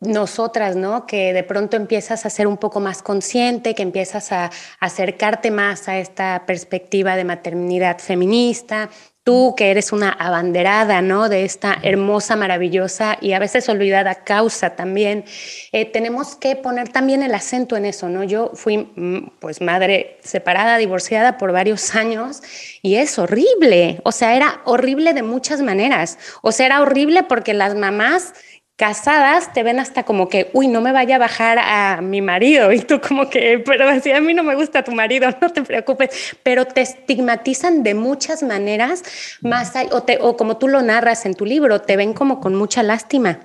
nosotras, 0.00 0.76
¿no? 0.76 1.06
Que 1.06 1.32
de 1.32 1.42
pronto 1.42 1.76
empiezas 1.76 2.26
a 2.26 2.30
ser 2.30 2.46
un 2.46 2.56
poco 2.56 2.80
más 2.80 3.02
consciente, 3.02 3.74
que 3.74 3.82
empiezas 3.82 4.32
a, 4.32 4.50
acercarte 4.80 5.50
más 5.50 5.88
a 5.88 5.98
esta 5.98 6.44
perspectiva 6.46 7.16
de 7.16 7.24
maternidad 7.24 7.98
feminista. 7.98 8.90
Tú 9.22 9.54
que 9.56 9.70
eres 9.70 9.90
una 9.90 10.10
abanderada, 10.10 11.00
¿no? 11.00 11.30
De 11.30 11.44
esta 11.46 11.78
hermosa, 11.82 12.36
maravillosa 12.36 13.16
y 13.22 13.32
a 13.32 13.38
veces 13.38 13.70
olvidada 13.70 14.16
causa 14.16 14.76
también. 14.76 15.24
Eh, 15.72 15.86
tenemos 15.86 16.36
que 16.36 16.56
poner 16.56 16.90
también 16.90 17.22
el 17.22 17.34
acento 17.34 17.74
en 17.78 17.86
eso, 17.86 18.10
¿no? 18.10 18.22
Yo 18.22 18.50
fui, 18.52 18.92
mm, 18.94 19.38
pues, 19.40 19.62
madre 19.62 20.18
separada, 20.20 20.76
divorciada 20.76 21.38
por 21.38 21.52
varios 21.52 21.94
años 21.94 22.42
y 22.82 22.96
es 22.96 23.18
horrible. 23.18 24.02
O 24.04 24.12
sea, 24.12 24.36
era 24.36 24.60
horrible 24.66 25.14
de 25.14 25.22
muchas 25.22 25.62
maneras. 25.62 26.18
O 26.42 26.52
sea, 26.52 26.66
era 26.66 26.82
horrible 26.82 27.22
porque 27.22 27.54
las 27.54 27.74
mamás 27.74 28.34
casadas 28.76 29.52
te 29.52 29.62
ven 29.62 29.78
hasta 29.78 30.02
como 30.02 30.28
que, 30.28 30.50
uy, 30.52 30.66
no 30.68 30.80
me 30.80 30.92
vaya 30.92 31.16
a 31.16 31.18
bajar 31.18 31.58
a 31.58 32.00
mi 32.00 32.20
marido. 32.20 32.72
Y 32.72 32.80
tú 32.80 33.00
como 33.00 33.30
que, 33.30 33.58
pero 33.64 34.00
si 34.00 34.10
a 34.10 34.20
mí 34.20 34.34
no 34.34 34.42
me 34.42 34.54
gusta 34.54 34.82
tu 34.82 34.92
marido, 34.92 35.28
no 35.40 35.50
te 35.50 35.62
preocupes. 35.62 36.36
Pero 36.42 36.66
te 36.66 36.80
estigmatizan 36.80 37.82
de 37.82 37.94
muchas 37.94 38.42
maneras, 38.42 39.02
más 39.42 39.72
o, 39.90 40.04
o 40.20 40.36
como 40.36 40.56
tú 40.56 40.68
lo 40.68 40.82
narras 40.82 41.26
en 41.26 41.34
tu 41.34 41.44
libro, 41.44 41.80
te 41.80 41.96
ven 41.96 42.12
como 42.12 42.40
con 42.40 42.54
mucha 42.54 42.82
lástima. 42.82 43.40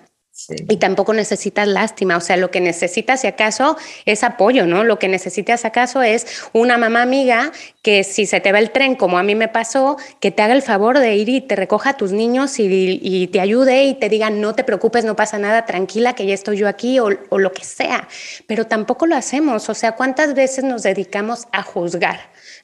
Y 0.48 0.78
tampoco 0.78 1.14
necesitas 1.14 1.68
lástima, 1.68 2.18
o 2.18 2.22
sea, 2.22 2.38
lo 2.38 2.52
que 2.52 2.62
necesitas 2.62 3.22
si 3.22 3.28
acaso 3.28 3.78
es 4.06 4.24
apoyo, 4.24 4.66
¿no? 4.66 4.84
Lo 4.84 5.00
que 5.00 5.08
necesitas 5.08 5.66
acaso 5.66 6.02
es 6.02 6.44
una 6.54 6.78
mamá 6.78 7.02
amiga 7.02 7.52
que 7.82 8.04
si 8.04 8.26
se 8.26 8.40
te 8.40 8.52
va 8.52 8.60
el 8.60 8.72
tren, 8.72 8.96
como 8.96 9.18
a 9.18 9.24
mí 9.24 9.36
me 9.36 9.48
pasó, 9.48 9.98
que 10.20 10.32
te 10.32 10.42
haga 10.42 10.54
el 10.54 10.62
favor 10.62 11.00
de 11.00 11.16
ir 11.16 11.30
y 11.30 11.42
te 11.42 11.56
recoja 11.56 11.92
a 11.92 11.98
tus 11.98 12.12
niños 12.12 12.60
y, 12.60 13.28
te 13.32 13.40
ayude 13.40 13.84
y 13.84 13.96
te 13.96 14.10
diga, 14.10 14.30
no 14.30 14.56
te 14.56 14.64
preocupes, 14.64 15.06
no 15.06 15.16
pasa 15.16 15.38
nada, 15.40 15.66
tranquila, 15.66 16.14
que 16.14 16.26
ya 16.26 16.34
estoy 16.34 16.58
yo 16.58 16.68
aquí 16.68 17.00
o, 17.00 17.10
o 17.30 17.38
lo 17.38 17.52
que 17.52 17.64
sea. 17.64 18.08
Pero 18.48 18.66
tampoco 18.66 19.08
lo 19.08 19.16
hacemos, 19.16 19.70
o 19.70 19.74
sea, 19.74 19.94
¿cuántas 19.94 20.34
veces 20.34 20.64
nos 20.64 20.84
dedicamos 20.84 21.48
a 21.52 21.64
juzgar? 21.64 22.20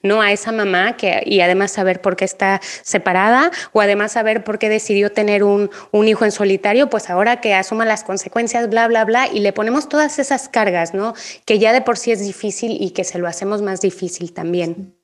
¿no? 0.06 0.22
A 0.22 0.32
esa 0.32 0.52
mamá 0.52 0.96
que, 0.98 1.24
y 1.26 1.42
además 1.42 1.72
saber 1.72 2.02
por 2.02 2.16
qué 2.16 2.26
está 2.26 2.62
separada 2.84 3.52
o 3.74 3.82
además 3.82 4.14
saber 4.14 4.44
por 4.44 4.60
qué 4.60 4.70
decidió 4.70 5.12
tener 5.12 5.44
un, 5.44 5.70
un 5.92 6.08
hijo 6.08 6.26
en 6.26 6.32
solitario, 6.32 6.90
pues 6.90 7.10
ahora 7.10 7.42
que 7.42 7.54
asuma 7.66 7.86
las 7.86 8.04
consecuencias, 8.04 8.70
bla, 8.70 8.88
bla, 8.88 9.06
bla, 9.06 9.28
y 9.28 9.40
le 9.40 9.54
ponemos 9.54 9.90
todas 9.90 10.20
esas 10.20 10.48
cargas, 10.50 10.94
¿no? 10.94 11.14
Que 11.46 11.60
ya 11.60 11.74
de 11.74 11.82
por 11.82 11.98
sí 11.98 12.12
es 12.12 12.20
difícil 12.20 12.78
y 12.80 12.92
que 12.92 13.04
se 13.04 13.18
lo 13.18 13.28
hacemos 13.28 13.62
más 13.62 13.82
difícil 13.82 14.34
también. 14.34 14.96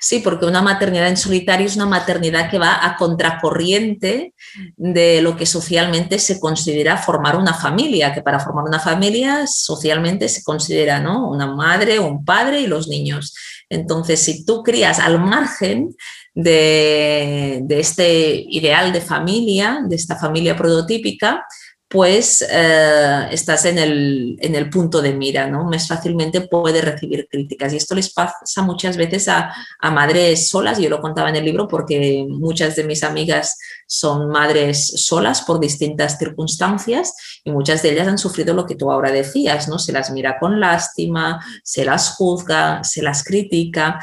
Sí, 0.00 0.20
porque 0.20 0.46
una 0.46 0.62
maternidad 0.62 1.08
en 1.08 1.16
solitario 1.16 1.66
es 1.66 1.76
una 1.76 1.86
maternidad 1.86 2.50
que 2.50 2.58
va 2.58 2.84
a 2.84 2.96
contracorriente 2.96 4.34
de 4.76 5.22
lo 5.22 5.36
que 5.36 5.46
socialmente 5.46 6.18
se 6.18 6.40
considera 6.40 6.96
formar 6.96 7.36
una 7.36 7.54
familia, 7.54 8.12
que 8.12 8.22
para 8.22 8.40
formar 8.40 8.64
una 8.64 8.80
familia 8.80 9.46
socialmente 9.46 10.28
se 10.28 10.42
considera 10.42 11.00
¿no? 11.00 11.28
una 11.28 11.46
madre, 11.46 12.00
un 12.00 12.24
padre 12.24 12.60
y 12.60 12.66
los 12.66 12.88
niños. 12.88 13.34
Entonces, 13.68 14.20
si 14.20 14.44
tú 14.44 14.62
crías 14.62 14.98
al 14.98 15.20
margen 15.20 15.94
de, 16.34 17.60
de 17.62 17.80
este 17.80 18.44
ideal 18.48 18.92
de 18.92 19.00
familia, 19.00 19.80
de 19.86 19.96
esta 19.96 20.16
familia 20.16 20.56
prototípica, 20.56 21.44
pues 21.90 22.46
eh, 22.48 23.26
estás 23.32 23.64
en 23.64 23.76
el, 23.76 24.70
punto 24.70 25.02
de 25.02 25.12
mira, 25.12 25.48
¿no? 25.48 25.64
Más 25.64 25.88
fácilmente 25.88 26.42
puedes 26.42 26.84
recibir 26.84 27.26
críticas. 27.28 27.72
Y 27.72 27.78
esto 27.78 27.96
les 27.96 28.12
pasa 28.12 28.62
muchas 28.62 28.96
veces 28.96 29.26
a, 29.26 29.52
madres 29.90 30.48
solas, 30.48 30.78
yo 30.78 30.88
lo 30.88 31.00
contaba 31.00 31.30
en 31.30 31.36
el 31.36 31.44
libro 31.44 31.66
porque 31.66 32.24
muchas 32.28 32.76
de 32.76 32.84
mis 32.84 33.02
amigas 33.02 33.58
son 33.88 34.28
madres 34.28 34.86
solas 35.04 35.42
por 35.42 35.58
distintas 35.58 36.16
circunstancias 36.16 37.12
y 37.42 37.50
muchas 37.50 37.82
de 37.82 37.90
ellas 37.90 38.06
han 38.06 38.18
sufrido 38.18 38.54
lo 38.54 38.66
que 38.66 38.76
tú 38.76 38.92
ahora 38.92 39.10
decías, 39.10 39.66
¿no? 39.66 39.80
Se 39.80 39.92
las 39.92 40.12
mira 40.12 40.38
con 40.38 40.60
lástima, 40.60 41.44
se 41.64 41.84
las 41.84 42.10
juzga, 42.10 42.84
se 42.84 43.02
las 43.02 43.24
critica 43.24 43.98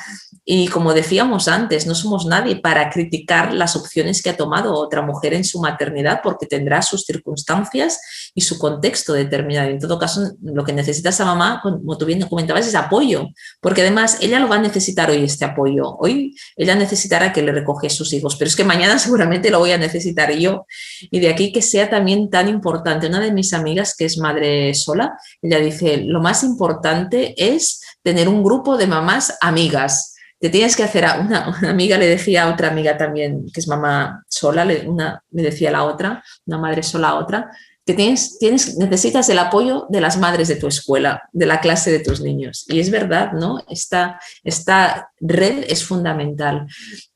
Y 0.49 0.69
como 0.69 0.93
decíamos 0.93 1.49
antes, 1.49 1.85
no 1.87 1.93
somos 1.93 2.25
nadie 2.25 2.55
para 2.55 2.89
criticar 2.89 3.53
las 3.53 3.75
opciones 3.75 4.23
que 4.23 4.29
ha 4.29 4.37
tomado 4.37 4.75
otra 4.75 5.01
mujer 5.01 5.33
en 5.33 5.43
su 5.43 5.59
maternidad 5.59 6.21
porque 6.23 6.45
tendrá 6.45 6.81
sus 6.81 7.03
circunstancias 7.03 8.31
y 8.33 8.39
su 8.39 8.57
contexto 8.57 9.11
determinado. 9.11 9.69
En 9.69 9.77
todo 9.77 9.99
caso, 9.99 10.21
lo 10.41 10.63
que 10.63 10.71
necesita 10.71 11.09
esa 11.09 11.25
mamá, 11.25 11.59
como 11.61 11.97
tú 11.97 12.05
bien 12.05 12.21
comentabas, 12.21 12.65
es 12.65 12.75
apoyo, 12.75 13.27
porque 13.59 13.81
además 13.81 14.19
ella 14.21 14.39
lo 14.39 14.47
va 14.47 14.55
a 14.55 14.61
necesitar 14.61 15.09
hoy 15.09 15.21
este 15.25 15.43
apoyo. 15.43 15.97
Hoy 15.99 16.33
ella 16.55 16.75
necesitará 16.75 17.33
que 17.33 17.41
le 17.41 17.51
recoge 17.51 17.89
sus 17.89 18.13
hijos, 18.13 18.37
pero 18.37 18.47
es 18.47 18.55
que 18.55 18.63
mañana 18.63 18.97
seguramente 18.99 19.51
lo 19.51 19.59
voy 19.59 19.71
a 19.71 19.77
necesitar 19.77 20.31
yo. 20.31 20.65
Y 21.11 21.19
de 21.19 21.27
aquí 21.27 21.51
que 21.51 21.61
sea 21.61 21.89
también 21.89 22.29
tan 22.29 22.47
importante. 22.47 23.07
Una 23.07 23.19
de 23.19 23.33
mis 23.33 23.51
amigas, 23.51 23.95
que 23.97 24.05
es 24.05 24.17
madre 24.17 24.73
sola, 24.75 25.19
ella 25.41 25.59
dice, 25.59 25.97
lo 25.97 26.21
más 26.21 26.43
importante 26.43 27.35
es 27.35 27.81
tener 28.01 28.29
un 28.29 28.45
grupo 28.45 28.77
de 28.77 28.87
mamás 28.87 29.37
amigas 29.41 30.13
te 30.39 30.49
tienes 30.49 30.75
que 30.75 30.83
hacer 30.83 31.05
a 31.05 31.19
una, 31.19 31.69
amiga 31.69 31.97
le 31.97 32.07
decía 32.07 32.43
a 32.43 32.53
otra 32.53 32.69
amiga 32.69 32.97
también 32.97 33.45
que 33.53 33.59
es 33.59 33.67
mamá 33.67 34.23
sola 34.27 34.67
una 34.85 35.23
le 35.31 35.43
decía 35.43 35.71
la 35.71 35.83
otra 35.83 36.23
una 36.45 36.57
madre 36.57 36.83
sola 36.83 37.09
a 37.09 37.15
otra 37.15 37.51
que 37.87 37.93
tienes, 37.93 38.37
tienes 38.37 38.75
necesitas 38.75 39.29
el 39.29 39.39
apoyo 39.39 39.87
de 39.89 40.01
las 40.01 40.17
madres 40.17 40.49
de 40.49 40.57
tu 40.57 40.67
escuela 40.67 41.23
de 41.31 41.45
la 41.45 41.61
clase 41.61 41.89
de 41.89 41.99
tus 41.99 42.19
niños. 42.19 42.65
Y 42.67 42.81
es 42.81 42.91
verdad 42.91 43.31
no 43.31 43.59
esta 43.69 44.19
esta 44.43 45.09
red 45.21 45.63
es 45.69 45.85
fundamental 45.85 46.67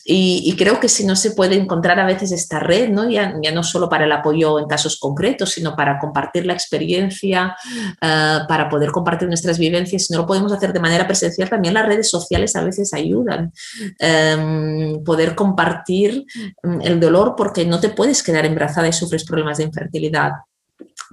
y, 0.03 0.55
creo 0.57 0.79
que 0.79 0.89
si 0.89 1.05
no 1.05 1.15
se 1.15 1.31
puede 1.31 1.55
encontrar 1.55 1.99
a 1.99 2.05
veces 2.05 2.31
esta 2.31 2.59
red, 2.59 2.89
¿no? 2.89 3.09
Ya, 3.09 3.35
ya, 3.41 3.51
no 3.51 3.63
solo 3.63 3.89
para 3.89 4.05
el 4.05 4.11
apoyo 4.11 4.59
en 4.59 4.67
casos 4.67 4.99
concretos, 4.99 5.51
sino 5.51 5.75
para 5.75 5.99
compartir 5.99 6.45
la 6.45 6.53
experiencia, 6.53 7.55
eh, 8.01 8.39
para 8.47 8.69
poder 8.69 8.91
compartir 8.91 9.27
nuestras 9.27 9.59
vivencias, 9.59 10.05
si 10.05 10.13
no 10.13 10.19
lo 10.19 10.27
podemos 10.27 10.51
hacer 10.51 10.73
de 10.73 10.79
manera 10.79 11.05
presencial, 11.05 11.49
también 11.49 11.73
las 11.73 11.85
redes 11.85 12.09
sociales 12.09 12.55
a 12.55 12.63
veces 12.63 12.93
ayudan. 12.93 13.51
Em, 13.99 15.03
poder 15.03 15.35
compartir 15.35 16.25
mm, 16.63 16.81
el 16.81 16.99
dolor 16.99 17.35
porque 17.37 17.65
no 17.65 17.79
te 17.79 17.89
puedes 17.89 18.23
quedar 18.23 18.45
embarazada 18.45 18.87
y 18.87 18.93
sufres 18.93 19.23
problemas 19.25 19.57
de 19.57 19.65
infertilidad 19.65 20.31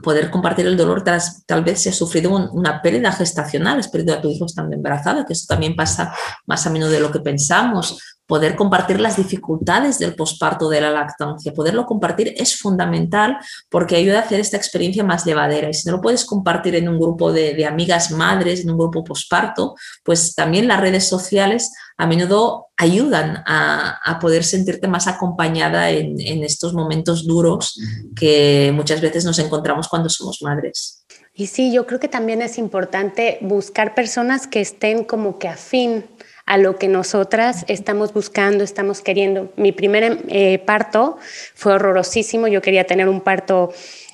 poder 0.03 0.31
compartir 0.31 0.67
el 0.67 0.77
dolor 0.77 1.03
tras 1.03 1.45
tal 1.45 1.65
vez 1.65 1.81
si 1.81 1.89
has 1.89 1.97
sufrido 1.97 2.31
una 2.31 2.81
pérdida 2.81 3.13
gestacional, 3.13 3.79
has 3.79 3.89
perdido 3.89 4.15
a 4.15 4.21
tu 4.21 4.31
hijo 4.31 4.47
estando 4.47 4.75
embarazada, 4.75 5.25
que 5.27 5.33
eso 5.33 5.47
también 5.49 5.75
pasa 5.75 6.15
más 6.47 6.67
a 6.67 6.71
menudo 6.71 6.91
de 6.91 7.01
lo 7.01 7.11
que 7.11 7.21
pensamos, 7.21 7.99
poder 8.29 8.57
compartir 8.57 9.01
las 9.01 9.17
dificultades 9.17 9.99
del 9.99 10.15
posparto 10.15 10.69
de 10.69 10.83
la 10.83 10.91
lactancia. 10.91 11.55
Poderlo 11.55 11.87
compartir 11.87 12.35
es 12.37 12.59
fundamental 12.59 13.39
porque 13.71 13.97
ayuda 13.97 14.19
a 14.19 14.23
hacer 14.23 14.39
esta 14.39 14.59
experiencia 14.59 15.03
más 15.03 15.25
llevadera. 15.25 15.71
Y 15.71 15.75
si 15.75 15.89
no 15.89 15.97
lo 15.97 16.03
puedes 16.03 16.27
compartir 16.27 16.75
en 16.75 16.91
un 16.91 17.01
grupo 17.01 17.33
de, 17.33 17.65
amigas 17.65 18.11
madres, 18.11 18.61
en 18.61 18.71
un 18.71 18.77
grupo 18.77 19.03
posparto, 19.03 19.75
pues 20.05 20.35
también 20.35 20.69
las 20.69 20.79
redes 20.79 21.09
sociales 21.09 21.73
a 21.97 22.07
menudo 22.07 22.67
ayudan 22.77 23.43
a, 23.47 24.19
poder 24.21 24.45
sentirte 24.45 24.89
más 24.89 25.07
acompañada 25.07 25.91
en, 25.91 26.21
en 26.21 26.45
estos 26.45 26.75
momentos 26.75 27.27
duros 27.27 27.81
que 28.15 28.73
muchas 28.75 29.01
veces 29.01 29.25
nos 29.25 29.39
encontramos 29.39 29.89
cuando 29.89 30.11
somos 30.11 30.43
madres. 30.43 31.07
Y 31.33 31.47
sí, 31.47 31.73
yo 31.73 31.87
creo 31.87 31.99
que 31.99 32.09
también 32.09 32.43
es 32.43 32.59
importante 32.59 33.39
buscar 33.41 33.95
personas 33.95 34.47
que 34.47 34.61
estén 34.61 35.05
como 35.05 35.39
que 35.39 35.49
afín 35.49 36.05
a 36.49 36.57
lo 36.57 36.79
que 36.79 36.89
nosotras 36.89 37.67
estamos 37.69 38.15
buscando, 38.15 38.65
estamos 38.65 39.03
queriendo. 39.03 39.53
Mi 39.57 39.71
primer 39.71 40.25
eh, 40.29 40.59
parto 40.59 41.19
fue 41.55 41.75
horrorosísimo, 41.75 42.49
yo 42.49 42.63
quería 42.63 42.85
tener 42.85 43.07
un 43.07 43.21
parto 43.21 43.71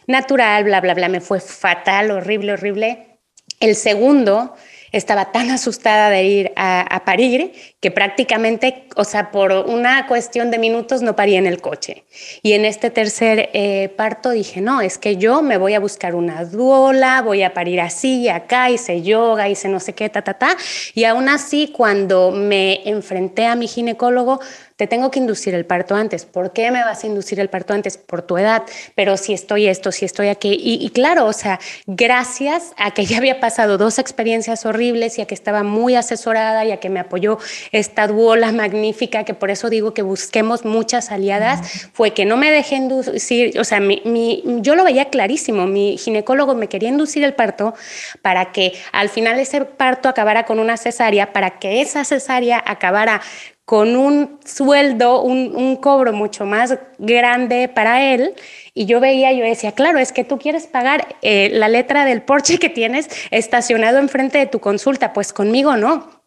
natural, 0.08 0.64
bla, 0.64 0.80
bla, 0.80 0.94
bla, 0.94 1.08
me 1.08 1.20
fue 1.20 1.38
fatal, 1.38 2.10
horrible, 2.10 2.54
horrible. 2.54 3.20
El 3.60 3.76
segundo 3.76 4.56
estaba 4.94 5.32
tan 5.32 5.50
asustada 5.50 6.08
de 6.08 6.22
ir 6.22 6.52
a, 6.56 7.02
parir 7.04 7.52
que 7.80 7.90
prácticamente, 7.90 8.86
o 8.96 9.04
sea, 9.04 9.30
por 9.30 9.52
una 9.52 10.06
cuestión 10.06 10.50
de 10.50 10.58
minutos 10.58 11.02
no 11.02 11.16
parí 11.16 11.34
en 11.34 11.46
el 11.46 11.60
coche. 11.60 12.04
Y 12.42 12.52
en 12.52 12.64
este 12.64 12.90
tercer 12.90 13.50
eh, 13.52 13.92
parto 13.96 14.30
dije, 14.30 14.60
no, 14.60 14.80
es 14.80 14.96
que 14.96 15.16
yo 15.16 15.42
me 15.42 15.58
voy 15.58 15.74
a 15.74 15.80
buscar 15.80 16.14
una 16.14 16.44
duola, 16.44 17.22
voy 17.22 17.42
a 17.42 17.52
parir 17.52 17.80
así 17.80 18.22
y 18.22 18.28
acá, 18.28 18.70
hice 18.70 19.02
yoga, 19.02 19.48
hice 19.48 19.68
no 19.68 19.80
sé 19.80 19.94
qué, 19.94 20.08
ta, 20.08 20.22
ta, 20.22 20.34
ta. 20.34 20.56
Y 20.94 21.04
aún 21.04 21.28
así, 21.28 21.72
cuando 21.76 22.30
me 22.30 22.88
enfrenté 22.88 23.46
a 23.46 23.56
mi 23.56 23.66
ginecólogo, 23.66 24.40
te 24.76 24.88
tengo 24.88 25.10
que 25.10 25.20
inducir 25.20 25.54
el 25.54 25.66
parto 25.66 25.94
antes. 25.94 26.24
¿Por 26.24 26.52
qué 26.52 26.70
me 26.72 26.82
vas 26.82 27.04
a 27.04 27.06
inducir 27.06 27.38
el 27.38 27.48
parto 27.48 27.74
antes? 27.74 27.96
Por 27.96 28.22
tu 28.22 28.38
edad, 28.38 28.64
pero 28.96 29.16
si 29.16 29.32
estoy 29.32 29.68
esto, 29.68 29.92
si 29.92 30.04
estoy 30.04 30.28
aquí. 30.28 30.58
Y, 30.60 30.90
claro, 30.90 31.26
o 31.26 31.32
sea, 31.32 31.60
gracias 31.86 32.72
a 32.76 32.90
que 32.90 33.06
ya 33.06 33.18
había 33.18 33.38
pasado 33.38 33.78
dos 33.78 34.00
experiencias 34.00 34.66
horribles 34.66 35.18
y 35.18 35.22
a 35.22 35.26
que 35.26 35.34
estaba 35.34 35.62
muy 35.62 35.94
asesorada 35.94 36.64
y 36.64 36.72
a 36.72 36.80
que 36.80 36.90
me 36.90 36.98
apoyó 36.98 37.38
esta 37.70 38.08
duola 38.08 38.50
magnífica, 38.50 39.24
que 39.24 39.34
por 39.34 39.50
eso 39.50 39.70
digo 39.70 39.94
que 39.94 40.02
busquemos 40.02 40.64
muchas 40.64 41.12
aliadas, 41.12 41.88
fue 41.92 42.12
que 42.12 42.24
no 42.24 42.36
me 42.36 42.50
dejé 42.50 42.76
inducir, 42.76 43.58
o 43.60 43.64
sea, 43.64 43.78
mi, 43.78 44.42
yo 44.60 44.74
lo 44.74 44.82
veía 44.82 45.04
clarísimo, 45.06 45.66
mi 45.66 45.98
ginecólogo 45.98 46.54
me 46.54 46.68
quería 46.68 46.88
inducir 46.88 47.22
el 47.22 47.34
parto 47.34 47.74
para 48.22 48.50
que 48.50 48.72
al 48.90 49.08
final 49.08 49.38
ese 49.38 49.64
parto 49.64 50.08
acabara 50.08 50.44
con 50.44 50.58
una 50.58 50.76
cesárea, 50.76 51.32
para 51.32 51.58
que 51.58 51.80
esa 51.80 52.04
cesárea 52.04 52.62
acabara 52.66 53.20
con 53.64 53.96
un 53.96 54.38
sueldo, 54.44 55.22
un, 55.22 55.76
cobro 55.76 56.12
mucho 56.12 56.44
más 56.44 56.78
grande 56.98 57.68
para 57.68 58.14
él. 58.14 58.34
Y 58.74 58.86
yo 58.86 59.00
veía, 59.00 59.32
yo 59.32 59.44
decía, 59.44 59.72
claro, 59.72 59.98
es 59.98 60.12
que 60.12 60.24
tú 60.24 60.38
quieres 60.38 60.66
pagar 60.66 61.16
eh, 61.22 61.50
la 61.52 61.68
letra 61.68 62.04
del 62.04 62.22
Porsche 62.22 62.58
que 62.58 62.68
tienes 62.68 63.08
estacionado 63.30 63.98
enfrente 63.98 64.38
de 64.38 64.46
tu 64.46 64.60
consulta, 64.60 65.12
pues 65.12 65.32
conmigo 65.32 65.76
no 65.76 66.23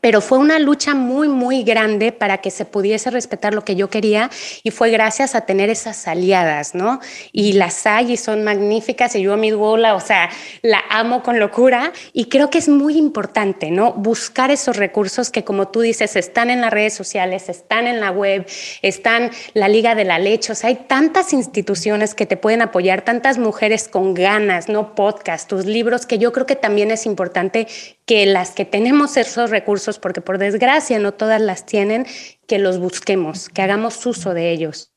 pero 0.00 0.20
fue 0.20 0.38
una 0.38 0.58
lucha 0.58 0.94
muy, 0.94 1.28
muy 1.28 1.64
grande 1.64 2.12
para 2.12 2.38
que 2.38 2.50
se 2.50 2.64
pudiese 2.64 3.10
respetar 3.10 3.54
lo 3.54 3.64
que 3.64 3.74
yo 3.74 3.90
quería 3.90 4.30
y 4.62 4.70
fue 4.70 4.90
gracias 4.90 5.34
a 5.34 5.42
tener 5.42 5.70
esas 5.70 6.06
aliadas, 6.06 6.74
¿no? 6.74 7.00
Y 7.32 7.54
las 7.54 7.86
hay 7.86 8.12
y 8.12 8.16
son 8.16 8.44
magníficas 8.44 9.14
y 9.16 9.22
yo 9.22 9.32
a 9.32 9.36
mi 9.36 9.50
duola, 9.50 9.94
o 9.94 10.00
sea, 10.00 10.30
la 10.62 10.82
amo 10.90 11.22
con 11.22 11.38
locura 11.38 11.92
y 12.12 12.26
creo 12.26 12.50
que 12.50 12.58
es 12.58 12.68
muy 12.68 12.96
importante, 12.96 13.70
¿no? 13.70 13.92
Buscar 13.92 14.50
esos 14.50 14.76
recursos 14.76 15.30
que 15.30 15.44
como 15.44 15.68
tú 15.68 15.80
dices 15.80 16.16
están 16.16 16.50
en 16.50 16.60
las 16.60 16.72
redes 16.72 16.94
sociales, 16.94 17.48
están 17.48 17.86
en 17.86 18.00
la 18.00 18.10
web, 18.10 18.46
están 18.82 19.30
la 19.54 19.68
Liga 19.68 19.94
de 19.94 20.04
la 20.04 20.18
Leche, 20.18 20.52
o 20.52 20.54
sea, 20.54 20.68
hay 20.68 20.76
tantas 20.86 21.32
instituciones 21.32 22.14
que 22.14 22.26
te 22.26 22.36
pueden 22.36 22.62
apoyar, 22.62 23.02
tantas 23.02 23.38
mujeres 23.38 23.88
con 23.88 24.14
ganas, 24.14 24.68
¿no? 24.68 24.94
Podcast, 24.94 25.48
tus 25.48 25.64
libros, 25.64 26.06
que 26.06 26.18
yo 26.18 26.32
creo 26.32 26.46
que 26.46 26.56
también 26.56 26.90
es 26.90 27.06
importante 27.06 27.66
que 28.06 28.26
las 28.26 28.52
que 28.52 28.64
tenemos 28.64 29.16
esos 29.16 29.50
recursos, 29.50 29.87
porque 29.96 30.20
por 30.20 30.36
desgracia 30.36 30.98
no 30.98 31.14
todas 31.14 31.40
las 31.40 31.64
tienen, 31.64 32.06
que 32.46 32.58
los 32.58 32.78
busquemos, 32.78 33.48
que 33.48 33.62
hagamos 33.62 34.04
uso 34.04 34.34
de 34.34 34.52
ellos. 34.52 34.92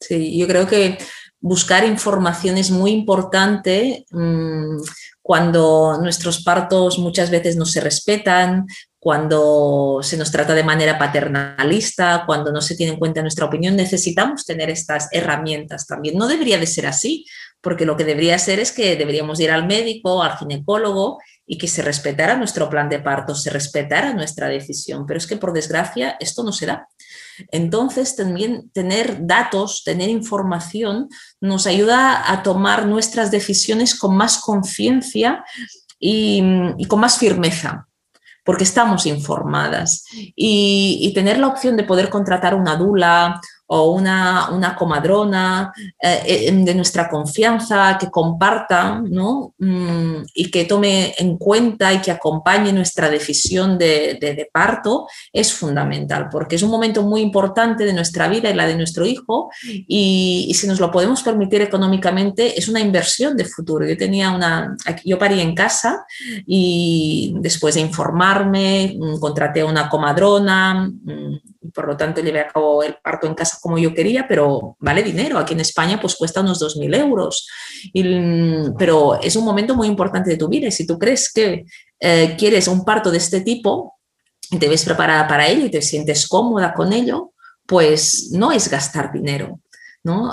Sí, 0.00 0.36
yo 0.36 0.48
creo 0.48 0.66
que 0.66 0.98
buscar 1.40 1.84
información 1.84 2.56
es 2.56 2.70
muy 2.70 2.90
importante 2.90 4.06
mm, 4.10 4.78
cuando 5.20 5.98
nuestros 6.00 6.42
partos 6.42 6.98
muchas 6.98 7.30
veces 7.30 7.56
no 7.56 7.66
se 7.66 7.80
respetan, 7.80 8.66
cuando 8.98 9.98
se 10.00 10.16
nos 10.16 10.30
trata 10.30 10.54
de 10.54 10.62
manera 10.62 10.96
paternalista, 10.96 12.22
cuando 12.24 12.52
no 12.52 12.60
se 12.60 12.76
tiene 12.76 12.92
en 12.92 12.98
cuenta 13.00 13.20
nuestra 13.20 13.46
opinión, 13.46 13.74
necesitamos 13.74 14.44
tener 14.44 14.70
estas 14.70 15.08
herramientas 15.10 15.88
también. 15.88 16.16
No 16.16 16.28
debería 16.28 16.58
de 16.58 16.66
ser 16.66 16.86
así, 16.86 17.26
porque 17.60 17.84
lo 17.84 17.96
que 17.96 18.04
debería 18.04 18.38
ser 18.38 18.60
es 18.60 18.70
que 18.70 18.94
deberíamos 18.94 19.40
ir 19.40 19.50
al 19.50 19.66
médico, 19.66 20.22
al 20.22 20.38
ginecólogo 20.38 21.18
y 21.46 21.58
que 21.58 21.68
se 21.68 21.82
respetara 21.82 22.36
nuestro 22.36 22.70
plan 22.70 22.88
de 22.88 23.00
parto, 23.00 23.34
se 23.34 23.50
respetara 23.50 24.14
nuestra 24.14 24.48
decisión. 24.48 25.06
Pero 25.06 25.18
es 25.18 25.26
que 25.26 25.36
por 25.36 25.52
desgracia 25.52 26.16
esto 26.20 26.42
no 26.44 26.52
se 26.52 26.66
da. 26.66 26.88
Entonces, 27.50 28.16
también 28.16 28.70
tener 28.70 29.26
datos, 29.26 29.82
tener 29.84 30.08
información, 30.08 31.08
nos 31.40 31.66
ayuda 31.66 32.30
a 32.32 32.42
tomar 32.42 32.86
nuestras 32.86 33.30
decisiones 33.30 33.98
con 33.98 34.16
más 34.16 34.38
conciencia 34.38 35.44
y, 35.98 36.42
con 36.88 37.00
más 37.00 37.18
firmeza 37.18 37.88
porque 38.44 38.64
estamos 38.64 39.06
informadas. 39.06 40.04
Y, 40.34 40.98
y, 41.00 41.14
tener 41.14 41.38
la 41.38 41.46
opción 41.46 41.76
de 41.76 41.84
poder 41.84 42.10
contratar 42.10 42.56
una 42.56 42.74
dula 42.74 43.40
o 43.66 43.92
una, 43.92 44.50
una 44.50 44.74
comadrona 44.74 45.72
eh, 46.00 46.22
eh, 46.26 46.52
de 46.52 46.74
nuestra 46.74 47.08
confianza 47.08 47.96
que 47.98 48.10
comparta 48.10 49.00
¿no? 49.02 49.54
Mm, 49.58 50.24
y 50.34 50.50
que 50.50 50.64
tome 50.64 51.14
en 51.16 51.38
cuenta 51.38 51.92
y 51.92 52.00
que 52.00 52.10
acompañe 52.10 52.72
nuestra 52.72 53.08
decisión 53.08 53.78
de, 53.78 54.18
de, 54.20 54.48
parto 54.52 55.06
es 55.32 55.54
fundamental 55.54 56.28
porque 56.30 56.56
es 56.56 56.62
un 56.62 56.70
momento 56.70 57.02
muy 57.02 57.20
importante 57.20 57.84
de 57.84 57.92
nuestra 57.92 58.28
vida 58.28 58.50
y 58.50 58.54
la 58.54 58.66
de 58.66 58.76
nuestro 58.76 59.06
hijo 59.06 59.50
y, 59.62 60.46
y, 60.48 60.54
si 60.54 60.66
nos 60.66 60.80
lo 60.80 60.90
podemos 60.90 61.22
permitir 61.22 61.62
económicamente 61.62 62.58
es 62.58 62.68
una 62.68 62.80
inversión 62.80 63.36
de 63.36 63.44
futuro. 63.44 63.86
Yo 63.86 63.96
tenía 63.96 64.30
una, 64.30 64.76
yo 65.04 65.18
parí 65.18 65.40
en 65.40 65.54
casa 65.54 66.04
y 66.46 67.34
después 67.38 67.74
de 67.74 67.80
informarme 67.80 68.96
mm, 68.98 69.18
contraté 69.18 69.62
a 69.62 69.66
una 69.66 69.88
comadrona 69.88 70.90
mm, 70.90 71.51
y 71.62 71.70
por 71.70 71.86
lo 71.86 71.96
tanto 71.96 72.20
llevé 72.20 72.40
a 72.40 72.48
cabo 72.48 72.82
el 72.82 72.96
parto 73.02 73.26
en 73.26 73.34
casa 73.34 73.58
como 73.60 73.78
yo 73.78 73.94
quería, 73.94 74.26
pero 74.26 74.76
vale 74.80 75.02
dinero. 75.02 75.38
Aquí 75.38 75.54
en 75.54 75.60
España 75.60 76.00
pues 76.00 76.16
cuesta 76.16 76.40
unos 76.40 76.60
2.000 76.60 76.96
euros. 76.96 77.48
pero 78.78 79.20
es 79.20 79.36
un 79.36 79.44
momento 79.44 79.74
muy 79.74 79.86
importante 79.86 80.30
de 80.30 80.36
tu 80.36 80.48
vida 80.48 80.66
y 80.66 80.72
si 80.72 80.86
tú 80.86 80.98
crees 80.98 81.32
que 81.32 81.64
eh, 82.00 82.34
quieres 82.38 82.68
un 82.68 82.84
parto 82.84 83.10
de 83.10 83.18
este 83.18 83.40
tipo, 83.40 83.98
te 84.58 84.68
ves 84.68 84.84
preparada 84.84 85.26
para 85.28 85.46
ello 85.46 85.66
y 85.66 85.70
te 85.70 85.82
sientes 85.82 86.26
cómoda 86.26 86.74
con 86.74 86.92
ello, 86.92 87.32
pues 87.66 88.30
no 88.32 88.52
es 88.52 88.68
gastar 88.68 89.12
dinero, 89.12 89.60
¿no? 90.04 90.32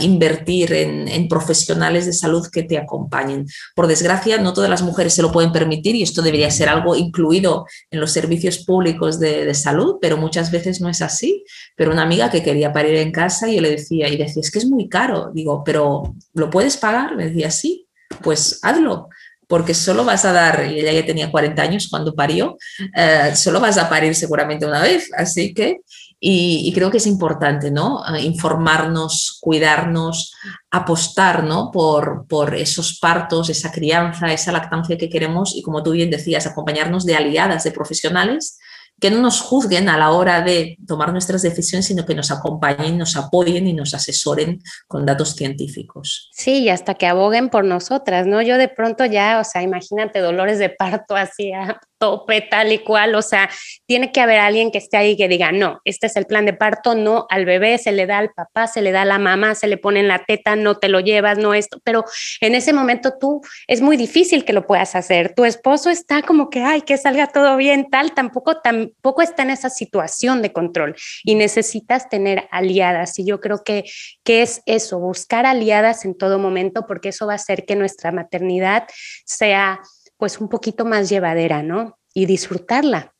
Invertir 0.00 0.72
en, 0.72 1.28
profesionales 1.28 2.06
de 2.06 2.12
salud 2.12 2.46
que 2.50 2.62
te 2.62 2.78
acompañen. 2.78 3.46
Por 3.74 3.86
desgracia, 3.86 4.38
no 4.38 4.52
todas 4.52 4.70
las 4.70 4.82
mujeres 4.82 5.14
se 5.14 5.22
lo 5.22 5.32
pueden 5.32 5.52
permitir 5.52 5.96
y 5.96 6.02
esto 6.02 6.22
debería 6.22 6.50
ser 6.50 6.68
algo 6.68 6.94
incluido 6.94 7.66
en 7.90 8.00
los 8.00 8.12
servicios 8.12 8.58
públicos 8.64 9.18
de, 9.18 9.52
salud, 9.54 9.96
pero 10.00 10.16
muchas 10.16 10.50
veces 10.50 10.80
no 10.80 10.88
es 10.88 11.02
así. 11.02 11.44
Pero 11.76 11.92
una 11.92 12.02
amiga 12.02 12.30
que 12.30 12.42
quería 12.42 12.72
parir 12.72 12.94
en 12.96 13.12
casa 13.12 13.48
y 13.48 13.56
yo 13.56 13.60
le 13.60 13.70
decía, 13.70 14.08
y 14.08 14.16
decía, 14.16 14.40
es 14.40 14.50
que 14.50 14.58
es 14.58 14.66
muy 14.66 14.88
caro. 14.88 15.30
Digo, 15.34 15.62
pero 15.64 16.14
¿lo 16.34 16.50
puedes 16.50 16.76
pagar? 16.76 17.16
Me 17.16 17.26
decía, 17.26 17.50
sí, 17.50 17.86
pues 18.22 18.60
hazlo 18.62 19.08
porque 19.48 19.72
solo 19.72 20.04
vas 20.04 20.26
a 20.26 20.32
dar, 20.32 20.70
y 20.70 20.78
ella 20.78 20.92
ya 20.92 21.06
tenía 21.06 21.30
40 21.30 21.60
años 21.62 21.88
cuando 21.88 22.14
parió, 22.14 22.58
eh, 22.94 23.32
solo 23.34 23.60
vas 23.60 23.78
a 23.78 23.88
parir 23.88 24.14
seguramente 24.14 24.66
una 24.66 24.82
vez, 24.82 25.10
así 25.16 25.54
que 25.54 25.78
y, 26.20 26.72
creo 26.74 26.90
que 26.90 26.96
es 26.96 27.06
importante, 27.06 27.70
¿no? 27.70 28.02
Ah, 28.04 28.18
informarnos, 28.18 29.38
cuidarnos, 29.40 30.32
apostar, 30.70 31.44
¿no? 31.44 31.70
Por, 31.70 32.26
por 32.26 32.54
esos 32.54 32.98
partos, 32.98 33.50
esa 33.50 33.70
crianza, 33.70 34.32
esa 34.32 34.52
lactancia 34.52 34.98
que 34.98 35.08
queremos 35.08 35.54
y, 35.54 35.62
como 35.62 35.82
tú 35.82 35.92
bien 35.92 36.10
decías, 36.10 36.46
acompañarnos 36.46 37.04
de 37.04 37.16
aliadas, 37.16 37.64
de 37.64 37.70
profesionales 37.70 38.58
que 39.00 39.10
no 39.10 39.20
nos 39.20 39.40
juzguen 39.40 39.88
a 39.88 39.96
la 39.96 40.10
hora 40.10 40.42
de 40.42 40.76
tomar 40.86 41.12
nuestras 41.12 41.42
decisiones, 41.42 41.86
sino 41.86 42.04
que 42.04 42.14
nos 42.14 42.30
acompañen, 42.30 42.98
nos 42.98 43.16
apoyen 43.16 43.68
y 43.68 43.72
nos 43.72 43.94
asesoren 43.94 44.60
con 44.88 45.06
datos 45.06 45.36
científicos. 45.36 46.28
Sí, 46.32 46.64
y 46.64 46.68
hasta 46.68 46.94
que 46.94 47.06
aboguen 47.06 47.48
por 47.48 47.64
nosotras, 47.64 48.26
¿no? 48.26 48.42
Yo 48.42 48.58
de 48.58 48.68
pronto 48.68 49.04
ya, 49.04 49.38
o 49.40 49.44
sea, 49.44 49.62
imagínate 49.62 50.18
dolores 50.18 50.58
de 50.58 50.70
parto 50.70 51.14
así 51.14 51.52
tope, 51.98 52.40
tal 52.40 52.72
y 52.72 52.78
cual. 52.78 53.14
O 53.14 53.22
sea, 53.22 53.50
tiene 53.86 54.12
que 54.12 54.20
haber 54.20 54.38
alguien 54.38 54.70
que 54.70 54.78
esté 54.78 54.96
ahí 54.96 55.16
que 55.16 55.28
diga, 55.28 55.52
no, 55.52 55.80
este 55.84 56.06
es 56.06 56.16
el 56.16 56.26
plan 56.26 56.46
de 56.46 56.52
parto, 56.52 56.94
no, 56.94 57.26
al 57.30 57.44
bebé 57.44 57.78
se 57.78 57.92
le 57.92 58.06
da 58.06 58.18
al 58.18 58.30
papá, 58.30 58.66
se 58.66 58.82
le 58.82 58.92
da 58.92 59.02
a 59.02 59.04
la 59.04 59.18
mamá, 59.18 59.54
se 59.54 59.66
le 59.66 59.76
pone 59.76 60.00
en 60.00 60.08
la 60.08 60.24
teta, 60.24 60.56
no 60.56 60.76
te 60.78 60.88
lo 60.88 61.00
llevas, 61.00 61.38
no 61.38 61.54
esto. 61.54 61.80
Pero 61.84 62.04
en 62.40 62.54
ese 62.54 62.72
momento 62.72 63.14
tú 63.20 63.40
es 63.66 63.80
muy 63.80 63.96
difícil 63.96 64.44
que 64.44 64.52
lo 64.52 64.66
puedas 64.66 64.94
hacer. 64.94 65.34
Tu 65.34 65.44
esposo 65.44 65.90
está 65.90 66.22
como 66.22 66.50
que, 66.50 66.62
ay, 66.62 66.82
que 66.82 66.96
salga 66.96 67.26
todo 67.26 67.56
bien, 67.56 67.88
tal, 67.90 68.12
tampoco, 68.14 68.60
tampoco 68.60 69.22
está 69.22 69.42
en 69.42 69.50
esa 69.50 69.70
situación 69.70 70.42
de 70.42 70.52
control 70.52 70.96
y 71.24 71.34
necesitas 71.34 72.08
tener 72.08 72.48
aliadas. 72.50 73.18
Y 73.18 73.26
yo 73.26 73.40
creo 73.40 73.62
que, 73.64 73.84
que 74.24 74.42
es 74.42 74.62
eso, 74.66 74.98
buscar 74.98 75.46
aliadas 75.46 76.04
en 76.04 76.16
todo 76.16 76.38
momento, 76.38 76.86
porque 76.86 77.10
eso 77.10 77.26
va 77.26 77.32
a 77.32 77.36
hacer 77.36 77.64
que 77.64 77.76
nuestra 77.76 78.12
maternidad 78.12 78.86
sea 79.24 79.80
pues 80.18 80.38
un 80.38 80.48
poquito 80.48 80.84
más 80.84 81.08
llevadera, 81.08 81.62
¿no? 81.62 81.98
Y 82.12 82.26
disfrutarla. 82.26 83.14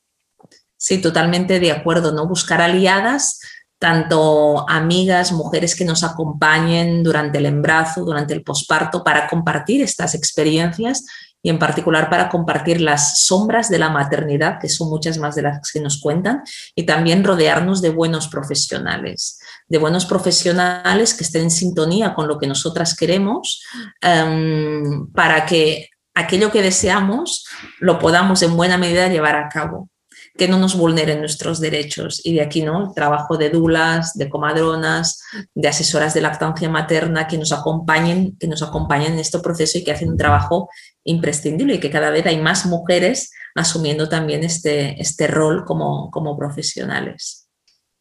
Sí, 0.76 1.00
totalmente 1.00 1.58
de 1.60 1.72
acuerdo, 1.72 2.12
¿no? 2.12 2.28
Buscar 2.28 2.60
aliadas, 2.60 3.40
tanto 3.78 4.68
amigas, 4.68 5.32
mujeres 5.32 5.74
que 5.76 5.84
nos 5.84 6.04
acompañen 6.04 7.02
durante 7.02 7.38
el 7.38 7.46
embarazo, 7.46 8.04
durante 8.04 8.34
el 8.34 8.42
posparto, 8.42 9.02
para 9.02 9.28
compartir 9.28 9.82
estas 9.82 10.14
experiencias 10.14 11.04
y 11.40 11.50
en 11.50 11.58
particular 11.60 12.10
para 12.10 12.28
compartir 12.28 12.80
las 12.80 13.22
sombras 13.22 13.68
de 13.68 13.78
la 13.78 13.90
maternidad, 13.90 14.58
que 14.60 14.68
son 14.68 14.90
muchas 14.90 15.18
más 15.18 15.36
de 15.36 15.42
las 15.42 15.70
que 15.70 15.80
nos 15.80 16.00
cuentan, 16.00 16.42
y 16.74 16.84
también 16.84 17.22
rodearnos 17.22 17.80
de 17.80 17.90
buenos 17.90 18.26
profesionales, 18.26 19.38
de 19.68 19.78
buenos 19.78 20.04
profesionales 20.04 21.14
que 21.14 21.22
estén 21.22 21.42
en 21.42 21.50
sintonía 21.52 22.14
con 22.14 22.26
lo 22.26 22.38
que 22.38 22.48
nosotras 22.48 22.96
queremos, 22.96 23.62
em, 24.00 25.06
para 25.12 25.46
que 25.46 25.90
aquello 26.18 26.50
que 26.50 26.62
deseamos 26.62 27.46
lo 27.78 27.98
podamos 27.98 28.42
en 28.42 28.56
buena 28.56 28.76
medida 28.76 29.08
llevar 29.08 29.36
a 29.36 29.48
cabo, 29.48 29.88
que 30.36 30.48
no 30.48 30.58
nos 30.58 30.76
vulneren 30.76 31.20
nuestros 31.20 31.60
derechos. 31.60 32.20
Y 32.24 32.34
de 32.34 32.42
aquí, 32.42 32.62
¿no? 32.62 32.88
El 32.88 32.94
trabajo 32.94 33.36
de 33.36 33.50
dulas, 33.50 34.14
de 34.14 34.28
comadronas, 34.28 35.22
de 35.54 35.68
asesoras 35.68 36.14
de 36.14 36.20
lactancia 36.20 36.68
materna 36.68 37.26
que 37.26 37.38
nos 37.38 37.52
acompañen, 37.52 38.36
que 38.38 38.48
nos 38.48 38.62
acompañen 38.62 39.14
en 39.14 39.18
este 39.20 39.38
proceso 39.38 39.78
y 39.78 39.84
que 39.84 39.92
hacen 39.92 40.10
un 40.10 40.16
trabajo 40.16 40.68
imprescindible 41.04 41.74
y 41.74 41.80
que 41.80 41.90
cada 41.90 42.10
vez 42.10 42.26
hay 42.26 42.38
más 42.38 42.66
mujeres 42.66 43.30
asumiendo 43.54 44.08
también 44.08 44.44
este, 44.44 45.00
este 45.00 45.26
rol 45.26 45.64
como, 45.64 46.10
como 46.10 46.36
profesionales. 46.36 47.48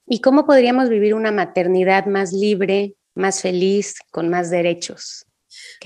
¿Y 0.07 0.21
cómo 0.21 0.45
podríamos 0.45 0.89
vivir 0.89 1.13
una 1.13 1.31
maternidad 1.31 2.05
más 2.05 2.31
libre, 2.31 2.95
más 3.13 3.41
feliz, 3.41 3.95
con 4.11 4.29
más 4.29 4.49
derechos? 4.49 5.26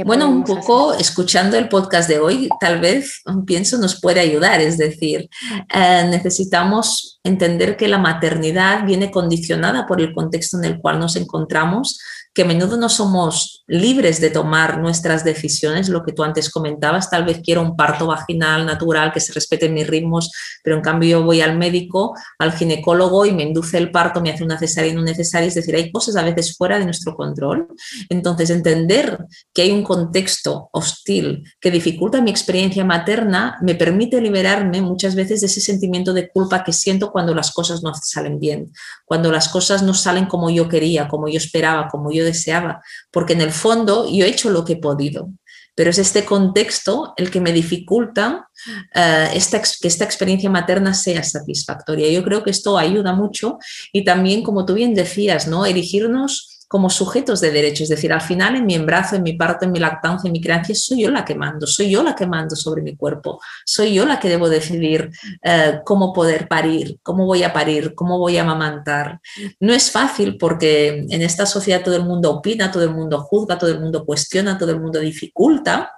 Bueno, 0.06 0.30
un 0.30 0.44
poco 0.44 0.94
escuchando 0.94 1.58
el 1.58 1.68
podcast 1.68 2.08
de 2.08 2.20
hoy, 2.20 2.50
tal 2.60 2.80
vez 2.80 3.22
pienso 3.46 3.78
nos 3.78 4.00
puede 4.00 4.20
ayudar. 4.20 4.62
Es 4.62 4.78
decir, 4.78 5.30
eh, 5.74 6.08
necesitamos 6.10 7.20
entender 7.24 7.78
que 7.78 7.88
la 7.88 7.98
maternidad 7.98 8.86
viene 8.86 9.12
condicionada 9.12 9.86
por 9.86 10.02
el 10.02 10.14
contexto 10.14 10.58
en 10.58 10.66
el 10.66 10.80
cual 10.80 11.00
nos 11.00 11.16
encontramos 11.16 12.00
que 12.34 12.44
a 12.44 12.46
menudo 12.46 12.78
no 12.78 12.88
somos 12.88 13.64
libres 13.68 14.22
de 14.22 14.30
tomar 14.30 14.80
nuestras 14.80 15.24
decisiones, 15.24 15.90
lo 15.90 16.04
que 16.04 16.14
tú 16.14 16.24
antes 16.24 16.50
comentabas, 16.50 17.10
tal 17.10 17.26
vez 17.26 17.42
quiero 17.44 17.62
un 17.62 17.76
parto 17.76 18.08
vaginal 18.08 18.66
natural, 18.66 19.12
que 19.12 19.20
se 19.20 19.34
respeten 19.34 19.74
mis 19.74 19.88
ritmos, 19.88 20.32
pero 20.64 20.78
en 20.78 20.82
cambio 20.82 21.10
yo 21.10 21.24
voy 21.24 21.42
al 21.42 21.58
médico, 21.58 22.14
al 22.40 22.54
ginecólogo 22.54 23.26
y 23.26 23.32
me 23.34 23.44
induce 23.44 23.78
el 23.78 23.92
parto, 23.92 24.22
me 24.22 24.32
hace 24.32 24.44
una 24.44 24.58
cesárea 24.58 24.92
y 24.92 24.96
no 24.96 25.02
necesaria, 25.02 25.48
es 25.48 25.56
decir, 25.56 25.76
hay 25.76 25.92
cosas 25.92 26.16
a 26.16 26.24
veces 26.24 26.56
fuera 26.56 26.80
de 26.80 26.86
nuestro 26.86 27.16
control. 27.16 27.68
Entonces, 28.10 28.50
entender 28.50 29.26
que 29.54 29.64
hay 29.64 29.72
un 29.72 29.84
contexto 29.84 30.70
hostil 30.72 31.44
que 31.60 31.72
dificulta 31.72 32.22
mi 32.22 32.32
experiencia 32.32 32.86
materna 32.86 33.58
me 33.62 33.76
permite 33.76 34.22
liberarme 34.22 34.82
muchas 34.82 35.16
veces 35.16 35.42
de 35.42 35.48
ese 35.48 35.62
sentimiento 35.62 36.14
de 36.14 36.30
culpa 36.30 36.64
que 36.64 36.74
siento 36.74 37.12
cuando 37.12 37.34
las 37.34 37.52
cosas 37.52 37.84
no 37.84 37.94
salen 37.94 38.40
bien, 38.40 38.72
cuando 39.06 39.32
las 39.32 39.50
cosas 39.50 39.84
no 39.84 39.94
salen 39.94 40.26
como 40.26 40.50
yo 40.50 40.68
quería, 40.68 41.08
como 41.08 41.28
yo 41.28 41.38
esperaba, 41.38 41.88
como 41.88 42.12
yo 42.12 42.21
deseaba, 42.24 42.82
porque 43.12 43.34
en 43.34 43.42
el 43.42 43.52
fondo 43.52 44.08
yo 44.12 44.26
he 44.26 44.30
hecho 44.30 44.50
lo 44.50 44.66
que 44.66 44.74
he 44.74 44.78
podido. 44.78 45.30
Pero 45.74 45.90
es 45.90 46.00
este 46.00 46.26
contexto 46.26 47.14
el 47.16 47.32
que 47.32 47.40
me 47.40 47.54
dificulta 47.54 48.50
eh, 48.94 49.30
esta, 49.34 49.62
que 49.62 49.88
esta 49.88 50.04
experiencia 50.04 50.50
materna 50.50 50.94
sea 50.94 51.24
satisfactoria. 51.24 52.12
Yo 52.12 52.24
creo 52.24 52.44
que 52.44 52.52
esto 52.52 52.78
ayuda 52.78 53.14
mucho 53.14 53.58
y 53.94 54.04
también, 54.04 54.44
como 54.44 54.66
tú 54.66 54.74
bien 54.74 54.94
decías, 54.94 55.48
¿no? 55.48 55.66
erigirnos 55.66 56.51
como 56.72 56.90
sujetos 56.90 57.42
de 57.42 57.52
derecho. 57.52 57.84
Es 57.84 57.90
decir, 57.90 58.14
al 58.14 58.22
final 58.22 58.56
en 58.56 58.66
mi 58.66 58.76
embarazo, 58.76 59.18
en 59.18 59.24
mi 59.24 59.34
parto, 59.34 59.66
en 59.66 59.74
mi 59.74 59.80
lactancia, 59.80 60.30
en 60.30 60.32
mi 60.32 60.40
crianza, 60.40 60.74
soy 60.74 61.02
yo 61.02 61.12
la 61.12 61.26
que 61.26 61.36
mando, 61.36 61.68
soy 61.68 61.90
yo 61.90 62.02
la 62.02 62.16
que 62.16 62.26
mando 62.26 62.56
sobre 62.56 62.82
mi 62.82 62.96
cuerpo, 62.96 63.42
soy 63.66 63.94
yo 63.94 64.06
la 64.06 64.22
que 64.22 64.30
debo 64.30 64.48
decidir 64.48 65.12
eh, 65.44 65.82
cómo 65.84 66.14
poder 66.14 66.48
parir, 66.48 66.98
cómo 67.04 67.26
voy 67.26 67.44
a 67.44 67.52
parir, 67.52 67.94
cómo 67.94 68.18
voy 68.18 68.38
a 68.38 68.44
amamantar. 68.44 69.20
No 69.60 69.74
es 69.74 69.92
fácil 69.92 70.38
porque 70.38 71.06
en 71.10 71.22
esta 71.22 71.46
sociedad 71.46 71.84
todo 71.84 71.98
el 71.98 72.06
mundo 72.06 72.32
opina, 72.32 72.72
todo 72.72 72.84
el 72.84 72.92
mundo 72.92 73.20
juzga, 73.20 73.58
todo 73.58 73.70
el 73.70 73.82
mundo 73.82 74.06
cuestiona, 74.06 74.58
todo 74.58 74.72
el 74.72 74.80
mundo 74.80 75.02
dificulta, 75.02 75.92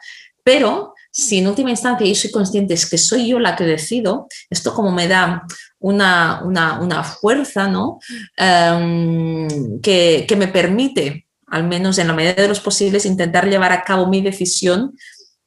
pero 0.43 0.92
si 1.15 1.37
en 1.37 1.47
última 1.47 1.69
instancia 1.69 2.07
yo 2.07 2.15
soy 2.15 2.31
consciente 2.31 2.73
es 2.73 2.89
que 2.89 2.97
soy 2.97 3.27
yo 3.27 3.39
la 3.39 3.55
que 3.55 3.65
decido, 3.65 4.27
esto 4.49 4.73
como 4.73 4.91
me 4.91 5.07
da 5.07 5.43
una, 5.77 6.41
una, 6.43 7.03
fuerza 7.03 7.67
¿no? 7.67 7.99
Em, 8.35 9.79
que, 9.79 10.35
me 10.35 10.47
permite, 10.47 11.27
al 11.45 11.65
menos 11.65 11.99
en 11.99 12.07
la 12.07 12.13
medida 12.13 12.33
de 12.33 12.47
los 12.47 12.59
posibles, 12.59 13.05
intentar 13.05 13.47
llevar 13.47 13.71
a 13.71 13.83
cabo 13.83 14.07
mi 14.07 14.21
decisión 14.21 14.97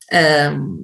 em, 0.08 0.78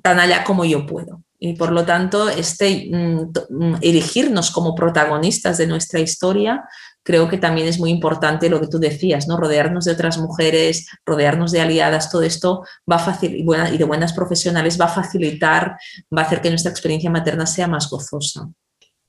tan 0.00 0.20
allá 0.20 0.44
como 0.44 0.64
yo 0.64 0.86
puedo. 0.86 1.24
Y 1.40 1.54
por 1.54 1.72
lo 1.72 1.84
tanto, 1.84 2.28
este, 2.28 2.88
mm, 2.88 3.76
erigirnos 3.80 4.52
como 4.52 4.76
protagonistas 4.76 5.58
de 5.58 5.66
nuestra 5.66 5.98
historia 5.98 6.62
creo 7.02 7.28
que 7.28 7.38
también 7.38 7.66
es 7.66 7.78
muy 7.78 7.90
importante 7.90 8.48
lo 8.48 8.60
que 8.60 8.68
tú 8.68 8.78
decías, 8.78 9.26
¿no? 9.26 9.36
Rodearnos 9.36 9.84
de 9.84 9.92
otras 9.92 10.18
mujeres, 10.18 10.86
rodearnos 11.04 11.52
de 11.52 11.60
aliadas, 11.60 12.10
todo 12.10 12.22
esto 12.22 12.64
va 12.90 12.96
a 12.96 12.98
facilitar, 12.98 13.72
y 13.72 13.78
de 13.78 13.84
buenas 13.84 14.12
profesionales 14.12 14.80
va 14.80 14.86
a 14.86 14.88
facilitar, 14.88 15.76
va 16.16 16.22
a 16.22 16.24
hacer 16.24 16.40
que 16.40 16.50
nuestra 16.50 16.70
experiencia 16.70 17.10
materna 17.10 17.46
sea 17.46 17.68
más 17.68 17.88
gozosa. 17.88 18.48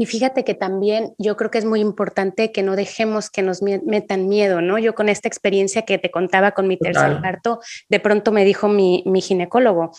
Y 0.01 0.07
fíjate 0.07 0.43
que 0.43 0.55
también 0.55 1.13
yo 1.19 1.37
creo 1.37 1.51
que 1.51 1.59
es 1.59 1.65
muy 1.65 1.79
importante 1.79 2.51
que 2.51 2.63
no 2.63 2.75
dejemos 2.75 3.29
que 3.29 3.43
nos 3.43 3.61
metan 3.61 4.27
miedo, 4.27 4.59
¿no? 4.59 4.79
Yo 4.79 4.95
con 4.95 5.09
esta 5.09 5.27
experiencia 5.27 5.83
que 5.83 5.99
te 5.99 6.09
contaba 6.09 6.53
con 6.53 6.67
mi 6.67 6.75
tercer 6.75 7.21
parto, 7.21 7.59
de 7.87 7.99
pronto 7.99 8.31
me 8.31 8.43
dijo 8.43 8.67
mi, 8.67 9.03
mi 9.05 9.21
ginecólogo, 9.21 9.91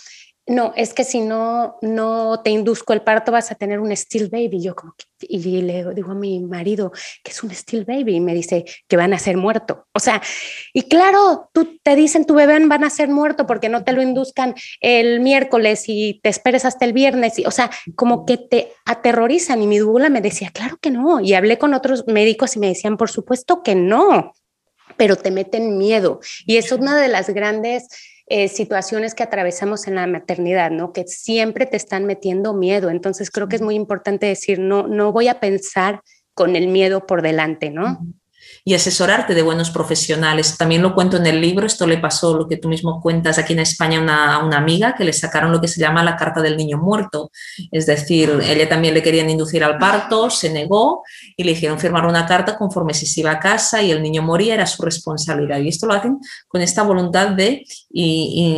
no, 0.47 0.72
es 0.76 0.93
que 0.93 1.05
si 1.05 1.20
no, 1.20 1.76
no 1.82 2.40
te 2.43 2.51
induzco 2.51 2.93
el 2.93 3.03
parto 3.03 3.30
vas 3.30 3.53
a 3.53 3.55
tener 3.55 3.78
un 3.78 3.93
still 3.93 4.28
baby. 4.28 4.61
Yo 4.61 4.74
como 4.74 4.95
que, 4.97 5.05
y 5.28 5.38
le 5.62 5.84
digo 5.95 6.11
a 6.11 6.14
mi 6.16 6.40
marido 6.40 6.90
que 7.22 7.30
es 7.30 7.43
un 7.45 7.53
still 7.53 7.84
baby 7.84 8.16
y 8.16 8.20
me 8.20 8.34
dice 8.34 8.64
que 8.88 8.97
van 8.97 9.14
a 9.14 9.20
ser 9.20 9.36
muerto. 9.36 9.86
O 9.95 10.01
sea, 10.01 10.20
y 10.72 10.82
claro, 10.88 11.49
tú 11.53 11.78
te 11.82 11.95
dicen 11.95 12.26
tu 12.26 12.34
bebé 12.34 12.59
van 12.66 12.82
a 12.82 12.90
ser 12.90 13.09
muerto 13.09 13.47
porque 13.47 13.68
no 13.68 13.84
te 13.84 13.93
lo 13.93 14.03
induzcan 14.03 14.55
el 14.80 15.20
miércoles 15.20 15.84
y 15.86 16.20
te 16.22 16.30
esperes 16.30 16.64
hasta 16.64 16.84
el 16.86 16.93
viernes. 16.93 17.38
Y, 17.38 17.47
o 17.47 17.53
sea, 17.53 17.70
como 17.95 18.26
que 18.26 18.36
te 18.36 18.72
aterrorizan 18.84 19.62
y 19.62 19.68
mi 19.68 19.78
dula 19.78 20.09
me 20.09 20.20
decía, 20.20 20.51
claro 20.53 20.76
que 20.80 20.90
no. 20.90 21.20
Y 21.20 21.34
hablé 21.34 21.57
con 21.57 21.72
otros 21.72 22.05
médicos 22.09 22.57
y 22.57 22.59
me 22.59 22.68
decían, 22.68 22.97
por 22.97 23.11
supuesto 23.11 23.62
que 23.62 23.76
no, 23.76 24.32
pero 24.97 25.14
te 25.14 25.30
meten 25.30 25.78
miedo. 25.78 26.18
Y 26.47 26.57
es 26.57 26.72
una 26.72 27.01
de 27.01 27.09
las 27.09 27.30
grandes 27.30 27.86
eh, 28.27 28.49
situaciones 28.49 29.14
que 29.14 29.23
atravesamos 29.23 29.87
en 29.87 29.97
la 29.97 30.07
maternidad, 30.07 30.70
¿no? 30.70 30.93
Que 30.93 31.05
siempre 31.07 31.66
te 31.66 31.77
están 31.77 32.07
metiendo 32.07 32.55
miedo. 32.55 32.91
Entonces 32.91 33.31
creo 33.31 33.49
que 33.49 33.57
es 33.57 33.62
muy 33.62 33.75
importante 33.75 34.27
decir, 34.27 34.59
no, 34.59 34.87
no 34.87 35.12
voy 35.12 35.29
a 35.29 35.41
pensar 35.41 36.03
con 36.35 36.57
el 36.57 36.68
miedo 36.68 37.07
por 37.07 37.23
delante, 37.23 37.70
¿no? 37.70 37.99
y 38.64 38.75
asesorarte 38.75 39.35
de 39.35 39.43
buenos 39.43 39.70
profesionales. 39.70 40.57
También 40.57 40.83
lo 40.83 40.95
cuento 40.95 41.16
en 41.16 41.27
el 41.27 41.41
libro, 41.41 41.66
esto 41.66 41.87
le 41.87 41.99
pasó, 41.99 42.37
lo 42.37 42.49
que 42.49 42.57
tú 42.57 42.68
mismo 42.68 43.01
cuentas 43.01 43.39
aquí 43.39 43.55
en 43.55 43.61
España, 43.61 43.99
a 43.99 44.45
una, 44.45 44.57
amiga 44.57 44.95
que 44.95 45.05
le 45.05 45.12
sacaron 45.12 45.51
lo 45.51 45.61
que 45.61 45.66
se 45.66 45.81
llama 45.81 46.05
la 46.05 46.16
carta 46.16 46.41
del 46.41 46.57
niño 46.57 46.79
muerto. 46.79 47.31
Es 47.70 47.87
decir, 47.87 48.31
ella 48.45 48.68
también 48.68 48.95
le 48.95 49.03
querían 49.03 49.31
inducir 49.31 49.64
al 49.64 49.79
parto, 49.79 50.31
se 50.31 50.51
negó 50.51 51.03
y 51.37 51.43
le 51.43 51.53
hicieron 51.53 51.81
firmar 51.81 52.07
una 52.07 52.27
carta 52.27 52.57
conforme 52.57 52.95
si 52.95 53.07
se 53.07 53.20
iba 53.20 53.33
a 53.33 53.41
casa 53.41 53.83
y 53.83 53.91
el 53.91 54.03
niño 54.03 54.23
moría, 54.23 54.55
era 54.55 54.66
su 54.66 54.83
responsabilidad. 54.83 55.59
Y 55.59 55.68
esto 55.68 55.87
lo 55.87 55.95
hacen 55.95 56.18
con 56.47 56.62
esta 56.62 56.83
voluntad 56.83 57.31
de 57.31 57.64
y, 57.93 58.57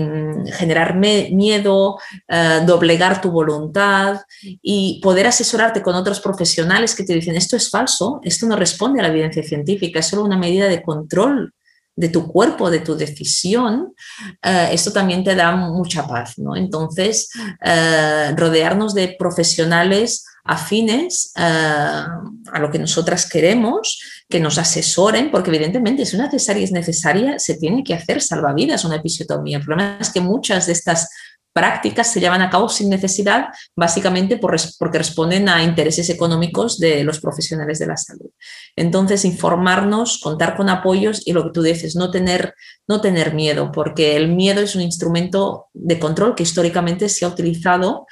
generar 0.53 0.97
miedo, 0.97 1.99
eh, 2.28 2.61
doblegar 2.66 3.20
tu 3.20 3.30
voluntad 3.30 4.20
y 4.62 5.01
poder 5.03 5.26
asesorarte 5.26 5.82
con 5.82 5.95
otros 5.95 6.20
profesionales 6.20 6.95
que 6.95 7.05
te 7.05 7.14
dicen 7.14 7.37
esto 7.37 7.57
es 7.57 7.70
falso, 7.70 8.20
esto 8.22 8.47
no 8.47 8.57
responde 8.57 9.01
a 9.01 9.03
la 9.03 9.09
evidencia 9.09 9.43
científica 9.43 10.01
es 10.01 10.07
solo 10.07 10.24
una 10.24 10.39
medida 10.39 10.68
de 10.68 10.82
control 10.82 11.53
de 11.97 12.09
tu 12.09 12.26
cuerpo, 12.26 12.70
de 12.70 12.80
tu 12.80 12.97
decisión, 12.97 13.95
eh, 14.43 14.68
esto 14.72 14.93
también 14.93 15.22
te 15.22 15.35
da 15.35 15.55
mucha 15.55 16.07
paz. 16.07 16.39
¿no? 16.39 16.57
Entonces, 16.57 17.30
eh, 17.64 18.32
rodearnos 18.37 18.95
de 18.95 19.14
profesionales 19.18 20.24
afines 20.45 21.33
eh, 21.37 21.43
a 21.43 22.59
lo 22.61 22.71
que 22.71 22.79
nosotras 22.79 23.29
queremos, 23.29 24.01
que 24.29 24.41
nos 24.41 24.59
asesoren, 24.59 25.31
porque 25.31 25.51
evidentemente 25.51 26.05
si 26.05 26.17
una 26.17 26.31
cesárea 26.31 26.63
es 26.63 26.73
necesaria, 26.73 27.39
se 27.39 27.57
tiene 27.57 27.83
que 27.83 27.95
hacer 27.95 28.21
salvavidas 28.21 28.85
una 28.85 28.97
episiotomía. 28.97 29.59
El 29.59 29.65
problema 29.65 29.99
es 30.01 30.11
que 30.11 30.21
muchas 30.21 30.67
de 30.67 30.73
estas 30.73 31.09
prácticas 31.55 32.13
se 32.13 32.21
llevan 32.21 32.43
a 32.43 32.51
cabo 32.51 32.69
sin 32.69 32.91
necesidad, 32.91 33.47
básicamente 33.77 34.39
porque 34.39 34.99
responden 34.99 35.49
a 35.49 35.63
intereses 35.63 36.11
económicos 36.11 36.79
de 36.79 37.05
los 37.05 37.21
profesionales 37.21 37.79
de 37.79 37.87
la 37.87 37.97
salud. 37.97 38.29
Entonces, 38.77 39.25
informarnos, 39.25 40.19
contar 40.19 40.57
con 40.57 40.69
apoyos 40.69 41.23
y 41.25 41.33
lo 41.33 41.45
que 41.45 41.51
tú 41.53 41.63
dices, 41.63 41.95
no 41.95 42.11
tener, 42.11 42.55
no 42.89 43.01
tener 43.01 43.35
miedo, 43.35 43.71
porque 43.73 44.17
el 44.17 44.29
miedo 44.35 44.61
es 44.61 44.75
un 44.75 44.83
instrumento 44.83 45.67
de 45.73 46.01
control 46.01 46.35
que 46.35 46.43
históricamente 46.43 47.09
se 47.09 47.25
ha 47.25 47.29
utilizado 47.29 48.07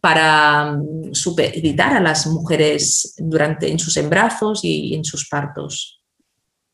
para 0.00 0.72
mm, 0.72 1.14
supeditar 1.14 1.94
a 1.94 2.00
las 2.00 2.26
mujeres 2.26 3.14
durante, 3.16 3.70
en 3.70 3.78
sus 3.78 3.96
embrazos 3.96 4.60
y 4.64 4.94
en 4.94 5.04
sus 5.04 5.28
partos. 5.28 6.02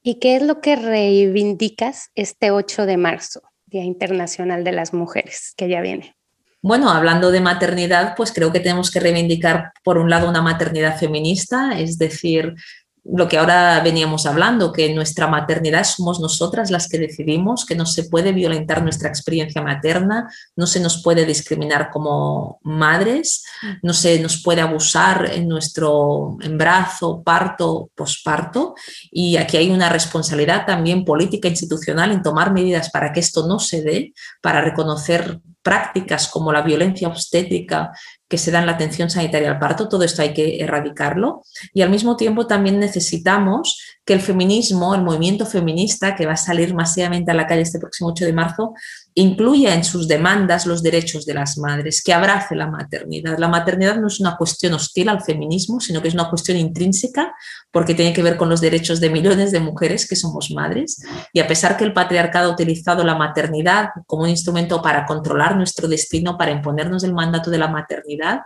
¿Y 0.02 0.16
qué 0.16 0.36
es 0.36 0.42
lo 0.42 0.60
que 0.60 0.76
reivindicas 0.76 2.10
este 2.14 2.50
8 2.50 2.86
de 2.86 2.96
marzo? 2.96 3.42
Día 3.66 3.84
Internacional 3.84 4.62
de 4.62 4.70
las 4.70 4.94
Mujeres, 4.94 5.52
que 5.56 5.68
ya 5.68 5.80
viene. 5.80 6.13
Bueno, 6.64 6.88
hablando 6.88 7.30
de 7.30 7.42
maternidad, 7.42 8.14
pues 8.16 8.32
creo 8.32 8.50
que 8.50 8.58
tenemos 8.58 8.90
que 8.90 8.98
reivindicar, 8.98 9.74
por 9.82 9.98
un 9.98 10.08
lado, 10.08 10.30
una 10.30 10.40
maternidad 10.40 10.98
feminista, 10.98 11.78
es 11.78 11.98
decir, 11.98 12.54
lo 13.04 13.28
que 13.28 13.36
ahora 13.36 13.78
veníamos 13.80 14.24
hablando, 14.24 14.72
que 14.72 14.94
nuestra 14.94 15.26
maternidad 15.26 15.84
somos 15.84 16.20
nosotras 16.20 16.70
las 16.70 16.88
que 16.88 16.96
decidimos, 16.96 17.66
que 17.66 17.74
no 17.74 17.84
se 17.84 18.04
puede 18.04 18.32
violentar 18.32 18.82
nuestra 18.82 19.10
experiencia 19.10 19.60
materna, 19.60 20.26
no 20.56 20.66
se 20.66 20.80
nos 20.80 21.02
puede 21.02 21.26
discriminar 21.26 21.90
como 21.90 22.60
madres, 22.62 23.44
no 23.82 23.92
se 23.92 24.18
nos 24.20 24.42
puede 24.42 24.62
abusar 24.62 25.32
en 25.34 25.46
nuestro 25.46 26.38
embarazo, 26.40 27.22
parto, 27.22 27.90
posparto. 27.94 28.74
Y 29.10 29.36
aquí 29.36 29.58
hay 29.58 29.70
una 29.70 29.90
responsabilidad 29.90 30.64
también 30.64 31.04
política 31.04 31.46
institucional 31.46 32.10
en 32.10 32.22
tomar 32.22 32.54
medidas 32.54 32.88
para 32.88 33.12
que 33.12 33.20
esto 33.20 33.46
no 33.46 33.58
se 33.58 33.82
dé, 33.82 34.14
para 34.40 34.62
reconocer 34.62 35.42
prácticas 35.64 36.28
como 36.28 36.52
la 36.52 36.62
violencia 36.62 37.08
obstétrica 37.08 37.90
que 38.28 38.38
se 38.38 38.50
da 38.50 38.60
en 38.60 38.66
la 38.66 38.72
atención 38.72 39.10
sanitaria 39.10 39.50
al 39.50 39.58
parto, 39.58 39.88
todo 39.88 40.04
esto 40.04 40.22
hay 40.22 40.34
que 40.34 40.60
erradicarlo. 40.60 41.42
Y 41.72 41.82
al 41.82 41.90
mismo 41.90 42.16
tiempo 42.16 42.46
también 42.46 42.78
necesitamos 42.78 43.80
que 44.04 44.12
el 44.12 44.20
feminismo, 44.20 44.94
el 44.94 45.02
movimiento 45.02 45.46
feminista 45.46 46.14
que 46.14 46.26
va 46.26 46.32
a 46.32 46.36
salir 46.36 46.74
masivamente 46.74 47.30
a 47.30 47.34
la 47.34 47.46
calle 47.46 47.62
este 47.62 47.78
próximo 47.78 48.10
8 48.10 48.26
de 48.26 48.32
marzo, 48.32 48.74
incluya 49.14 49.74
en 49.74 49.84
sus 49.84 50.08
demandas 50.08 50.66
los 50.66 50.82
derechos 50.82 51.24
de 51.24 51.34
las 51.34 51.56
madres, 51.56 52.02
que 52.02 52.12
abrace 52.12 52.56
la 52.56 52.66
maternidad. 52.66 53.38
La 53.38 53.48
maternidad 53.48 53.96
no 53.96 54.08
es 54.08 54.18
una 54.18 54.36
cuestión 54.36 54.74
hostil 54.74 55.08
al 55.08 55.22
feminismo, 55.22 55.80
sino 55.80 56.02
que 56.02 56.08
es 56.08 56.14
una 56.14 56.28
cuestión 56.28 56.58
intrínseca 56.58 57.32
porque 57.70 57.94
tiene 57.94 58.12
que 58.12 58.22
ver 58.22 58.36
con 58.36 58.48
los 58.48 58.60
derechos 58.60 59.00
de 59.00 59.10
millones 59.10 59.52
de 59.52 59.60
mujeres 59.60 60.08
que 60.08 60.16
somos 60.16 60.50
madres. 60.50 61.00
Y 61.32 61.40
a 61.40 61.46
pesar 61.46 61.76
que 61.76 61.84
el 61.84 61.92
patriarcado 61.92 62.50
ha 62.50 62.52
utilizado 62.52 63.04
la 63.04 63.14
maternidad 63.14 63.90
como 64.06 64.24
un 64.24 64.30
instrumento 64.30 64.82
para 64.82 65.06
controlar 65.06 65.56
nuestro 65.56 65.86
destino, 65.86 66.36
para 66.36 66.50
imponernos 66.50 67.04
el 67.04 67.14
mandato 67.14 67.50
de 67.50 67.58
la 67.58 67.68
maternidad, 67.68 68.40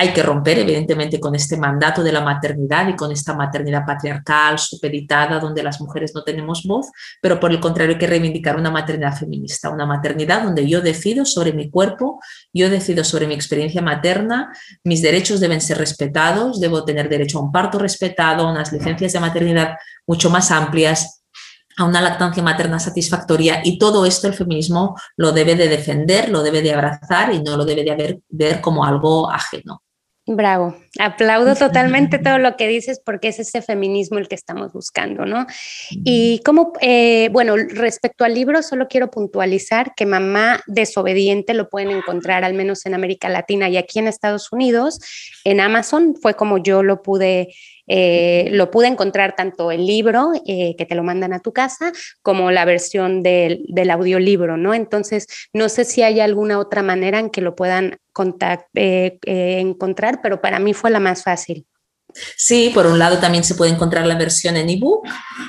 hay 0.00 0.12
que 0.12 0.22
romper, 0.22 0.60
evidentemente, 0.60 1.18
con 1.18 1.34
este 1.34 1.56
mandato 1.56 2.04
de 2.04 2.12
la 2.12 2.20
maternidad 2.20 2.86
y 2.86 2.94
con 2.94 3.10
esta 3.10 3.34
maternidad 3.34 3.84
patriarcal, 3.84 4.56
supeditada, 4.56 5.40
donde 5.40 5.60
las 5.60 5.80
mujeres 5.80 6.12
no 6.14 6.22
tenemos 6.22 6.62
voz, 6.62 6.86
pero 7.20 7.40
por 7.40 7.50
el 7.50 7.58
contrario 7.58 7.94
hay 7.94 7.98
que 7.98 8.06
reivindicar 8.06 8.56
una 8.56 8.70
maternidad 8.70 9.16
feminista, 9.16 9.70
una 9.70 9.86
maternidad 9.86 10.44
donde 10.44 10.68
yo 10.68 10.80
decido 10.82 11.24
sobre 11.24 11.52
mi 11.52 11.68
cuerpo, 11.68 12.20
yo 12.52 12.70
decido 12.70 13.02
sobre 13.02 13.26
mi 13.26 13.34
experiencia 13.34 13.82
materna, 13.82 14.52
mis 14.84 15.02
derechos 15.02 15.40
deben 15.40 15.60
ser 15.60 15.78
respetados, 15.78 16.60
debo 16.60 16.84
tener 16.84 17.08
derecho 17.08 17.40
a 17.40 17.42
un 17.42 17.50
parto 17.50 17.80
respetado, 17.80 18.46
a 18.46 18.52
unas 18.52 18.72
licencias 18.72 19.12
de 19.12 19.18
maternidad 19.18 19.78
mucho 20.06 20.30
más 20.30 20.52
amplias, 20.52 21.24
a 21.76 21.84
una 21.84 22.00
lactancia 22.00 22.40
materna 22.40 22.78
satisfactoria 22.78 23.62
y 23.64 23.78
todo 23.78 24.06
esto 24.06 24.28
el 24.28 24.34
feminismo 24.34 24.94
lo 25.16 25.32
debe 25.32 25.56
de 25.56 25.66
defender, 25.66 26.28
lo 26.28 26.44
debe 26.44 26.62
de 26.62 26.72
abrazar 26.72 27.34
y 27.34 27.42
no 27.42 27.56
lo 27.56 27.64
debe 27.64 27.82
de 27.82 28.22
ver 28.28 28.60
como 28.60 28.84
algo 28.84 29.28
ajeno. 29.28 29.82
Bravo, 30.30 30.76
aplaudo 30.98 31.54
totalmente 31.54 32.18
todo 32.18 32.38
lo 32.38 32.54
que 32.58 32.68
dices 32.68 33.00
porque 33.02 33.28
es 33.28 33.38
ese 33.38 33.62
feminismo 33.62 34.18
el 34.18 34.28
que 34.28 34.34
estamos 34.34 34.74
buscando, 34.74 35.24
¿no? 35.24 35.46
Y 35.90 36.42
como, 36.44 36.74
eh, 36.82 37.30
bueno, 37.32 37.56
respecto 37.56 38.26
al 38.26 38.34
libro, 38.34 38.62
solo 38.62 38.88
quiero 38.88 39.10
puntualizar 39.10 39.94
que 39.96 40.04
Mamá 40.04 40.60
Desobediente 40.66 41.54
lo 41.54 41.70
pueden 41.70 41.92
encontrar 41.92 42.44
al 42.44 42.52
menos 42.52 42.84
en 42.84 42.92
América 42.92 43.30
Latina 43.30 43.70
y 43.70 43.78
aquí 43.78 44.00
en 44.00 44.06
Estados 44.06 44.52
Unidos, 44.52 45.00
en 45.44 45.60
Amazon, 45.60 46.14
fue 46.20 46.34
como 46.34 46.58
yo 46.58 46.82
lo 46.82 47.00
pude 47.00 47.54
eh, 47.88 48.48
lo 48.52 48.70
pude 48.70 48.86
encontrar 48.86 49.34
tanto 49.34 49.70
el 49.70 49.86
libro, 49.86 50.32
eh, 50.46 50.74
que 50.76 50.86
te 50.86 50.94
lo 50.94 51.02
mandan 51.02 51.32
a 51.32 51.40
tu 51.40 51.52
casa, 51.52 51.92
como 52.22 52.50
la 52.50 52.64
versión 52.64 53.22
del, 53.22 53.66
audiolibro, 53.90 54.56
¿no? 54.56 54.74
Entonces, 54.74 55.26
no 55.52 55.68
sé 55.68 55.84
si 55.84 56.02
hay 56.02 56.20
alguna 56.20 56.58
otra 56.58 56.82
manera 56.82 57.18
en 57.18 57.30
que 57.30 57.40
lo 57.40 57.56
puedan 57.56 57.98
eh, 58.74 59.18
encontrar, 59.22 60.20
pero 60.22 60.40
para 60.40 60.58
mí 60.58 60.74
fue 60.74 60.90
la 60.90 61.00
más 61.00 61.22
fácil. 61.22 61.66
Sí, 62.36 62.70
por 62.74 62.86
un 62.86 62.98
lado 62.98 63.18
también 63.18 63.44
se 63.44 63.54
puede 63.54 63.70
encontrar 63.70 64.06
la 64.06 64.16
versión 64.16 64.56
en 64.56 64.70
ebook 64.70 65.06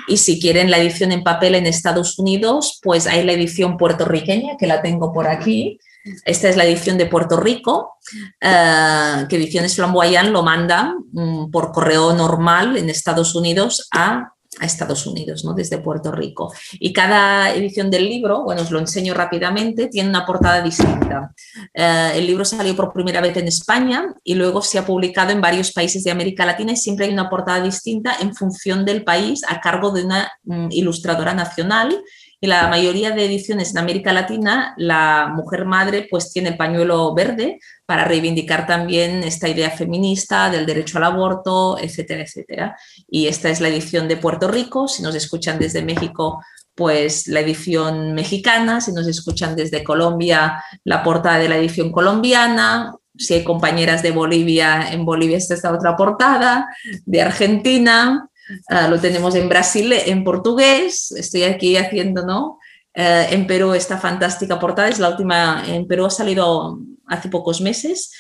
y 0.08 0.18
si 0.18 0.40
quieren 0.40 0.70
la 0.70 0.78
edición 0.78 1.12
en 1.12 1.24
papel 1.24 1.56
en 1.56 1.66
Estados 1.66 2.20
Unidos, 2.20 2.80
pues 2.84 3.08
hay 3.08 3.24
la 3.24 3.32
edición 3.32 3.78
puertorriqueña 3.78 4.58
que 4.58 4.68
la 4.68 4.82
tengo 4.82 5.14
por 5.14 5.28
aquí, 5.28 5.80
esta 6.26 6.50
es 6.50 6.58
la 6.58 6.66
edición 6.66 6.98
de 6.98 7.06
Puerto 7.06 7.38
Rico, 7.38 7.98
eh, 8.42 9.26
que 9.28 9.36
Ediciones 9.36 9.76
Flamboyant 9.76 10.30
lo 10.30 10.44
manda 10.44 10.94
mm, 11.12 11.52
por 11.52 11.72
correo 11.72 12.14
normal 12.14 12.78
en 12.78 12.90
Estados 12.90 13.36
Unidos 13.36 13.88
a, 13.92 14.34
Estados 14.62 15.06
Unidos, 15.06 15.46
¿no? 15.46 15.54
desde 15.54 15.78
Puerto 15.78 16.12
Rico. 16.12 16.52
Y 16.74 16.92
cada 16.92 17.54
edición 17.54 17.90
del 17.90 18.10
libro, 18.10 18.44
bueno, 18.44 18.64
os 18.64 18.72
lo 18.72 18.80
enseño 18.80 19.14
rápidamente, 19.14 19.88
tiene 19.88 20.10
una 20.10 20.26
portada 20.26 20.62
distinta. 20.62 21.34
Eh, 21.74 22.12
el 22.16 22.26
libro 22.26 22.44
salió 22.44 22.76
por 22.76 22.92
primera 22.92 23.22
vez 23.22 23.38
en 23.38 23.48
España 23.48 24.14
y 24.24 24.34
luego 24.36 24.62
se 24.62 24.80
ha 24.80 24.86
publicado 24.86 25.32
en 25.32 25.40
varios 25.40 25.72
países 25.72 26.04
de 26.04 26.12
América 26.12 26.46
Latina 26.46 26.74
y 26.74 26.78
siempre 26.78 27.06
hay 27.06 27.14
una 27.14 27.30
portada 27.30 27.62
distinta 27.62 28.16
en 28.20 28.36
función 28.36 28.84
del 28.86 29.04
país 29.04 29.44
a 29.48 29.62
cargo 29.62 29.92
de 29.92 30.04
una 30.04 30.30
mm, 30.44 30.68
ilustradora 30.72 31.34
nacional 31.34 32.04
y 32.42 32.48
la 32.48 32.68
mayoría 32.70 33.12
de 33.12 33.26
ediciones 33.26 33.72
en 33.72 33.80
América 33.80 34.14
Latina, 34.14 34.74
la 34.78 35.32
mujer 35.36 35.66
madre 35.66 36.08
pues 36.10 36.32
tiene 36.32 36.50
el 36.50 36.58
pañuelo 36.58 37.14
verde 37.14 37.60
para 37.86 38.06
reivindicar 38.06 38.66
también 38.66 39.24
esta 39.24 39.50
idea 39.50 39.70
feminista 39.72 40.50
del 40.50 40.66
derecho 40.66 40.98
al 40.98 41.04
aborto, 41.04 41.78
etcétera, 41.78 42.22
etcétera. 42.22 42.78
Y 43.10 43.28
esta 43.28 43.50
es 43.50 43.60
la 43.60 43.68
edición 43.68 44.08
de 44.08 44.16
Puerto 44.18 44.48
Rico. 44.48 44.88
Si 44.88 45.04
nos 45.04 45.16
escuchan 45.16 45.60
desde 45.60 45.82
México, 45.82 46.42
pues 46.76 47.28
la 47.28 47.42
edición 47.42 48.14
mexicana. 48.14 48.80
Si 48.80 48.94
nos 48.94 49.06
escuchan 49.06 49.54
desde 49.58 49.84
Colombia, 49.84 50.64
la 50.86 51.04
portada 51.04 51.40
de 51.40 51.50
la 51.50 51.58
edición 51.58 51.92
colombiana. 51.92 52.96
Si 53.18 53.34
hay 53.34 53.44
compañeras 53.44 54.02
de 54.02 54.12
Bolivia, 54.12 54.94
en 54.94 55.04
Bolivia 55.04 55.38
está 55.38 55.56
esta 55.56 55.74
otra 55.74 55.98
portada, 55.98 56.70
de 57.06 57.22
Argentina, 57.22 58.29
Ah, 58.68 58.88
lo 58.88 59.00
tenemos 59.00 59.36
en 59.36 59.50
Brasil, 59.50 59.92
en 59.94 60.24
portugués, 60.24 61.12
estoy 61.12 61.44
aquí 61.44 61.78
haciendo, 61.78 62.26
¿no? 62.26 62.60
Eh, 62.94 63.28
en 63.32 63.48
Perú 63.48 63.74
esta 63.74 63.98
fantástica 63.98 64.60
portada, 64.60 64.90
es 64.90 65.00
la 65.00 65.10
última, 65.10 65.64
en 65.68 65.88
Perú 65.88 66.06
ha 66.06 66.10
salido 66.10 66.80
hace 67.08 67.30
pocos 67.30 67.62
meses. 67.62 68.12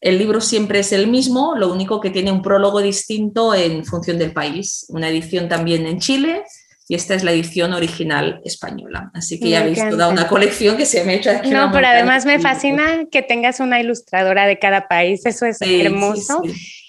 El 0.00 0.18
libro 0.18 0.40
siempre 0.40 0.80
es 0.80 0.92
el 0.92 1.06
mismo, 1.06 1.54
lo 1.56 1.72
único 1.72 2.00
que 2.00 2.10
tiene 2.10 2.30
un 2.30 2.42
prólogo 2.42 2.82
distinto 2.82 3.54
en 3.54 3.84
función 3.84 4.18
del 4.18 4.32
país. 4.32 4.84
Una 4.88 5.08
edición 5.08 5.48
también 5.48 5.86
en 5.86 6.00
Chile, 6.00 6.42
y 6.88 6.94
esta 6.94 7.14
es 7.14 7.24
la 7.24 7.32
edición 7.32 7.72
original 7.72 8.40
española. 8.44 9.10
Así 9.14 9.40
que 9.40 9.50
ya 9.50 9.60
habéis 9.60 9.78
toda 9.88 10.08
una 10.08 10.28
colección 10.28 10.76
que 10.76 10.86
se 10.86 11.04
me 11.04 11.12
ha 11.12 11.14
hecho 11.16 11.30
aquí. 11.30 11.50
No, 11.50 11.70
pero 11.72 11.86
además 11.86 12.26
me 12.26 12.38
fascina 12.38 13.06
que 13.10 13.22
tengas 13.22 13.60
una 13.60 13.80
ilustradora 13.80 14.46
de 14.46 14.58
cada 14.58 14.86
país, 14.86 15.24
eso 15.24 15.46
es 15.46 15.58
hermoso. 15.62 16.42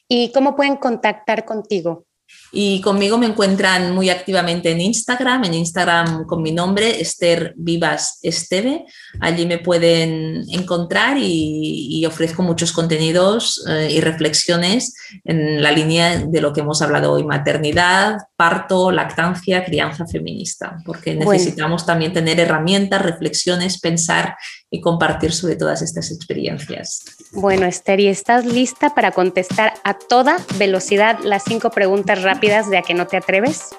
¿Y 0.09 0.31
cómo 0.31 0.55
pueden 0.55 0.77
contactar 0.77 1.45
contigo? 1.45 2.06
Y 2.51 2.81
conmigo 2.81 3.17
me 3.17 3.25
encuentran 3.25 3.93
muy 3.93 4.09
activamente 4.09 4.71
en 4.71 4.81
Instagram, 4.81 5.43
en 5.45 5.53
Instagram 5.53 6.25
con 6.25 6.41
mi 6.41 6.51
nombre, 6.51 7.01
Esther 7.01 7.53
Vivas 7.57 8.19
Esteve. 8.21 8.85
Allí 9.19 9.45
me 9.45 9.59
pueden 9.59 10.43
encontrar 10.49 11.17
y, 11.19 12.05
ofrezco 12.07 12.41
muchos 12.41 12.71
contenidos 12.71 13.65
eh, 13.67 13.89
y 13.91 13.99
reflexiones 13.99 14.93
en 15.25 15.61
la 15.61 15.71
línea 15.71 16.19
de 16.25 16.39
lo 16.39 16.53
que 16.53 16.61
hemos 16.61 16.81
hablado 16.81 17.11
hoy, 17.11 17.25
maternidad, 17.25 18.17
parto, 18.37 18.91
lactancia, 18.91 19.65
crianza 19.65 20.05
feminista, 20.07 20.77
porque 20.85 21.15
necesitamos 21.15 21.85
también 21.85 22.13
tener 22.13 22.39
herramientas, 22.39 23.01
reflexiones, 23.01 23.81
pensar 23.81 24.37
y 24.69 24.79
compartir 24.79 25.33
sobre 25.33 25.57
todas 25.57 25.81
estas 25.81 26.11
experiencias. 26.11 27.03
Bueno, 27.31 27.65
Esther, 27.65 27.99
¿y 27.99 28.07
estás 28.07 28.45
lista 28.45 28.95
para 28.95 29.11
contestar 29.11 29.73
a 29.83 29.93
toda 29.95 30.37
velocidad 30.55 31.19
las 31.23 31.43
cinco 31.43 31.69
preguntas 31.71 32.23
rápidas 32.23 32.69
de 32.69 32.77
a 32.77 32.81
que 32.81 32.93
no 32.93 33.07
te 33.07 33.17
atreves? 33.17 33.69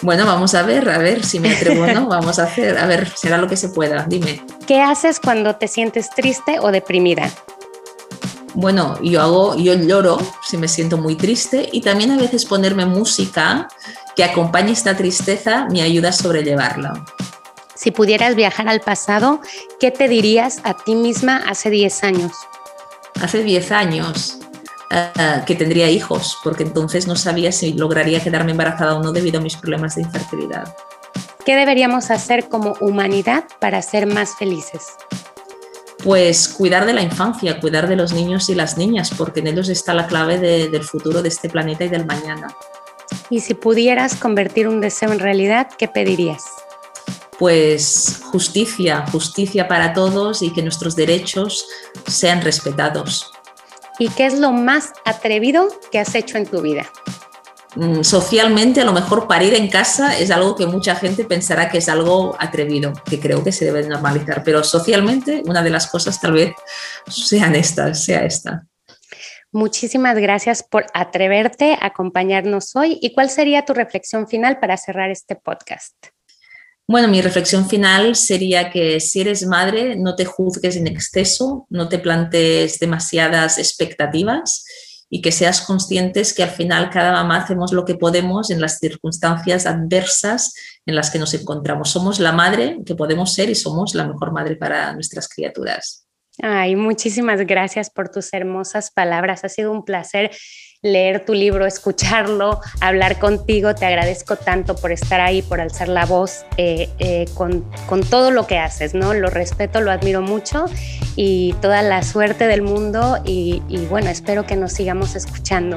Bueno, 0.00 0.26
vamos 0.26 0.54
a 0.54 0.62
ver, 0.62 0.88
a 0.88 0.98
ver 0.98 1.24
si 1.24 1.38
me 1.38 1.54
atrevo 1.54 1.84
o 1.84 1.86
no. 1.86 2.06
Vamos 2.08 2.38
a 2.38 2.44
hacer, 2.44 2.76
a 2.78 2.86
ver, 2.86 3.08
será 3.16 3.38
lo 3.38 3.48
que 3.48 3.56
se 3.56 3.68
pueda. 3.68 4.04
Dime. 4.08 4.42
¿Qué 4.66 4.80
haces 4.80 5.20
cuando 5.20 5.56
te 5.56 5.68
sientes 5.68 6.10
triste 6.10 6.58
o 6.60 6.70
deprimida? 6.70 7.30
Bueno, 8.54 8.98
yo 9.02 9.20
hago, 9.20 9.56
yo 9.56 9.74
lloro 9.74 10.18
si 10.42 10.56
me 10.56 10.68
siento 10.68 10.96
muy 10.96 11.16
triste 11.16 11.68
y 11.72 11.80
también 11.80 12.10
a 12.10 12.16
veces 12.16 12.44
ponerme 12.44 12.86
música 12.86 13.68
que 14.14 14.24
acompañe 14.24 14.72
esta 14.72 14.96
tristeza 14.96 15.66
me 15.70 15.82
ayuda 15.82 16.10
a 16.10 16.12
sobrellevarla. 16.12 17.04
Si 17.74 17.90
pudieras 17.90 18.34
viajar 18.36 18.68
al 18.68 18.80
pasado, 18.80 19.40
¿qué 19.80 19.90
te 19.90 20.08
dirías 20.08 20.60
a 20.64 20.74
ti 20.74 20.94
misma 20.94 21.42
hace 21.48 21.70
10 21.70 22.04
años? 22.04 22.32
Hace 23.24 23.42
10 23.42 23.72
años 23.72 24.38
eh, 24.90 25.42
que 25.46 25.54
tendría 25.54 25.88
hijos, 25.88 26.36
porque 26.44 26.62
entonces 26.62 27.06
no 27.06 27.16
sabía 27.16 27.52
si 27.52 27.72
lograría 27.72 28.22
quedarme 28.22 28.50
embarazada 28.50 28.96
o 28.96 29.02
no 29.02 29.12
debido 29.12 29.38
a 29.38 29.42
mis 29.42 29.56
problemas 29.56 29.94
de 29.94 30.02
infertilidad. 30.02 30.76
¿Qué 31.46 31.56
deberíamos 31.56 32.10
hacer 32.10 32.50
como 32.50 32.74
humanidad 32.82 33.44
para 33.60 33.80
ser 33.80 34.06
más 34.06 34.36
felices? 34.36 34.88
Pues 36.04 36.48
cuidar 36.48 36.84
de 36.84 36.92
la 36.92 37.00
infancia, 37.00 37.60
cuidar 37.60 37.88
de 37.88 37.96
los 37.96 38.12
niños 38.12 38.50
y 38.50 38.54
las 38.54 38.76
niñas, 38.76 39.10
porque 39.16 39.40
en 39.40 39.46
ellos 39.46 39.70
está 39.70 39.94
la 39.94 40.06
clave 40.06 40.36
del 40.36 40.84
futuro 40.84 41.22
de 41.22 41.30
este 41.30 41.48
planeta 41.48 41.84
y 41.84 41.88
del 41.88 42.04
mañana. 42.04 42.54
Y 43.30 43.40
si 43.40 43.54
pudieras 43.54 44.16
convertir 44.16 44.68
un 44.68 44.82
deseo 44.82 45.12
en 45.12 45.18
realidad, 45.18 45.68
¿qué 45.78 45.88
pedirías? 45.88 46.44
Pues 47.38 48.20
justicia, 48.24 49.04
justicia 49.10 49.68
para 49.68 49.92
todos 49.92 50.42
y 50.42 50.52
que 50.52 50.62
nuestros 50.62 50.96
derechos 50.96 51.66
sean 52.06 52.42
respetados. 52.42 53.32
¿Y 53.98 54.08
qué 54.08 54.26
es 54.26 54.38
lo 54.38 54.52
más 54.52 54.92
atrevido 55.04 55.68
que 55.90 55.98
has 55.98 56.14
hecho 56.14 56.38
en 56.38 56.46
tu 56.46 56.60
vida? 56.60 56.90
Mm, 57.76 58.02
socialmente, 58.02 58.80
a 58.80 58.84
lo 58.84 58.92
mejor 58.92 59.26
parir 59.26 59.54
en 59.54 59.68
casa 59.68 60.16
es 60.16 60.30
algo 60.30 60.54
que 60.54 60.66
mucha 60.66 60.94
gente 60.94 61.24
pensará 61.24 61.68
que 61.68 61.78
es 61.78 61.88
algo 61.88 62.36
atrevido, 62.38 62.92
que 63.04 63.18
creo 63.18 63.42
que 63.42 63.50
se 63.50 63.64
debe 63.64 63.86
normalizar, 63.86 64.42
pero 64.44 64.62
socialmente 64.62 65.42
una 65.46 65.62
de 65.62 65.70
las 65.70 65.88
cosas 65.88 66.20
tal 66.20 66.32
vez 66.32 66.52
sean 67.08 67.56
estas, 67.56 68.04
sea 68.04 68.24
esta. 68.24 68.66
Muchísimas 69.50 70.18
gracias 70.18 70.64
por 70.64 70.86
atreverte 70.94 71.74
a 71.80 71.86
acompañarnos 71.86 72.74
hoy. 72.74 72.98
¿Y 73.00 73.14
cuál 73.14 73.30
sería 73.30 73.64
tu 73.64 73.72
reflexión 73.72 74.26
final 74.26 74.58
para 74.58 74.76
cerrar 74.76 75.10
este 75.10 75.36
podcast? 75.36 75.94
Bueno, 76.86 77.08
mi 77.08 77.22
reflexión 77.22 77.68
final 77.68 78.14
sería 78.14 78.70
que 78.70 79.00
si 79.00 79.22
eres 79.22 79.46
madre, 79.46 79.96
no 79.96 80.16
te 80.16 80.26
juzgues 80.26 80.76
en 80.76 80.86
exceso, 80.86 81.66
no 81.70 81.88
te 81.88 81.98
plantees 81.98 82.78
demasiadas 82.78 83.58
expectativas 83.58 84.64
y 85.08 85.22
que 85.22 85.32
seas 85.32 85.62
conscientes 85.62 86.34
que 86.34 86.42
al 86.42 86.50
final 86.50 86.90
cada 86.90 87.12
mamá 87.12 87.38
hacemos 87.38 87.72
lo 87.72 87.86
que 87.86 87.94
podemos 87.94 88.50
en 88.50 88.60
las 88.60 88.80
circunstancias 88.80 89.64
adversas 89.64 90.52
en 90.84 90.94
las 90.94 91.10
que 91.10 91.18
nos 91.18 91.32
encontramos. 91.32 91.90
Somos 91.90 92.20
la 92.20 92.32
madre 92.32 92.78
que 92.84 92.94
podemos 92.94 93.32
ser 93.32 93.48
y 93.48 93.54
somos 93.54 93.94
la 93.94 94.06
mejor 94.06 94.32
madre 94.32 94.56
para 94.56 94.92
nuestras 94.92 95.28
criaturas. 95.28 96.04
Ay, 96.42 96.74
muchísimas 96.74 97.40
gracias 97.46 97.90
por 97.90 98.08
tus 98.08 98.32
hermosas 98.34 98.90
palabras. 98.90 99.44
Ha 99.44 99.48
sido 99.48 99.70
un 99.70 99.84
placer 99.84 100.32
leer 100.84 101.24
tu 101.24 101.32
libro, 101.32 101.66
escucharlo, 101.66 102.60
hablar 102.80 103.18
contigo. 103.18 103.74
Te 103.74 103.86
agradezco 103.86 104.36
tanto 104.36 104.76
por 104.76 104.92
estar 104.92 105.20
ahí, 105.20 105.42
por 105.42 105.60
alzar 105.60 105.88
la 105.88 106.04
voz 106.04 106.44
eh, 106.58 106.90
eh, 106.98 107.24
con, 107.34 107.64
todo 108.10 108.30
lo 108.30 108.46
que 108.46 108.58
haces, 108.58 108.94
¿no? 108.94 109.14
Lo 109.14 109.30
respeto, 109.30 109.80
lo 109.80 109.90
admiro 109.90 110.20
mucho 110.20 110.66
y 111.16 111.54
toda 111.62 111.82
la 111.82 112.02
suerte 112.02 112.46
del 112.46 112.62
mundo 112.62 113.18
y, 113.24 113.62
y 113.68 113.78
bueno, 113.86 114.10
espero 114.10 114.46
que 114.46 114.56
nos 114.56 114.72
sigamos 114.72 115.16
escuchando. 115.16 115.76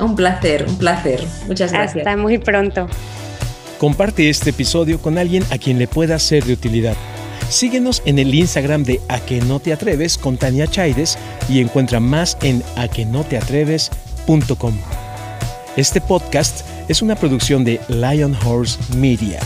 Un 0.00 0.16
placer, 0.16 0.64
un 0.66 0.78
placer. 0.78 1.22
Muchas 1.46 1.72
gracias. 1.72 1.98
Hasta 1.98 2.16
muy 2.16 2.38
pronto. 2.38 2.88
Comparte 3.78 4.30
este 4.30 4.50
episodio 4.50 5.00
con 5.00 5.18
alguien 5.18 5.44
a 5.50 5.58
quien 5.58 5.78
le 5.78 5.86
pueda 5.86 6.18
ser 6.18 6.44
de 6.44 6.54
utilidad. 6.54 6.96
Síguenos 7.50 8.02
en 8.06 8.18
el 8.18 8.34
Instagram 8.34 8.84
de 8.84 9.02
A 9.08 9.20
que 9.20 9.42
no 9.42 9.60
te 9.60 9.74
atreves 9.74 10.16
con 10.16 10.38
Tania 10.38 10.66
Chaides 10.66 11.18
y 11.46 11.60
encuentra 11.60 12.00
más 12.00 12.38
en 12.40 12.62
aquenoteatreves.com. 12.76 14.13
Este 15.76 16.00
podcast 16.00 16.66
es 16.88 17.02
una 17.02 17.14
producción 17.14 17.64
de 17.64 17.80
Lion 17.88 18.36
Horse 18.44 18.78
Media. 18.96 19.40